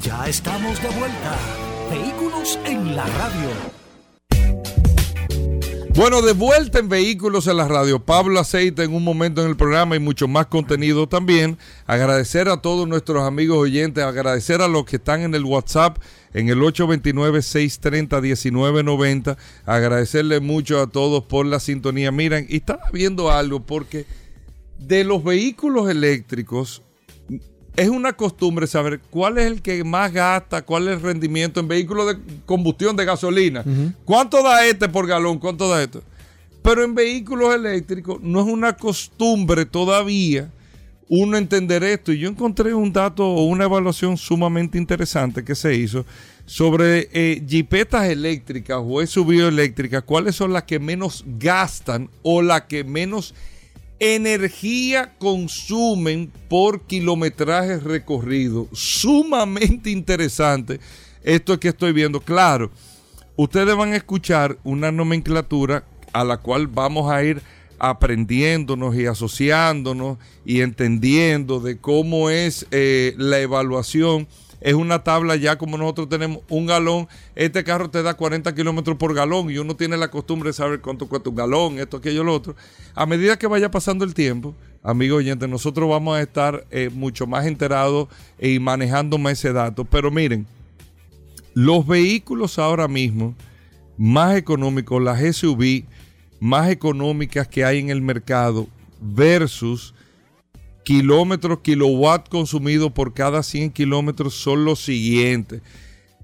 Ya 0.04 0.26
estamos 0.26 0.82
de 0.82 0.88
vuelta. 0.88 1.38
Vehículos 1.90 2.58
en 2.66 2.94
la 2.94 3.06
radio. 3.06 3.48
Bueno, 5.94 6.20
de 6.20 6.34
vuelta 6.34 6.78
en 6.78 6.90
Vehículos 6.90 7.46
en 7.46 7.56
la 7.56 7.66
Radio. 7.66 8.00
Pablo 8.00 8.38
Aceite 8.38 8.82
en 8.82 8.92
un 8.92 9.02
momento 9.02 9.40
en 9.40 9.48
el 9.48 9.56
programa 9.56 9.96
y 9.96 10.00
mucho 10.00 10.28
más 10.28 10.48
contenido 10.48 11.08
también. 11.08 11.56
Agradecer 11.86 12.50
a 12.50 12.58
todos 12.58 12.86
nuestros 12.86 13.22
amigos 13.22 13.56
oyentes, 13.56 14.04
agradecer 14.04 14.60
a 14.60 14.68
los 14.68 14.84
que 14.84 14.96
están 14.96 15.22
en 15.22 15.34
el 15.34 15.44
WhatsApp 15.44 15.96
en 16.34 16.50
el 16.50 16.58
829-630-1990. 16.58 19.38
Agradecerle 19.64 20.40
mucho 20.40 20.82
a 20.82 20.88
todos 20.88 21.24
por 21.24 21.46
la 21.46 21.60
sintonía. 21.60 22.12
Miren, 22.12 22.44
y 22.50 22.56
estaba 22.56 22.90
viendo 22.92 23.30
algo 23.30 23.60
porque 23.60 24.04
de 24.78 25.04
los 25.04 25.24
vehículos 25.24 25.88
eléctricos 25.88 26.82
es 27.76 27.88
una 27.88 28.12
costumbre 28.12 28.66
saber 28.66 29.00
cuál 29.10 29.38
es 29.38 29.46
el 29.46 29.62
que 29.62 29.82
más 29.84 30.12
gasta, 30.12 30.62
cuál 30.62 30.88
es 30.88 30.94
el 30.94 31.00
rendimiento 31.00 31.60
en 31.60 31.68
vehículos 31.68 32.06
de 32.06 32.18
combustión 32.46 32.96
de 32.96 33.04
gasolina. 33.04 33.64
¿Cuánto 34.04 34.42
da 34.42 34.66
este 34.66 34.88
por 34.88 35.06
galón? 35.06 35.38
¿Cuánto 35.38 35.68
da 35.68 35.82
esto? 35.82 36.02
Pero 36.62 36.84
en 36.84 36.94
vehículos 36.94 37.54
eléctricos 37.54 38.20
no 38.22 38.40
es 38.40 38.46
una 38.46 38.76
costumbre 38.76 39.66
todavía 39.66 40.50
uno 41.08 41.36
entender 41.36 41.84
esto. 41.84 42.12
Y 42.12 42.18
yo 42.18 42.28
encontré 42.28 42.74
un 42.74 42.92
dato 42.92 43.26
o 43.26 43.44
una 43.44 43.64
evaluación 43.64 44.16
sumamente 44.16 44.78
interesante 44.78 45.44
que 45.44 45.54
se 45.54 45.74
hizo 45.74 46.04
sobre 46.46 47.08
eh, 47.12 47.42
jipetas 47.46 48.08
eléctricas 48.08 48.78
o 48.82 49.04
SUV 49.04 49.48
eléctricas, 49.48 50.02
cuáles 50.02 50.36
son 50.36 50.52
las 50.52 50.64
que 50.64 50.78
menos 50.78 51.24
gastan 51.38 52.10
o 52.22 52.42
las 52.42 52.62
que 52.62 52.84
menos 52.84 53.34
energía 54.04 55.14
consumen 55.18 56.30
por 56.48 56.82
kilometraje 56.82 57.78
recorrido. 57.78 58.68
Sumamente 58.72 59.90
interesante 59.90 60.78
esto 61.22 61.58
que 61.58 61.68
estoy 61.68 61.92
viendo. 61.92 62.20
Claro, 62.20 62.70
ustedes 63.36 63.74
van 63.74 63.94
a 63.94 63.96
escuchar 63.96 64.58
una 64.62 64.92
nomenclatura 64.92 65.84
a 66.12 66.22
la 66.22 66.36
cual 66.36 66.66
vamos 66.66 67.10
a 67.10 67.24
ir 67.24 67.40
aprendiéndonos 67.78 68.94
y 68.94 69.06
asociándonos 69.06 70.18
y 70.44 70.60
entendiendo 70.60 71.60
de 71.60 71.78
cómo 71.78 72.28
es 72.30 72.66
eh, 72.70 73.14
la 73.16 73.40
evaluación 73.40 74.28
es 74.64 74.72
una 74.72 75.04
tabla 75.04 75.36
ya 75.36 75.58
como 75.58 75.76
nosotros 75.76 76.08
tenemos 76.08 76.38
un 76.48 76.64
galón. 76.64 77.06
Este 77.36 77.62
carro 77.62 77.90
te 77.90 78.02
da 78.02 78.14
40 78.14 78.54
kilómetros 78.54 78.96
por 78.96 79.12
galón 79.14 79.50
y 79.50 79.58
uno 79.58 79.76
tiene 79.76 79.98
la 79.98 80.10
costumbre 80.10 80.48
de 80.48 80.54
saber 80.54 80.80
cuánto 80.80 81.06
cuesta 81.06 81.28
un 81.28 81.36
galón, 81.36 81.78
esto, 81.78 81.98
aquello, 81.98 82.24
lo 82.24 82.32
otro. 82.32 82.56
A 82.94 83.04
medida 83.04 83.38
que 83.38 83.46
vaya 83.46 83.70
pasando 83.70 84.06
el 84.06 84.14
tiempo, 84.14 84.54
amigo 84.82 85.16
oyente, 85.16 85.46
nosotros 85.46 85.90
vamos 85.90 86.16
a 86.16 86.22
estar 86.22 86.64
eh, 86.70 86.88
mucho 86.90 87.26
más 87.26 87.44
enterados 87.44 88.08
y 88.40 88.58
manejando 88.58 89.18
más 89.18 89.34
ese 89.34 89.52
dato. 89.52 89.84
Pero 89.84 90.10
miren, 90.10 90.46
los 91.52 91.86
vehículos 91.86 92.58
ahora 92.58 92.88
mismo 92.88 93.34
más 93.98 94.34
económicos, 94.34 95.02
las 95.02 95.20
SUV 95.36 95.84
más 96.40 96.70
económicas 96.70 97.46
que 97.48 97.66
hay 97.66 97.80
en 97.80 97.90
el 97.90 98.00
mercado 98.00 98.66
versus 98.98 99.93
kilómetros, 100.84 101.60
kilowatt 101.60 102.28
consumido 102.28 102.90
por 102.90 103.14
cada 103.14 103.42
100 103.42 103.72
kilómetros 103.72 104.34
son 104.34 104.64
los 104.64 104.84
siguientes. 104.84 105.62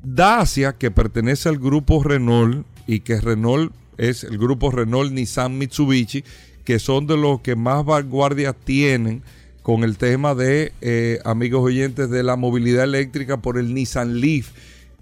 Dacia, 0.03 0.73
que 0.73 0.91
pertenece 0.91 1.49
al 1.49 1.59
grupo 1.59 2.03
Renault 2.03 2.65
y 2.87 3.01
que 3.01 3.21
Renault 3.21 3.73
es 3.99 4.25
el 4.25 4.39
grupo 4.39 4.71
Renault, 4.71 5.13
Nissan, 5.13 5.59
Mitsubishi, 5.59 6.25
que 6.65 6.79
son 6.79 7.07
de 7.07 7.17
los 7.17 7.41
que 7.41 7.57
más 7.57 7.85
vanguardia 7.85 8.53
tienen 8.53 9.23
con 9.63 9.85
el 9.85 9.99
tema 9.99 10.35
de, 10.35 10.73
eh, 10.81 11.19
amigos 11.25 11.63
oyentes, 11.63 12.09
de 12.09 12.23
la 12.23 12.37
movilidad 12.37 12.85
eléctrica 12.85 13.39
por 13.39 13.59
el 13.59 13.75
Nissan 13.75 14.21
Leaf, 14.21 14.53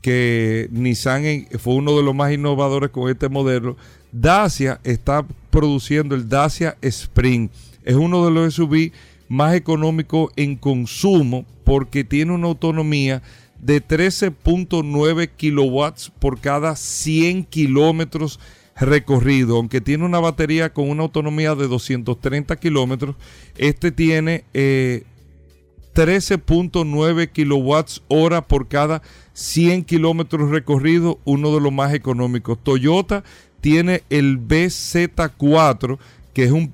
que 0.03 0.69
Nissan 0.73 1.47
fue 1.59 1.75
uno 1.75 1.97
de 1.97 2.03
los 2.03 2.15
más 2.15 2.33
innovadores 2.33 2.91
con 2.91 3.09
este 3.11 3.29
modelo. 3.29 3.77
Dacia 4.11 4.81
está 4.85 5.25
produciendo 5.51 6.15
el 6.15 6.29
Dacia 6.29 6.77
Spring. 6.83 7.51
Es 7.85 7.95
uno 7.95 8.25
de 8.25 8.31
los 8.31 8.55
SUV 8.55 8.93
más 9.29 9.55
económico 9.55 10.31
en 10.37 10.57
consumo 10.57 11.45
porque 11.65 12.05
tiene 12.05 12.33
una 12.33 12.49
autonomía 12.49 13.23
de 13.61 13.87
13.9 13.87 15.31
kilowatts 15.37 16.11
por 16.19 16.41
cada 16.41 16.77
100 16.77 17.45
kilómetros 17.45 18.41
recorrido. 18.77 19.57
Aunque 19.57 19.81
tiene 19.81 20.05
una 20.05 20.21
batería 20.21 20.73
con 20.73 20.89
una 20.89 21.03
autonomía 21.03 21.55
de 21.55 21.69
230 21.69 22.57
kilómetros, 22.57 23.17
este 23.57 23.93
tiene 23.93 24.45
13.9 24.53 27.21
eh, 27.21 27.29
kilowatts 27.29 28.03
hora 28.09 28.47
por 28.47 28.69
cada 28.69 29.03
100 29.35 29.85
kilómetros 29.85 30.51
recorrido, 30.51 31.19
uno 31.25 31.55
de 31.55 31.61
los 31.61 31.73
más 31.73 31.95
económicos. 31.95 32.59
Toyota 32.63 33.25
tiene 33.61 34.05
el 34.09 34.39
BZ4 34.39 35.99
que 36.39 36.45
es 36.45 36.53
un, 36.53 36.73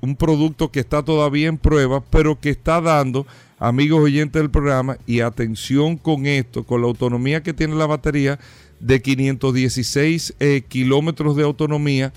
un 0.00 0.16
producto 0.16 0.72
que 0.72 0.80
está 0.80 1.02
todavía 1.02 1.48
en 1.48 1.58
prueba, 1.58 2.02
pero 2.02 2.40
que 2.40 2.48
está 2.48 2.80
dando, 2.80 3.26
amigos 3.58 4.00
oyentes 4.00 4.40
del 4.40 4.50
programa, 4.50 4.96
y 5.06 5.20
atención 5.20 5.98
con 5.98 6.24
esto, 6.24 6.64
con 6.64 6.80
la 6.80 6.86
autonomía 6.86 7.42
que 7.42 7.52
tiene 7.52 7.74
la 7.74 7.84
batería 7.84 8.38
de 8.80 9.02
516 9.02 10.36
eh, 10.40 10.62
kilómetros 10.66 11.36
de 11.36 11.42
autonomía, 11.42 12.14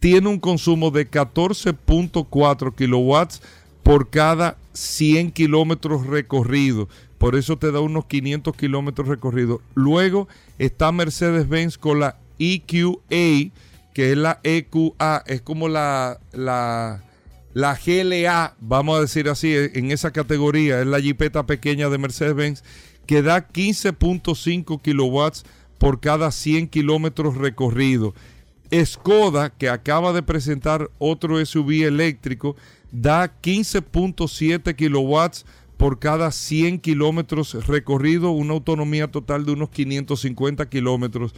tiene 0.00 0.30
un 0.30 0.40
consumo 0.40 0.90
de 0.90 1.10
14.4 1.10 2.74
kilowatts 2.74 3.42
por 3.82 4.08
cada 4.08 4.56
100 4.72 5.30
kilómetros 5.30 6.06
recorridos. 6.06 6.88
Por 7.18 7.36
eso 7.36 7.58
te 7.58 7.70
da 7.70 7.80
unos 7.80 8.06
500 8.06 8.56
kilómetros 8.56 9.08
recorridos. 9.08 9.60
Luego 9.74 10.26
está 10.58 10.90
Mercedes-Benz 10.90 11.76
con 11.76 12.00
la 12.00 12.16
EQA 12.38 13.52
que 13.94 14.10
es 14.10 14.18
la 14.18 14.40
EQA, 14.42 15.22
es 15.26 15.40
como 15.40 15.68
la, 15.68 16.18
la, 16.32 17.02
la 17.54 17.78
GLA, 17.82 18.56
vamos 18.60 18.98
a 18.98 19.00
decir 19.00 19.28
así, 19.28 19.54
en 19.54 19.92
esa 19.92 20.10
categoría, 20.10 20.80
es 20.80 20.86
la 20.86 21.00
jipeta 21.00 21.46
pequeña 21.46 21.88
de 21.88 21.98
Mercedes-Benz, 21.98 22.64
que 23.06 23.22
da 23.22 23.48
15.5 23.48 24.82
kilowatts 24.82 25.44
por 25.78 26.00
cada 26.00 26.32
100 26.32 26.68
kilómetros 26.68 27.36
recorridos. 27.36 28.14
Skoda, 28.84 29.50
que 29.50 29.68
acaba 29.68 30.12
de 30.12 30.22
presentar 30.22 30.90
otro 30.98 31.44
SUV 31.44 31.84
eléctrico, 31.84 32.56
da 32.90 33.40
15.7 33.40 34.74
kilowatts 34.74 35.46
por 35.76 36.00
cada 36.00 36.32
100 36.32 36.80
kilómetros 36.80 37.66
recorridos, 37.66 38.32
una 38.34 38.54
autonomía 38.54 39.08
total 39.08 39.44
de 39.44 39.52
unos 39.52 39.70
550 39.70 40.68
kilómetros. 40.68 41.34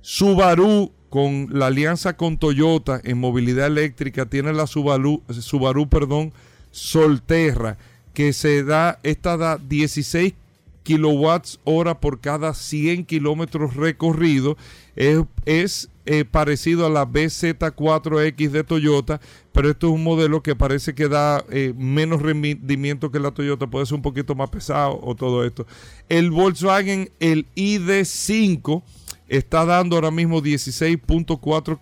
Subaru 0.00 0.92
con 1.10 1.48
la 1.50 1.66
alianza 1.66 2.16
con 2.16 2.38
Toyota 2.38 3.00
en 3.04 3.18
movilidad 3.18 3.66
eléctrica 3.66 4.26
tiene 4.26 4.52
la 4.52 4.66
Subaru, 4.66 5.22
Subaru 5.28 5.88
perdón, 5.88 6.32
Solterra 6.70 7.78
que 8.18 8.32
se 8.32 8.64
da, 8.64 8.98
esta 9.04 9.36
da 9.36 9.58
16 9.58 10.34
kilowatts 10.82 11.60
hora 11.64 12.00
por 12.00 12.18
cada 12.18 12.54
100 12.54 13.04
kilómetros 13.04 13.76
recorridos. 13.76 14.56
Es, 14.96 15.88
eh, 16.06 16.24
parecido 16.24 16.86
a 16.86 16.90
la 16.90 17.06
BZ4X 17.06 18.50
de 18.50 18.64
Toyota, 18.64 19.20
pero 19.52 19.70
esto 19.70 19.88
es 19.88 19.92
un 19.92 20.02
modelo 20.02 20.42
que 20.42 20.56
parece 20.56 20.94
que 20.94 21.06
da 21.06 21.44
eh, 21.50 21.74
menos 21.76 22.22
rendimiento 22.22 23.12
que 23.12 23.20
la 23.20 23.30
Toyota, 23.30 23.66
puede 23.66 23.86
ser 23.86 23.96
un 23.96 24.02
poquito 24.02 24.34
más 24.34 24.48
pesado 24.48 24.98
o 25.00 25.14
todo 25.14 25.44
esto. 25.44 25.66
El 26.08 26.30
Volkswagen, 26.30 27.10
el 27.20 27.46
ID5 27.54 28.82
está 29.28 29.64
dando 29.64 29.96
ahora 29.96 30.10
mismo 30.10 30.42
16.4 30.42 31.78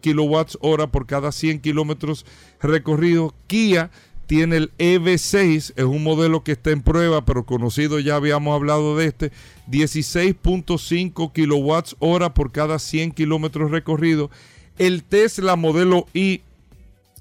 kilowatts 0.00 0.58
hora 0.60 0.86
por 0.86 1.06
cada 1.06 1.32
100 1.32 1.60
kilómetros 1.60 2.26
recorridos. 2.60 3.32
Kia 3.46 3.90
tiene 4.26 4.56
el 4.56 4.72
EV6, 4.78 5.72
es 5.76 5.84
un 5.84 6.02
modelo 6.02 6.42
que 6.42 6.52
está 6.52 6.70
en 6.70 6.82
prueba, 6.82 7.24
pero 7.24 7.46
conocido, 7.46 7.98
ya 8.00 8.16
habíamos 8.16 8.54
hablado 8.54 8.96
de 8.96 9.06
este, 9.06 9.32
16.5 9.70 11.32
kilowatts 11.32 11.96
hora 12.00 12.34
por 12.34 12.52
cada 12.52 12.78
100 12.78 13.12
kilómetros 13.12 13.70
recorridos. 13.70 14.30
El 14.78 15.04
Tesla 15.04 15.56
modelo 15.56 16.06
I 16.12 16.42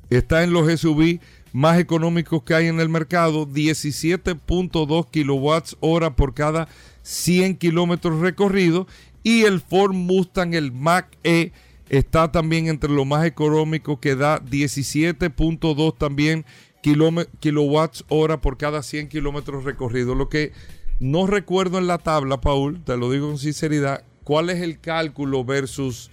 está 0.09 0.43
en 0.43 0.51
los 0.51 0.67
SUV 0.79 1.19
más 1.53 1.79
económicos 1.79 2.43
que 2.43 2.53
hay 2.53 2.67
en 2.67 2.81
el 2.81 2.89
mercado, 2.89 3.47
17.2 3.47 5.09
kilowatts 5.09 5.77
hora 5.79 6.15
por 6.15 6.33
cada 6.33 6.67
100 7.03 7.55
kilómetros 7.57 8.19
recorridos 8.19 8.87
y 9.25 9.41
el 9.41 9.59
Ford 9.59 9.93
Mustang, 9.93 10.53
el 10.53 10.71
Mac 10.71 11.17
E, 11.23 11.51
está 11.89 12.31
también 12.31 12.67
entre 12.67 12.91
lo 12.91 13.05
más 13.05 13.25
económico 13.25 13.99
que 13.99 14.15
da 14.15 14.39
17.2 14.39 15.97
también 15.97 16.45
kilowatts 17.39 18.05
hora 18.09 18.39
por 18.39 18.57
cada 18.59 18.83
100 18.83 19.09
kilómetros 19.09 19.63
recorridos. 19.63 20.15
Lo 20.15 20.29
que 20.29 20.51
no 20.99 21.25
recuerdo 21.25 21.79
en 21.79 21.87
la 21.87 21.97
tabla, 21.97 22.39
Paul, 22.39 22.83
te 22.83 22.97
lo 22.97 23.09
digo 23.09 23.27
con 23.27 23.39
sinceridad, 23.39 24.03
cuál 24.23 24.51
es 24.51 24.61
el 24.61 24.79
cálculo 24.79 25.43
versus 25.43 26.11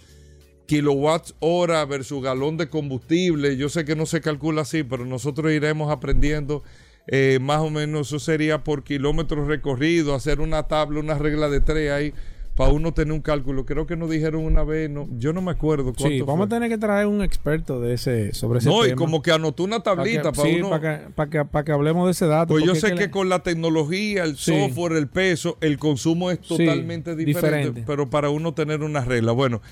kilowatts 0.66 1.34
hora 1.40 1.84
versus 1.84 2.22
galón 2.22 2.56
de 2.56 2.70
combustible. 2.70 3.58
Yo 3.58 3.68
sé 3.68 3.84
que 3.84 3.94
no 3.94 4.06
se 4.06 4.22
calcula 4.22 4.62
así, 4.62 4.84
pero 4.84 5.04
nosotros 5.04 5.52
iremos 5.52 5.92
aprendiendo. 5.92 6.62
eh, 7.08 7.40
más 7.42 7.58
o 7.58 7.68
menos 7.68 8.06
eso 8.06 8.18
sería 8.18 8.64
por 8.64 8.84
kilómetros 8.84 9.48
recorridos, 9.48 10.16
hacer 10.16 10.40
una 10.40 10.62
tabla, 10.62 11.00
una 11.00 11.18
regla 11.18 11.50
de 11.50 11.60
tres 11.60 11.90
ahí, 11.90 12.14
para 12.56 12.70
uno 12.70 12.92
tener 12.92 13.12
un 13.12 13.20
cálculo. 13.22 13.64
Creo 13.64 13.86
que 13.86 13.96
nos 13.96 14.10
dijeron 14.10 14.44
una 14.44 14.62
vez, 14.62 14.90
no, 14.90 15.08
yo 15.18 15.32
no 15.32 15.40
me 15.40 15.50
acuerdo 15.52 15.84
cuánto 15.94 16.08
Sí, 16.08 16.20
vamos 16.20 16.46
a 16.46 16.48
tener 16.50 16.68
que 16.68 16.76
traer 16.78 17.06
un 17.06 17.22
experto 17.22 17.80
de 17.80 17.94
ese, 17.94 18.34
sobre 18.34 18.58
ese 18.58 18.68
No, 18.68 18.86
y 18.86 18.92
como 18.94 19.22
que 19.22 19.32
anotó 19.32 19.64
una 19.64 19.78
Pa' 19.82 19.94
tablita 19.96 20.32
para 20.32 20.48
sí, 20.48 20.56
uno. 20.60 20.70
pa' 20.70 20.80
que, 20.80 20.98
pa' 21.14 21.30
que- 21.30 21.44
pa' 21.44 21.64
pa' 21.64 21.72
hablemos 21.72 22.06
de 22.06 22.12
ese 22.12 22.26
dato. 22.26 22.52
Pues 22.54 22.64
yo 22.64 22.74
sé 22.74 22.94
que 22.94 23.06
la- 23.06 23.10
con 23.10 23.28
la 23.28 23.42
tecnología, 23.42 24.24
el 24.24 24.36
Sí. 24.36 24.52
software, 24.52 24.92
el 24.92 25.08
peso, 25.08 25.56
el 25.62 25.78
consumo 25.78 26.30
es 26.30 26.40
Sí, 26.42 26.48
totalmente 26.58 27.16
diferente, 27.16 27.56
diferente. 27.58 27.84
pero 27.86 28.10
para 28.10 28.28
uno 28.28 28.52
tener 28.52 28.82
una 28.82 29.02
regla. 29.02 29.32
Bueno, 29.32 29.62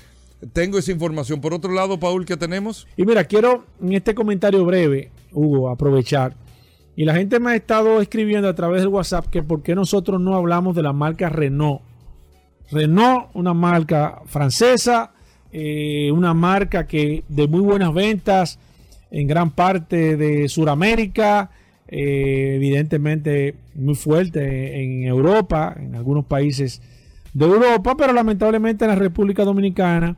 tengo 0.53 0.79
esa 0.79 0.91
información. 0.91 1.39
Por 1.39 1.53
otro 1.53 1.71
lado, 1.71 1.99
Paul, 1.99 2.25
¿qué 2.25 2.35
tenemos? 2.35 2.87
Y 2.97 3.05
mira, 3.05 3.23
quiero 3.25 3.63
en 3.79 3.93
este 3.93 4.15
comentario 4.15 4.65
breve, 4.65 5.11
Hugo, 5.31 5.69
aprovechar. 5.69 6.35
Y 6.95 7.05
la 7.05 7.13
gente 7.13 7.39
me 7.39 7.51
ha 7.51 7.55
estado 7.55 8.01
escribiendo 8.01 8.49
a 8.49 8.55
través 8.55 8.81
del 8.81 8.87
WhatsApp 8.89 9.27
que 9.27 9.43
por 9.43 9.61
qué 9.61 9.75
nosotros 9.75 10.19
no 10.19 10.35
hablamos 10.35 10.75
de 10.75 10.81
la 10.81 10.93
marca 10.93 11.29
Renault. 11.29 11.81
Renault, 12.71 13.27
una 13.33 13.53
marca 13.53 14.21
francesa, 14.25 15.11
eh, 15.51 16.11
una 16.11 16.33
marca 16.33 16.87
que 16.87 17.23
de 17.27 17.47
muy 17.47 17.61
buenas 17.61 17.93
ventas 17.93 18.59
en 19.11 19.27
gran 19.27 19.51
parte 19.51 20.15
de 20.15 20.47
Sudamérica, 20.47 21.51
eh, 21.87 22.53
evidentemente 22.55 23.55
muy 23.75 23.95
fuerte 23.95 24.81
en 24.81 25.03
Europa, 25.03 25.75
en 25.77 25.95
algunos 25.95 26.25
países 26.25 26.81
de 27.33 27.45
Europa, 27.45 27.95
pero 27.97 28.13
lamentablemente 28.13 28.85
en 28.85 28.91
la 28.91 28.95
República 28.95 29.43
Dominicana 29.43 30.15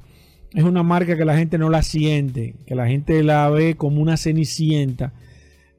es 0.54 0.64
una 0.64 0.84
marca 0.84 1.18
que 1.18 1.26
la 1.26 1.36
gente 1.36 1.58
no 1.58 1.70
la 1.70 1.82
siente, 1.82 2.54
que 2.68 2.76
la 2.76 2.88
gente 2.88 3.24
la 3.24 3.50
ve 3.50 3.76
como 3.76 4.02
una 4.02 4.18
cenicienta 4.18 5.14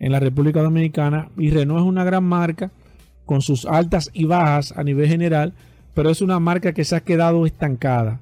en 0.01 0.11
la 0.11 0.18
República 0.18 0.62
Dominicana. 0.62 1.29
Y 1.39 1.51
Renault 1.51 1.83
es 1.83 1.87
una 1.87 2.05
gran 2.05 2.25
marca 2.25 2.72
con 3.25 3.41
sus 3.41 3.64
altas 3.66 4.11
y 4.12 4.25
bajas 4.25 4.72
a 4.77 4.83
nivel 4.83 5.09
general, 5.09 5.55
pero 5.95 6.11
es 6.11 6.20
una 6.20 6.40
marca 6.40 6.72
que 6.72 6.84
se 6.84 6.97
ha 6.97 7.01
quedado 7.01 7.47
estancada. 7.47 8.20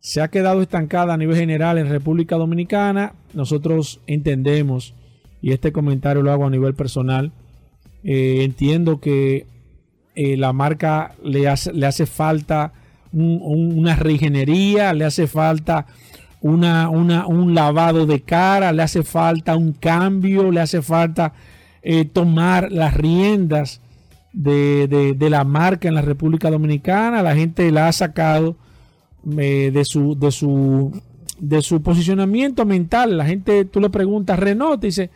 Se 0.00 0.20
ha 0.20 0.28
quedado 0.28 0.60
estancada 0.60 1.14
a 1.14 1.16
nivel 1.16 1.36
general 1.36 1.78
en 1.78 1.88
República 1.88 2.36
Dominicana. 2.36 3.14
Nosotros 3.32 4.00
entendemos, 4.06 4.94
y 5.40 5.52
este 5.52 5.72
comentario 5.72 6.22
lo 6.22 6.30
hago 6.32 6.46
a 6.46 6.50
nivel 6.50 6.74
personal, 6.74 7.32
eh, 8.02 8.40
entiendo 8.44 9.00
que 9.00 9.46
eh, 10.16 10.36
la 10.36 10.52
marca 10.52 11.14
le 11.24 11.48
hace, 11.48 11.72
le 11.72 11.86
hace 11.86 12.06
falta 12.06 12.72
un- 13.12 13.40
un- 13.42 13.78
una 13.78 13.96
reingeniería, 13.96 14.92
le 14.92 15.04
hace 15.04 15.26
falta 15.26 15.86
una, 16.40 16.88
una- 16.90 17.26
un 17.26 17.54
lavado 17.54 18.06
de 18.06 18.20
cara, 18.20 18.70
le 18.72 18.82
hace 18.82 19.02
falta 19.02 19.56
un 19.56 19.72
cambio, 19.72 20.50
le 20.52 20.60
hace 20.60 20.82
falta 20.82 21.32
eh, 21.82 22.04
tomar 22.04 22.70
las 22.70 22.94
riendas 22.94 23.80
de, 24.34 24.86
de- 24.88 25.14
de 25.14 25.30
la 25.30 25.44
marca 25.44 25.88
en 25.88 25.94
la 25.94 26.02
República 26.02 26.50
Dominicana. 26.50 27.22
La 27.22 27.34
gente 27.34 27.70
la 27.70 27.88
ha 27.88 27.92
sacado 27.92 28.56
eh, 29.38 29.70
de, 29.72 29.84
su, 29.86 30.18
de, 30.18 30.30
su, 30.30 31.00
de 31.38 31.62
su 31.62 31.80
posicionamiento 31.82 32.66
mental. 32.66 33.16
La 33.16 33.24
gente, 33.24 33.64
tú 33.64 33.80
le 33.80 33.88
preguntas, 33.90 34.38
Renault, 34.38 34.80
te 34.80 34.88
dice, 34.88 35.10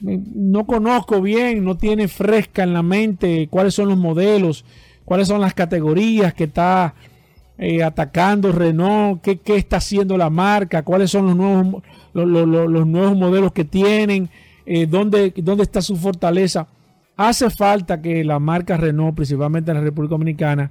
no 0.00 0.66
conozco 0.66 1.20
bien, 1.22 1.64
no 1.64 1.76
tiene 1.76 2.08
fresca 2.08 2.62
en 2.62 2.72
la 2.72 2.82
mente 2.82 3.48
cuáles 3.50 3.74
son 3.74 3.88
los 3.88 3.98
modelos, 3.98 4.64
cuáles 5.04 5.28
son 5.28 5.40
las 5.40 5.54
categorías 5.54 6.34
que 6.34 6.44
está 6.44 6.94
eh, 7.58 7.82
atacando 7.82 8.52
Renault, 8.52 9.22
qué, 9.22 9.38
qué 9.38 9.56
está 9.56 9.78
haciendo 9.78 10.16
la 10.18 10.28
marca, 10.30 10.82
cuáles 10.82 11.10
son 11.10 11.26
los 11.26 11.36
nuevos, 11.36 11.66
mo- 11.66 11.82
lo- 12.12 12.26
lo- 12.26 12.44
lo- 12.46 12.68
los 12.68 12.86
nuevos 12.86 13.16
modelos 13.16 13.52
que 13.52 13.64
tienen, 13.64 14.28
eh, 14.66 14.86
dónde, 14.86 15.32
dónde 15.36 15.62
está 15.62 15.80
su 15.80 15.96
fortaleza. 15.96 16.66
Hace 17.16 17.48
falta 17.50 18.02
que 18.02 18.24
la 18.24 18.38
marca 18.38 18.76
Renault, 18.76 19.16
principalmente 19.16 19.70
en 19.70 19.78
la 19.78 19.82
República 19.82 20.12
Dominicana, 20.12 20.70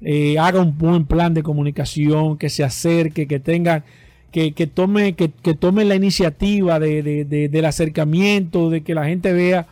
eh, 0.00 0.38
haga 0.38 0.60
un 0.60 0.78
buen 0.78 1.04
plan 1.04 1.34
de 1.34 1.42
comunicación, 1.42 2.38
que 2.38 2.48
se 2.48 2.62
acerque, 2.64 3.26
que 3.26 3.40
tenga, 3.40 3.84
que, 4.30 4.52
que 4.52 4.66
tome, 4.66 5.14
que, 5.14 5.28
tome 5.28 5.84
la 5.84 5.96
iniciativa 5.96 6.78
de- 6.78 7.48
del 7.50 7.64
acercamiento, 7.64 8.70
de 8.70 8.82
que 8.82 8.94
la 8.94 9.06
gente 9.06 9.32
vea 9.32 9.66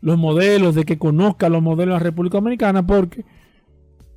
los 0.00 0.16
modelos, 0.16 0.74
de 0.74 0.84
que 0.84 0.96
conozca 0.98 1.48
los 1.48 1.62
modelos 1.62 1.94
de 1.94 1.98
la 1.98 2.04
República 2.04 2.36
Dominicana, 2.38 2.86
porque 2.86 3.24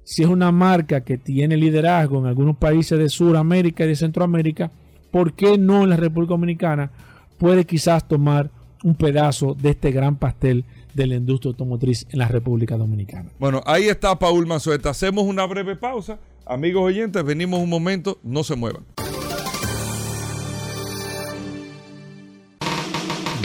si 0.03 0.21
es 0.21 0.29
una 0.29 0.51
marca 0.51 1.01
que 1.01 1.17
tiene 1.17 1.57
liderazgo 1.57 2.19
en 2.19 2.27
algunos 2.27 2.55
países 2.57 2.99
de 2.99 3.09
Sudamérica 3.09 3.83
y 3.83 3.87
de 3.87 3.95
Centroamérica, 3.95 4.71
¿por 5.11 5.33
qué 5.33 5.57
no 5.57 5.83
en 5.83 5.89
la 5.89 5.97
República 5.97 6.33
Dominicana 6.33 6.91
puede 7.37 7.65
quizás 7.65 8.07
tomar 8.07 8.51
un 8.83 8.95
pedazo 8.95 9.53
de 9.55 9.71
este 9.71 9.91
gran 9.91 10.15
pastel 10.17 10.63
de 10.97 11.05
la 11.05 11.15
industria 11.15 11.51
automotriz 11.51 12.07
en 12.09 12.19
la 12.19 12.27
República 12.27 12.75
Dominicana? 12.75 13.29
Bueno, 13.39 13.61
ahí 13.65 13.87
está 13.87 14.17
Paul 14.17 14.47
Manzueta. 14.47 14.89
Hacemos 14.89 15.25
una 15.25 15.45
breve 15.45 15.75
pausa. 15.75 16.17
Amigos 16.45 16.83
oyentes, 16.83 17.23
venimos 17.23 17.59
un 17.59 17.69
momento, 17.69 18.17
no 18.23 18.43
se 18.43 18.55
muevan. 18.55 18.83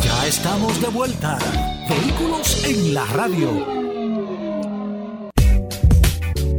Ya 0.02 0.26
estamos 0.26 0.80
de 0.80 0.88
vuelta. 0.88 1.38
Vehículos 1.88 2.64
en 2.64 2.94
la 2.94 3.04
radio. 3.06 3.82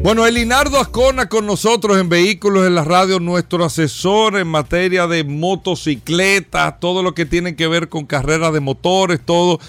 Bueno, 0.03 0.27
Elinardo 0.27 0.79
Ascona 0.79 1.27
con 1.27 1.47
nosotros 1.47 1.97
en 1.97 2.09
Vehículos 2.09 2.67
en 2.67 2.75
la 2.75 2.83
Radio, 2.83 3.19
nuestro 3.19 3.63
asesor 3.63 4.37
en 4.37 4.47
materia 4.47 5.07
de 5.07 5.23
motocicletas, 5.23 6.79
todo 6.79 7.01
lo 7.01 7.15
que 7.15 7.25
tiene 7.25 7.55
que 7.55 7.67
ver 7.67 7.87
con 7.87 8.05
carreras 8.05 8.53
de 8.53 8.59
motores, 8.59 9.21
todo. 9.25 9.59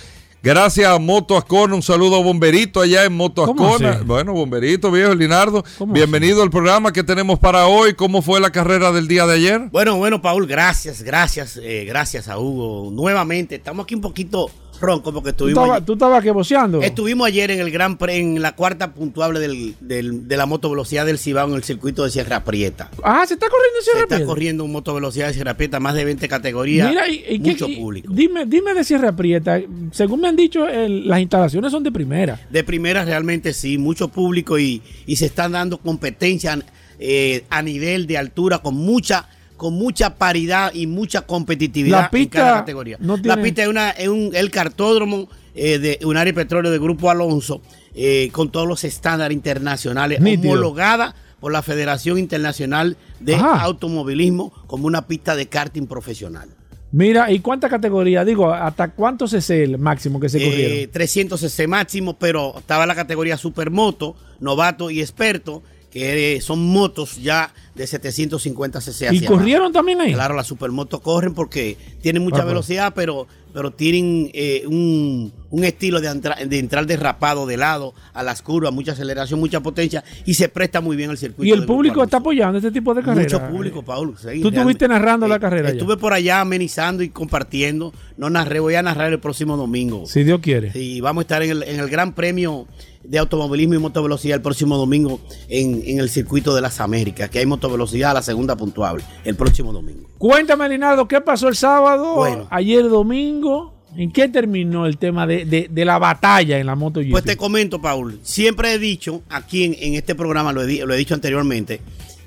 Gracias 0.44 0.86
a 0.86 0.98
Moto 0.98 1.38
Ascona, 1.38 1.74
un 1.74 1.82
saludo 1.82 2.16
a 2.16 2.22
Bomberito 2.22 2.82
allá 2.82 3.06
en 3.06 3.16
Moto 3.16 3.46
¿Cómo 3.46 3.66
Ascona. 3.66 4.02
Bueno, 4.04 4.34
Bomberito, 4.34 4.90
viejo 4.90 5.12
Elinardo, 5.12 5.64
¿Cómo 5.78 5.94
bienvenido 5.94 6.42
al 6.42 6.50
programa 6.50 6.92
que 6.92 7.02
tenemos 7.02 7.38
para 7.38 7.66
hoy. 7.66 7.94
¿Cómo 7.94 8.20
fue 8.20 8.40
la 8.40 8.50
carrera 8.50 8.92
del 8.92 9.08
día 9.08 9.26
de 9.26 9.36
ayer? 9.36 9.68
Bueno, 9.72 9.96
bueno, 9.96 10.20
Paul, 10.20 10.46
gracias, 10.46 11.00
gracias, 11.00 11.58
eh, 11.62 11.86
gracias 11.86 12.28
a 12.28 12.38
Hugo. 12.38 12.90
Nuevamente, 12.92 13.54
estamos 13.54 13.84
aquí 13.84 13.94
un 13.94 14.02
poquito 14.02 14.50
ronco 14.80 15.12
porque 15.12 15.32
¿Tú 15.32 15.48
estuvimos, 15.48 15.84
tú 15.84 15.92
estabas 15.94 16.22
que 16.22 16.30
boceando? 16.30 16.82
estuvimos 16.82 17.26
ayer 17.26 17.50
en 17.50 17.60
el 17.60 17.70
Gran 17.70 17.96
Pre, 17.96 18.16
en 18.18 18.42
la 18.42 18.54
cuarta 18.54 18.92
puntuable 18.92 19.40
del, 19.40 19.74
del- 19.80 20.28
de 20.28 20.36
la 20.36 20.46
motovelocidad 20.46 21.06
del 21.06 21.18
Cibao 21.18 21.48
en 21.48 21.54
el 21.54 21.64
circuito 21.64 22.04
de 22.04 22.10
Sierra 22.10 22.44
Prieta. 22.44 22.90
Ah, 23.02 23.24
se 23.26 23.34
está 23.34 23.46
corriendo 23.48 23.78
ese 23.80 23.90
Se 23.92 23.98
está 24.00 24.24
corriendo 24.26 24.64
un 24.64 24.72
motovelocidad 24.72 25.28
de 25.28 25.34
Sierra 25.34 25.56
Prieta, 25.56 25.80
más 25.80 25.94
de 25.94 26.04
20 26.04 26.28
categorías, 26.28 26.88
Mira, 26.88 27.08
y, 27.08 27.24
y 27.30 27.38
mucho 27.38 27.68
y- 27.68 27.76
público. 27.76 28.12
Dime, 28.12 28.46
dime 28.46 28.74
de 28.74 28.84
Sierra 28.84 29.14
Prieta. 29.14 29.60
Según 29.92 30.20
me 30.20 30.28
han 30.28 30.36
dicho, 30.36 30.68
el- 30.68 31.06
las 31.08 31.20
instalaciones 31.20 31.70
son 31.72 31.82
de 31.82 31.92
primera. 31.92 32.40
De 32.50 32.64
primera 32.64 33.04
realmente 33.04 33.52
sí, 33.52 33.78
mucho 33.78 34.08
público 34.08 34.58
y, 34.58 34.82
y 35.06 35.16
se 35.16 35.26
están 35.26 35.52
dando 35.52 35.78
competencia 35.78 36.58
eh, 36.98 37.44
a 37.50 37.62
nivel 37.62 38.06
de 38.06 38.18
altura 38.18 38.58
con 38.58 38.74
mucha 38.76 39.28
con 39.56 39.74
mucha 39.74 40.16
paridad 40.16 40.72
y 40.74 40.86
mucha 40.86 41.22
competitividad 41.22 42.02
La 42.02 42.10
pista 42.10 42.38
en 42.38 42.44
cada 42.44 42.58
categoría. 42.60 42.96
no 43.00 43.16
La 43.22 43.40
pista 43.40 43.62
es, 43.62 43.68
una, 43.68 43.90
es 43.90 44.08
un, 44.08 44.30
el 44.34 44.50
cartódromo 44.50 45.28
eh, 45.54 45.78
de 45.78 45.98
un 46.04 46.16
área 46.16 46.32
de 46.32 46.34
petróleo 46.34 46.70
de 46.72 46.78
Grupo 46.78 47.10
Alonso 47.10 47.60
eh, 47.94 48.28
con 48.32 48.50
todos 48.50 48.66
los 48.66 48.82
estándares 48.84 49.34
internacionales 49.34 50.20
Nítido. 50.20 50.52
homologada 50.52 51.14
por 51.40 51.52
la 51.52 51.62
Federación 51.62 52.18
Internacional 52.18 52.96
de 53.20 53.36
Ajá. 53.36 53.60
Automovilismo 53.62 54.52
como 54.66 54.86
una 54.86 55.06
pista 55.06 55.36
de 55.36 55.46
karting 55.46 55.86
profesional. 55.86 56.48
Mira, 56.90 57.30
¿y 57.32 57.40
cuántas 57.40 57.70
categorías? 57.70 58.24
Digo, 58.24 58.52
¿hasta 58.52 58.92
cuánto 58.92 59.24
es 59.24 59.50
el 59.50 59.78
máximo 59.78 60.20
que 60.20 60.28
se 60.28 60.38
Eh, 60.38 60.48
corrieron? 60.50 60.92
300 60.92 61.40
cc 61.40 61.66
máximo, 61.68 62.16
pero 62.18 62.54
estaba 62.58 62.86
la 62.86 62.94
categoría 62.94 63.36
supermoto, 63.36 64.14
novato 64.40 64.90
y 64.90 65.00
experto, 65.00 65.62
que 65.94 66.34
eh, 66.34 66.40
son 66.40 66.58
motos 66.66 67.22
ya 67.22 67.54
de 67.74 67.86
750 67.86 68.80
cc. 68.80 69.08
¿Y 69.14 69.24
corrieron 69.24 69.72
también 69.72 70.00
ahí? 70.00 70.12
Claro, 70.12 70.34
las 70.34 70.46
supermotos 70.48 71.00
corren 71.00 71.34
porque 71.34 71.76
tienen 72.02 72.22
mucha 72.22 72.38
Ajá. 72.38 72.46
velocidad, 72.46 72.92
pero, 72.96 73.26
pero 73.52 73.70
tienen 73.70 74.28
eh, 74.34 74.64
un, 74.66 75.32
un 75.50 75.64
estilo 75.64 76.00
de, 76.00 76.08
entra- 76.08 76.36
de 76.44 76.58
entrar 76.58 76.86
derrapado 76.86 77.46
de 77.46 77.56
lado 77.56 77.94
a 78.12 78.22
las 78.24 78.42
curvas, 78.42 78.72
mucha 78.72 78.92
aceleración, 78.92 79.38
mucha 79.38 79.60
potencia 79.60 80.02
y 80.26 80.34
se 80.34 80.48
presta 80.48 80.80
muy 80.80 80.96
bien 80.96 81.10
el 81.10 81.18
circuito. 81.18 81.48
¿Y 81.48 81.56
el 81.56 81.64
público 81.64 82.02
está 82.02 82.16
apoyando 82.16 82.58
este 82.58 82.72
tipo 82.72 82.92
de 82.92 83.02
carreras? 83.02 83.32
Mucho 83.40 83.48
público, 83.48 83.82
Paul. 83.84 84.16
sí, 84.18 84.40
¿Tú 84.40 84.48
estuviste 84.48 84.88
narrando 84.88 85.28
la 85.28 85.36
Eh, 85.36 85.40
carrera 85.40 85.68
ya? 85.68 85.74
Estuve 85.74 85.96
por 85.96 86.12
allá 86.12 86.40
amenizando 86.40 87.02
y 87.04 87.08
compartiendo. 87.08 87.92
No 88.16 88.30
narré, 88.30 88.58
voy 88.60 88.74
a 88.74 88.82
narrar 88.82 89.12
el 89.12 89.20
próximo 89.20 89.56
domingo. 89.56 90.06
Si 90.06 90.24
Dios 90.24 90.40
quiere. 90.40 90.72
Sí, 90.72 91.00
vamos 91.00 91.22
a 91.22 91.24
estar 91.24 91.42
en 91.44 91.50
el, 91.50 91.62
en 91.64 91.78
el 91.80 91.88
Gran 91.88 92.14
Premio 92.14 92.66
de 93.04 93.18
Automovilismo 93.18 93.74
y 93.74 93.78
Motovelocidad 93.78 94.36
el 94.36 94.42
próximo 94.42 94.76
domingo 94.76 95.20
en, 95.48 95.82
en 95.86 95.98
el 96.00 96.08
Circuito 96.10 96.54
de 96.54 96.60
las 96.60 96.80
Américas, 96.80 97.30
que 97.30 97.38
hay 97.38 97.46
motovelocidad 97.46 98.12
a 98.12 98.14
la 98.14 98.22
segunda 98.22 98.56
puntuable 98.56 99.04
el 99.24 99.36
próximo 99.36 99.72
domingo. 99.72 100.08
Cuéntame, 100.18 100.68
Linardo, 100.68 101.06
¿qué 101.06 101.20
pasó 101.20 101.48
el 101.48 101.56
sábado? 101.56 102.14
Bueno. 102.16 102.46
Ayer 102.50 102.88
domingo. 102.88 103.72
¿En 103.96 104.10
qué 104.10 104.28
terminó 104.28 104.86
el 104.86 104.98
tema 104.98 105.24
de, 105.24 105.44
de- 105.44 105.68
de 105.70 105.84
la 105.84 106.00
batalla 106.00 106.58
en 106.58 106.66
la 106.66 106.74
MotoGP? 106.74 107.12
Pues 107.12 107.22
te 107.22 107.36
comento, 107.36 107.80
Paul. 107.80 108.18
Siempre 108.24 108.72
he 108.72 108.78
dicho, 108.80 109.22
aquí 109.28 109.62
en, 109.62 109.76
en 109.78 109.94
este 109.94 110.16
programa, 110.16 110.52
lo 110.52 110.62
he, 110.64 110.84
lo 110.84 110.92
he 110.92 110.96
dicho 110.96 111.14
anteriormente, 111.14 111.80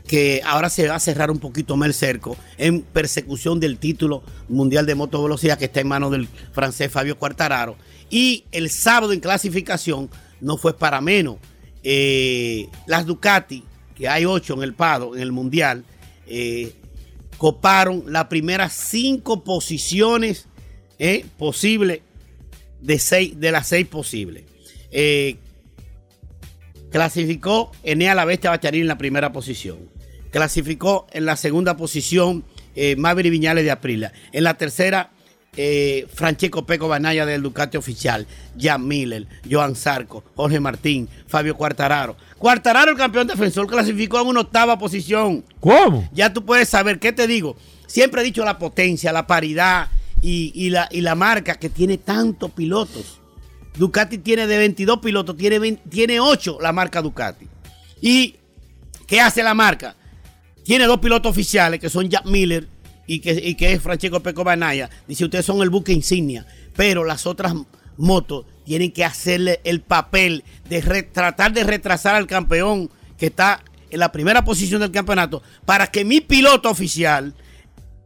que 0.08 0.42
ahora 0.46 0.70
se 0.70 0.88
va 0.88 0.96
a 0.96 1.00
cerrar 1.02 1.30
un 1.30 1.40
poquito 1.40 1.76
más 1.76 1.88
el 1.88 1.94
cerco 1.94 2.38
en 2.58 2.84
persecución 2.84 3.60
del 3.60 3.80
título 3.80 4.24
mundial 4.48 4.86
de 4.86 4.96
motovelocidad 4.96 5.58
que 5.58 5.66
está 5.66 5.82
en 5.82 5.90
manos 5.90 6.12
del 6.12 6.30
francés 6.54 6.90
Fabio 6.90 7.18
Quartararo. 7.18 7.76
Y 8.10 8.46
el 8.54 8.70
sábado 8.70 9.12
en 9.12 9.20
clasificación 9.20 10.10
no 10.42 10.58
fue 10.58 10.78
para 10.78 11.02
menos. 11.02 11.38
Eh, 11.84 12.68
las 12.86 13.06
Ducati, 13.06 13.64
que 13.96 14.08
hay 14.08 14.26
ocho 14.26 14.54
en 14.56 14.64
el 14.64 14.74
Pado, 14.74 15.16
en 15.16 15.22
el 15.22 15.32
mundial, 15.32 15.86
eh, 16.28 16.74
coparon 17.38 18.04
las 18.08 18.26
primeras 18.26 18.74
cinco 18.74 19.44
posiciones 19.44 20.48
eh, 21.00 21.26
posibles 21.38 22.02
de, 22.82 23.34
de 23.36 23.52
las 23.52 23.68
seis 23.68 23.88
posibles. 23.88 24.44
Clasificó 26.92 27.72
Enea 27.84 28.16
la 28.16 28.26
Bestia 28.26 28.50
Bacharín 28.50 28.82
en 28.82 28.88
la 28.88 28.98
primera 28.98 29.32
posición. 29.32 29.78
Clasificó 30.32 31.08
en 31.12 31.26
la 31.26 31.36
segunda 31.36 31.78
posición 31.78 32.44
Maverick 32.98 33.32
Viñales 33.32 33.64
de 33.64 33.72
Aprilia. 33.72 34.14
En 34.32 34.44
la 34.44 34.56
tercera, 34.56 35.12
eh, 35.58 36.08
Francesco 36.14 36.66
Peco 36.66 36.88
Banaya 36.88 37.26
del 37.26 37.42
Ducati 37.42 37.78
Oficial. 37.78 38.26
Jan 38.58 38.88
Miller, 38.88 39.28
Joan 39.50 39.76
Zarco, 39.76 40.24
Jorge 40.36 40.60
Martín, 40.60 41.10
Fabio 41.28 41.58
Quartararo. 41.58 42.16
Quartararo, 42.38 42.92
el 42.92 42.98
campeón 42.98 43.28
defensor, 43.28 43.68
clasificó 43.68 44.22
en 44.22 44.28
una 44.28 44.42
octava 44.42 44.78
posición. 44.78 45.44
¿Cómo? 45.60 46.08
Ya 46.14 46.32
tú 46.32 46.46
puedes 46.46 46.70
saber, 46.70 47.00
¿qué 47.00 47.12
te 47.12 47.28
digo? 47.28 47.58
Siempre 47.88 48.22
he 48.22 48.24
dicho 48.24 48.46
la 48.46 48.60
potencia, 48.60 49.12
la 49.12 49.26
paridad 49.28 49.90
y, 50.22 50.52
y 50.54 50.70
la, 50.70 50.88
y 50.92 51.02
la 51.02 51.16
marca 51.16 51.56
que 51.56 51.70
tiene 51.70 51.98
tantos 51.98 52.52
pilotos. 52.52 53.20
Ducati 53.78 54.20
tiene 54.20 54.48
de 54.48 54.58
22 54.58 55.00
pilotos, 55.00 55.36
tiene, 55.38 55.60
20 55.60 55.90
tiene 55.90 56.20
8 56.20 56.60
la 56.62 56.72
marca 56.72 57.02
Ducati. 57.02 57.48
¿Y 58.02 58.36
qué 59.08 59.22
hace 59.22 59.44
la 59.44 59.54
marca? 59.54 59.96
Tiene 60.64 60.86
dos 60.86 61.00
pilotos 61.00 61.30
oficiales 61.32 61.80
que 61.80 61.90
son 61.90 62.10
Jack 62.10 62.26
Miller 62.26 62.68
y 63.08 63.20
que, 63.20 63.32
y 63.32 63.56
que 63.56 63.72
es 63.74 63.82
Francesco 63.82 64.20
Peco 64.22 64.44
Banaya. 64.44 64.90
Dice, 65.08 65.24
ustedes 65.26 65.46
son 65.46 65.62
el 65.62 65.70
buque 65.70 65.94
insignia, 65.94 66.46
pero 66.76 67.04
las 67.04 67.26
otras 67.26 67.54
motos 67.98 68.46
tienen 68.66 68.92
que 68.92 69.04
hacerle 69.06 69.62
el 69.64 69.82
papel 69.82 70.44
de 70.70 70.82
re- 70.82 71.04
tratar 71.04 71.54
de 71.54 71.64
retrasar 71.64 72.14
al 72.16 72.28
campeón 72.28 72.92
que 73.18 73.28
está 73.28 73.64
en 73.90 74.00
la 74.02 74.12
primera 74.12 74.44
posición 74.44 74.82
del 74.82 74.92
campeonato 74.92 75.42
para 75.66 75.88
que 75.88 76.04
mi 76.06 76.20
piloto 76.22 76.70
oficial 76.70 77.34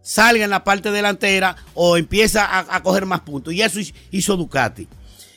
salga 0.04 0.44
en 0.44 0.50
la 0.52 0.64
parte 0.64 0.92
delantera 0.92 1.56
o 1.74 1.98
empieza 1.98 2.60
a, 2.60 2.82
coger 2.84 3.06
más 3.06 3.22
puntos. 3.22 3.54
Y 3.54 3.62
eso 3.62 3.80
hizo- 3.80 3.94
hizo 4.12 4.38
Ducati. 4.38 4.88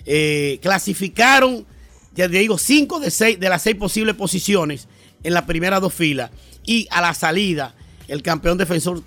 Eh, 0.07 0.59
clasificaron, 0.63 1.67
ya 2.15 2.29
te 2.29 2.39
digo, 2.39 2.59
cinco 2.59 3.01
de, 3.01 3.11
seis, 3.11 3.41
de 3.41 3.49
las 3.49 3.63
seis 3.63 3.77
posibles 3.77 4.15
posiciones 4.15 4.87
en 5.23 5.33
las 5.35 5.45
primeras 5.45 5.81
dos 5.81 5.95
filas. 5.95 6.31
Y 6.67 6.87
a 6.91 7.01
la 7.01 7.15
salida, 7.15 7.75
el 8.09 8.23
campeón 8.23 8.59
defensor 8.59 9.03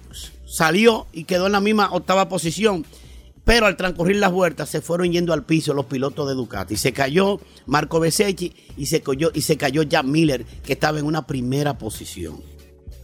salió 0.48 1.08
y 1.14 1.26
quedó 1.26 1.46
en 1.46 1.52
la 1.52 1.62
misma 1.62 1.90
octava 1.92 2.30
posición. 2.30 2.86
Pero 3.44 3.66
al 3.66 3.78
transcurrir 3.78 4.18
las 4.18 4.32
vueltas 4.32 4.68
se 4.70 4.82
fueron 4.82 5.12
yendo 5.12 5.32
al 5.32 5.46
piso 5.46 5.74
los 5.74 5.86
pilotos 5.86 6.28
de 6.28 6.34
Ducati. 6.34 6.76
Se 6.76 6.92
cayó 6.92 7.40
Marco 7.66 8.00
Besecchi 8.00 8.54
y 8.76 8.88
se 8.88 9.02
cayó, 9.02 9.32
y 9.34 9.42
se 9.42 9.56
cayó 9.56 9.84
Jack 9.84 10.06
Miller, 10.06 10.46
que 10.66 10.74
estaba 10.74 11.00
en 11.00 11.06
una 11.06 11.26
primera 11.26 11.78
posición 11.78 12.42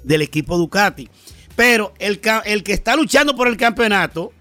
del 0.04 0.22
equipo 0.22 0.58
Ducati. 0.58 1.08
Pero 1.56 1.94
el, 2.00 2.20
el 2.46 2.64
que 2.64 2.74
está 2.74 2.96
luchando 2.96 3.36
por 3.36 3.48
el 3.48 3.56
campeonato 3.56 4.34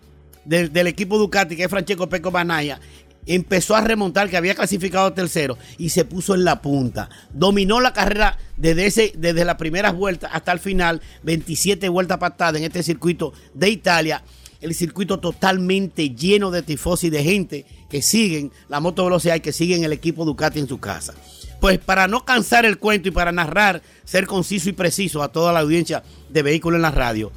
del, 0.44 0.72
del 0.72 0.88
equipo 0.88 1.18
Ducati, 1.18 1.56
que 1.56 1.64
es 1.64 1.70
Francesco 1.70 2.08
Peco 2.08 2.32
Banaya, 2.32 2.80
empezó 3.26 3.76
a 3.76 3.80
remontar, 3.80 4.28
que 4.28 4.36
había 4.36 4.54
clasificado 4.54 5.12
tercero, 5.12 5.58
y 5.78 5.90
se 5.90 6.04
puso 6.04 6.34
en 6.34 6.44
la 6.44 6.60
punta. 6.60 7.08
Dominó 7.32 7.80
la 7.80 7.92
carrera 7.92 8.38
desde, 8.56 8.86
ese, 8.86 9.12
desde 9.16 9.44
las 9.44 9.56
primeras 9.56 9.94
vueltas 9.94 10.30
hasta 10.32 10.52
el 10.52 10.58
final, 10.58 11.00
27 11.22 11.88
vueltas 11.88 12.18
patadas 12.18 12.56
en 12.56 12.64
este 12.64 12.82
circuito 12.82 13.32
de 13.54 13.70
Italia. 13.70 14.22
El 14.60 14.74
circuito 14.74 15.18
totalmente 15.18 16.10
lleno 16.10 16.50
de 16.50 16.62
tifosi, 16.62 17.10
de 17.10 17.24
gente 17.24 17.66
que 17.88 18.00
siguen 18.00 18.52
la 18.68 18.80
moto 18.80 19.04
velocidad 19.04 19.34
y 19.34 19.40
que 19.40 19.52
siguen 19.52 19.84
el 19.84 19.92
equipo 19.92 20.24
Ducati 20.24 20.60
en 20.60 20.68
su 20.68 20.78
casa. 20.78 21.14
Pues 21.60 21.78
para 21.78 22.08
no 22.08 22.24
cansar 22.24 22.64
el 22.64 22.78
cuento 22.78 23.08
y 23.08 23.12
para 23.12 23.32
narrar, 23.32 23.82
ser 24.04 24.26
conciso 24.26 24.68
y 24.68 24.72
preciso 24.72 25.22
a 25.22 25.30
toda 25.30 25.52
la 25.52 25.60
audiencia 25.60 26.02
de 26.28 26.42
vehículos 26.42 26.78
en 26.78 26.82
la 26.82 26.90
radio, 26.90 27.32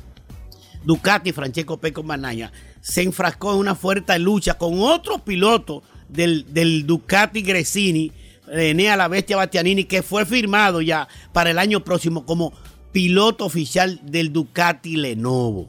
Ducati, 0.83 1.31
Francesco 1.31 1.77
Peco 1.77 2.03
Manaya, 2.03 2.51
se 2.88 3.01
enfrascó 3.01 3.53
en 3.53 3.59
una 3.59 3.73
fuerte 3.73 4.17
lucha 4.19 4.59
con 4.59 4.79
otro 4.79 5.17
piloto 5.17 5.81
del, 6.07 6.45
del 6.53 6.86
Ducati 6.86 7.41
Gresini, 7.41 8.11
Enea 8.51 8.95
la 8.95 9.07
Bestia 9.07 9.38
Bastianini, 9.38 9.86
que 9.86 10.03
fue 10.03 10.23
firmado 10.23 10.79
ya 10.81 11.07
para 11.33 11.49
el 11.49 11.57
año 11.57 11.83
próximo 11.83 12.27
como 12.27 12.53
piloto 12.91 13.43
oficial 13.43 13.99
del 14.03 14.31
Ducati 14.31 14.97
Lenovo, 14.97 15.67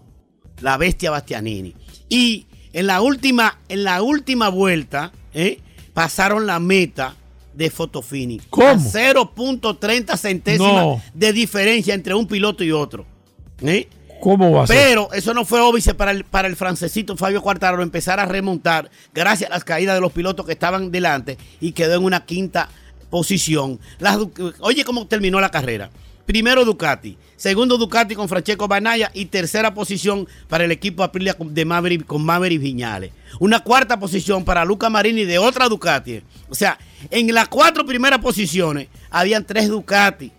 la 0.60 0.76
Bestia 0.76 1.10
Bastianini. 1.10 1.74
Y 2.10 2.44
en 2.74 2.86
la 2.86 3.00
última, 3.00 3.58
en 3.70 3.82
la 3.84 4.02
última 4.02 4.50
vuelta, 4.50 5.10
¿eh? 5.32 5.58
pasaron 5.94 6.46
la 6.46 6.58
meta 6.60 7.16
de 7.54 7.70
Fotofini. 7.70 8.40
¿Cómo? 8.50 8.68
A 8.68 8.74
0.30 8.76 10.16
centésimas 10.18 10.84
No. 10.84 11.02
de 11.14 11.32
diferencia 11.32 11.94
entre 11.94 12.14
un 12.14 12.26
piloto 12.26 12.62
y 12.62 12.72
otro. 12.72 13.06
¿eh? 13.62 13.88
¿Cómo 14.20 14.52
va 14.52 14.64
a 14.64 14.66
ser? 14.66 14.76
Pero 14.76 15.12
eso 15.12 15.34
no 15.34 15.44
fue 15.44 15.60
óbice 15.60 15.94
para 15.94 16.10
el, 16.10 16.24
para 16.24 16.54
francesito 16.56 17.16
Fabio 17.16 17.42
Quartararo 17.42 17.82
empezar 17.82 18.20
a 18.20 18.26
remontar 18.26 18.90
gracias 19.14 19.50
a 19.50 19.54
las 19.54 19.64
caídas 19.64 19.94
de 19.94 20.00
los 20.00 20.12
pilotos 20.12 20.46
que 20.46 20.52
estaban 20.52 20.90
delante 20.90 21.38
y 21.60 21.72
quedó 21.72 21.96
en 21.96 22.04
una 22.04 22.24
quinta 22.24 22.68
posición. 23.10 23.78
Oye 24.60 24.84
cómo 24.84 25.06
terminó 25.06 25.40
la 25.40 25.50
carrera. 25.50 25.90
Primero 26.26 26.64
Ducati, 26.64 27.16
segundo 27.36 27.78
Ducati 27.78 28.16
con 28.16 28.28
Francesco 28.28 28.66
Banaya 28.66 29.12
y 29.14 29.26
tercera 29.26 29.72
posición 29.72 30.26
para 30.48 30.64
el 30.64 30.72
equipo 30.72 31.04
Aprilia 31.04 31.36
de 31.38 31.64
Maverick, 31.64 32.04
con 32.04 32.24
Maverick 32.24 32.60
Viñales. 32.60 33.12
Una 33.38 33.60
cuarta 33.60 34.00
posición 34.00 34.44
para 34.44 34.64
Luca 34.64 34.90
Marini 34.90 35.24
de 35.24 35.38
otra 35.38 35.68
Ducati. 35.68 36.22
O 36.48 36.54
sea, 36.56 36.78
en 37.10 37.32
las 37.32 37.46
cuatro 37.46 37.86
primeras 37.86 38.18
posiciones 38.18 38.88
habían 39.08 39.44
tres 39.44 39.68
Ducati 39.68 40.32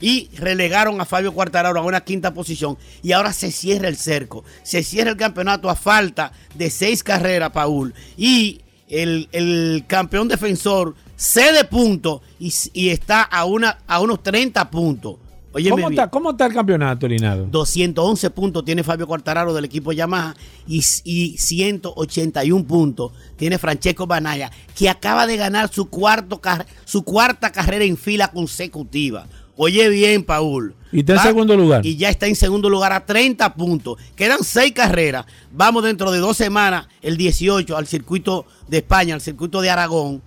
y 0.00 0.28
relegaron 0.36 1.00
a 1.00 1.04
Fabio 1.04 1.32
Quartararo 1.32 1.80
a 1.80 1.82
una 1.82 2.02
quinta 2.02 2.34
posición 2.34 2.76
y 3.02 3.12
ahora 3.12 3.32
se 3.32 3.50
cierra 3.50 3.88
el 3.88 3.96
cerco, 3.96 4.44
se 4.62 4.82
cierra 4.82 5.10
el 5.10 5.16
campeonato 5.16 5.70
a 5.70 5.74
falta 5.74 6.32
de 6.54 6.70
seis 6.70 7.02
carreras, 7.02 7.50
Paul, 7.50 7.94
y 8.16 8.60
el, 8.88 9.28
el 9.32 9.84
campeón 9.86 10.28
defensor 10.28 10.94
cede 11.16 11.64
puntos 11.64 12.20
y, 12.38 12.52
y 12.72 12.90
está 12.90 13.22
a, 13.22 13.44
una, 13.44 13.78
a 13.86 14.00
unos 14.00 14.22
30 14.22 14.70
puntos. 14.70 15.16
Oye, 15.52 15.70
¿Cómo 15.70 15.88
está, 15.88 16.10
¿Cómo 16.10 16.30
está 16.32 16.44
el 16.44 16.52
campeonato, 16.52 17.08
Linado? 17.08 17.46
211 17.46 18.28
puntos 18.28 18.62
tiene 18.62 18.82
Fabio 18.82 19.06
Quartararo 19.06 19.54
del 19.54 19.64
equipo 19.64 19.90
Yamaha 19.90 20.36
y, 20.68 20.82
y 21.04 21.38
181 21.38 22.66
puntos 22.66 23.12
tiene 23.36 23.56
Francesco 23.56 24.06
Banaya, 24.06 24.50
que 24.74 24.90
acaba 24.90 25.26
de 25.26 25.38
ganar 25.38 25.72
su, 25.72 25.88
cuarto, 25.88 26.42
su 26.84 27.04
cuarta 27.04 27.52
carrera 27.52 27.86
en 27.86 27.96
fila 27.96 28.28
consecutiva. 28.28 29.26
Oye 29.56 29.88
bien, 29.88 30.22
Paul. 30.22 30.74
Y 30.92 31.00
está 31.00 31.14
en 31.14 31.20
segundo 31.20 31.56
lugar. 31.56 31.84
Y 31.84 31.96
ya 31.96 32.10
está 32.10 32.26
en 32.26 32.36
segundo 32.36 32.68
lugar 32.68 32.92
a 32.92 33.04
30 33.04 33.54
puntos. 33.54 33.98
Quedan 34.14 34.44
seis 34.44 34.72
carreras. 34.72 35.26
Vamos 35.50 35.82
dentro 35.82 36.10
de 36.10 36.18
dos 36.18 36.36
semanas, 36.36 36.86
el 37.02 37.16
18, 37.16 37.76
al 37.76 37.86
circuito 37.86 38.46
de 38.68 38.78
España, 38.78 39.14
al 39.14 39.20
circuito 39.20 39.60
de 39.60 39.70
Aragón. 39.70 40.22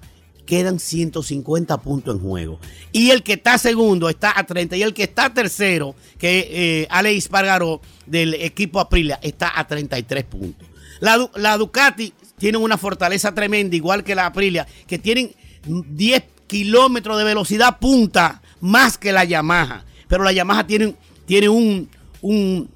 Quedan 0.45 0.79
150 0.79 1.77
puntos 1.81 2.15
en 2.15 2.21
juego. 2.21 2.59
Y 2.91 3.11
el 3.11 3.21
que 3.21 3.33
está 3.33 3.57
segundo 3.59 4.09
está 4.09 4.37
a 4.37 4.45
30. 4.45 4.77
Y 4.77 4.83
el 4.83 4.95
que 4.95 5.03
está 5.03 5.31
tercero, 5.31 5.95
que 6.17 6.47
eh, 6.51 6.87
Alex 6.89 7.27
Pargaró 7.27 7.81
del 8.07 8.33
equipo 8.33 8.79
Aprilia, 8.79 9.19
está 9.21 9.57
a 9.59 9.67
33 9.67 10.23
puntos. 10.25 10.67
La, 11.01 11.29
la 11.35 11.55
Ducati 11.57 12.13
tiene 12.39 12.57
una 12.57 12.77
fortaleza 12.79 13.33
tremenda, 13.33 13.75
igual 13.75 14.03
que 14.03 14.15
la 14.15 14.25
Aprilia, 14.25 14.67
que 14.87 14.97
tienen 14.97 15.31
10 15.65 16.23
kilómetros 16.47 17.17
de 17.19 17.23
velocidad 17.23 17.77
punta 17.77 18.41
más 18.61 18.97
que 18.97 19.11
la 19.11 19.23
Yamaha. 19.23 19.85
Pero 20.07 20.23
la 20.23 20.31
Yamaha 20.31 20.65
tiene, 20.67 20.95
tiene 21.25 21.49
un, 21.49 21.89
un, 22.21 22.69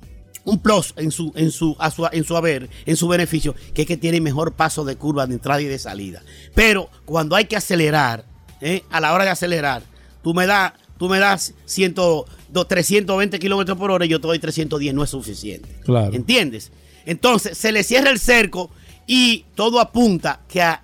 un 0.45 0.59
plus 0.59 0.93
en 0.97 1.11
su, 1.11 1.31
en, 1.35 1.51
su, 1.51 1.75
a 1.79 1.89
su- 1.91 2.07
en 2.11 2.23
su 2.23 2.37
haber, 2.37 2.69
en 2.85 2.95
su 2.95 3.07
beneficio, 3.07 3.55
que 3.73 3.81
es 3.83 3.87
que 3.87 3.97
tiene 3.97 4.21
mejor 4.21 4.53
paso 4.53 4.85
de 4.85 4.95
curva 4.95 5.25
de 5.27 5.33
entrada 5.35 5.61
y 5.61 5.65
de 5.65 5.79
salida. 5.79 6.21
Pero 6.53 6.89
cuando 7.05 7.35
hay 7.35 7.45
que 7.45 7.55
acelerar, 7.55 8.25
¿eh? 8.61 8.83
a 8.91 8.99
la 8.99 9.13
hora 9.13 9.23
de 9.23 9.31
acelerar, 9.31 9.83
tú 10.21 10.33
me 10.33 10.45
das, 10.45 10.73
tú 10.97 11.09
me 11.09 11.19
das 11.19 11.53
100, 11.65 11.93
do- 11.95 12.25
320 12.67 13.39
kilómetros 13.39 13.77
por 13.77 13.89
hora 13.91 14.05
y 14.05 14.09
yo 14.09 14.21
te 14.21 14.27
doy 14.27 14.39
310, 14.39 14.93
no 14.93 15.03
es 15.03 15.09
suficiente. 15.09 15.67
Claro. 15.83 16.13
¿Entiendes? 16.13 16.71
Entonces 17.05 17.57
se 17.57 17.71
le 17.71 17.83
cierra 17.83 18.09
el 18.11 18.19
cerco 18.19 18.69
y 19.07 19.45
todo 19.55 19.79
apunta 19.81 20.39
que, 20.47 20.61
a- 20.61 20.81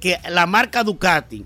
que 0.00 0.18
la 0.30 0.46
marca 0.46 0.82
Ducati, 0.84 1.44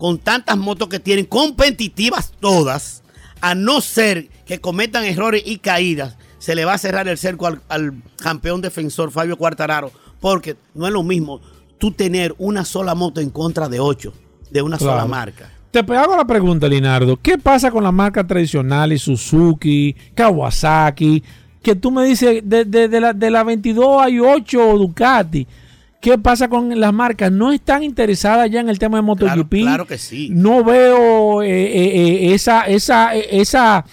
con 0.00 0.16
tantas 0.18 0.56
motos 0.56 0.88
que 0.88 0.98
tienen, 0.98 1.26
competitivas 1.26 2.32
todas, 2.40 3.02
a 3.42 3.54
no 3.54 3.82
ser 3.82 4.28
que 4.46 4.58
cometan 4.60 5.04
errores 5.04 5.42
y 5.44 5.58
caídas, 5.58 6.16
se 6.38 6.54
le 6.54 6.64
va 6.64 6.72
a 6.72 6.78
cerrar 6.78 7.06
el 7.06 7.18
cerco 7.18 7.46
al, 7.46 7.60
al 7.68 7.92
campeón 8.16 8.62
defensor 8.62 9.10
Fabio 9.10 9.36
Quartararo 9.36 9.92
porque 10.20 10.56
no 10.74 10.86
es 10.86 10.92
lo 10.94 11.02
mismo 11.02 11.40
tú 11.76 11.92
tener 11.92 12.34
una 12.38 12.64
sola 12.64 12.94
moto 12.94 13.20
en 13.20 13.28
contra 13.28 13.68
de 13.68 13.78
ocho, 13.78 14.14
de 14.50 14.62
una 14.62 14.78
Claro. 14.78 14.94
sola 14.94 15.04
marca. 15.06 15.50
Te 15.70 15.80
hago 15.80 16.16
la 16.16 16.24
pregunta, 16.26 16.66
Linardo. 16.66 17.18
¿Qué 17.20 17.36
pasa 17.38 17.70
con 17.70 17.84
las 17.84 17.92
marcas 17.92 18.26
tradicionales, 18.26 19.02
Suzuki, 19.02 19.94
Kawasaki? 20.14 21.22
Que 21.62 21.76
tú 21.76 21.90
me 21.90 22.04
dices, 22.06 22.40
de, 22.42 22.64
de- 22.64 22.88
de 22.88 23.00
la, 23.00 23.12
de 23.12 23.30
la 23.30 23.44
22 23.44 24.02
hay 24.02 24.18
8 24.18 24.78
Ducati. 24.78 25.46
¿Qué 26.00 26.16
pasa 26.16 26.48
con 26.48 26.80
las 26.80 26.94
marcas? 26.94 27.30
¿No 27.30 27.52
están 27.52 27.82
interesadas 27.82 28.50
ya 28.50 28.60
en 28.60 28.70
el 28.70 28.78
tema 28.78 28.98
de 28.98 29.04
Claro, 29.16 29.36
MotoGP? 29.36 29.50
claro 29.60 29.86
que 29.86 29.98
sí. 29.98 30.30
No 30.32 30.64
veo 30.64 31.42
eh, 31.42 31.50
eh, 31.50 32.28
eh, 32.30 32.34
esa, 32.34 32.62
esa, 32.62 33.14
esa, 33.14 33.84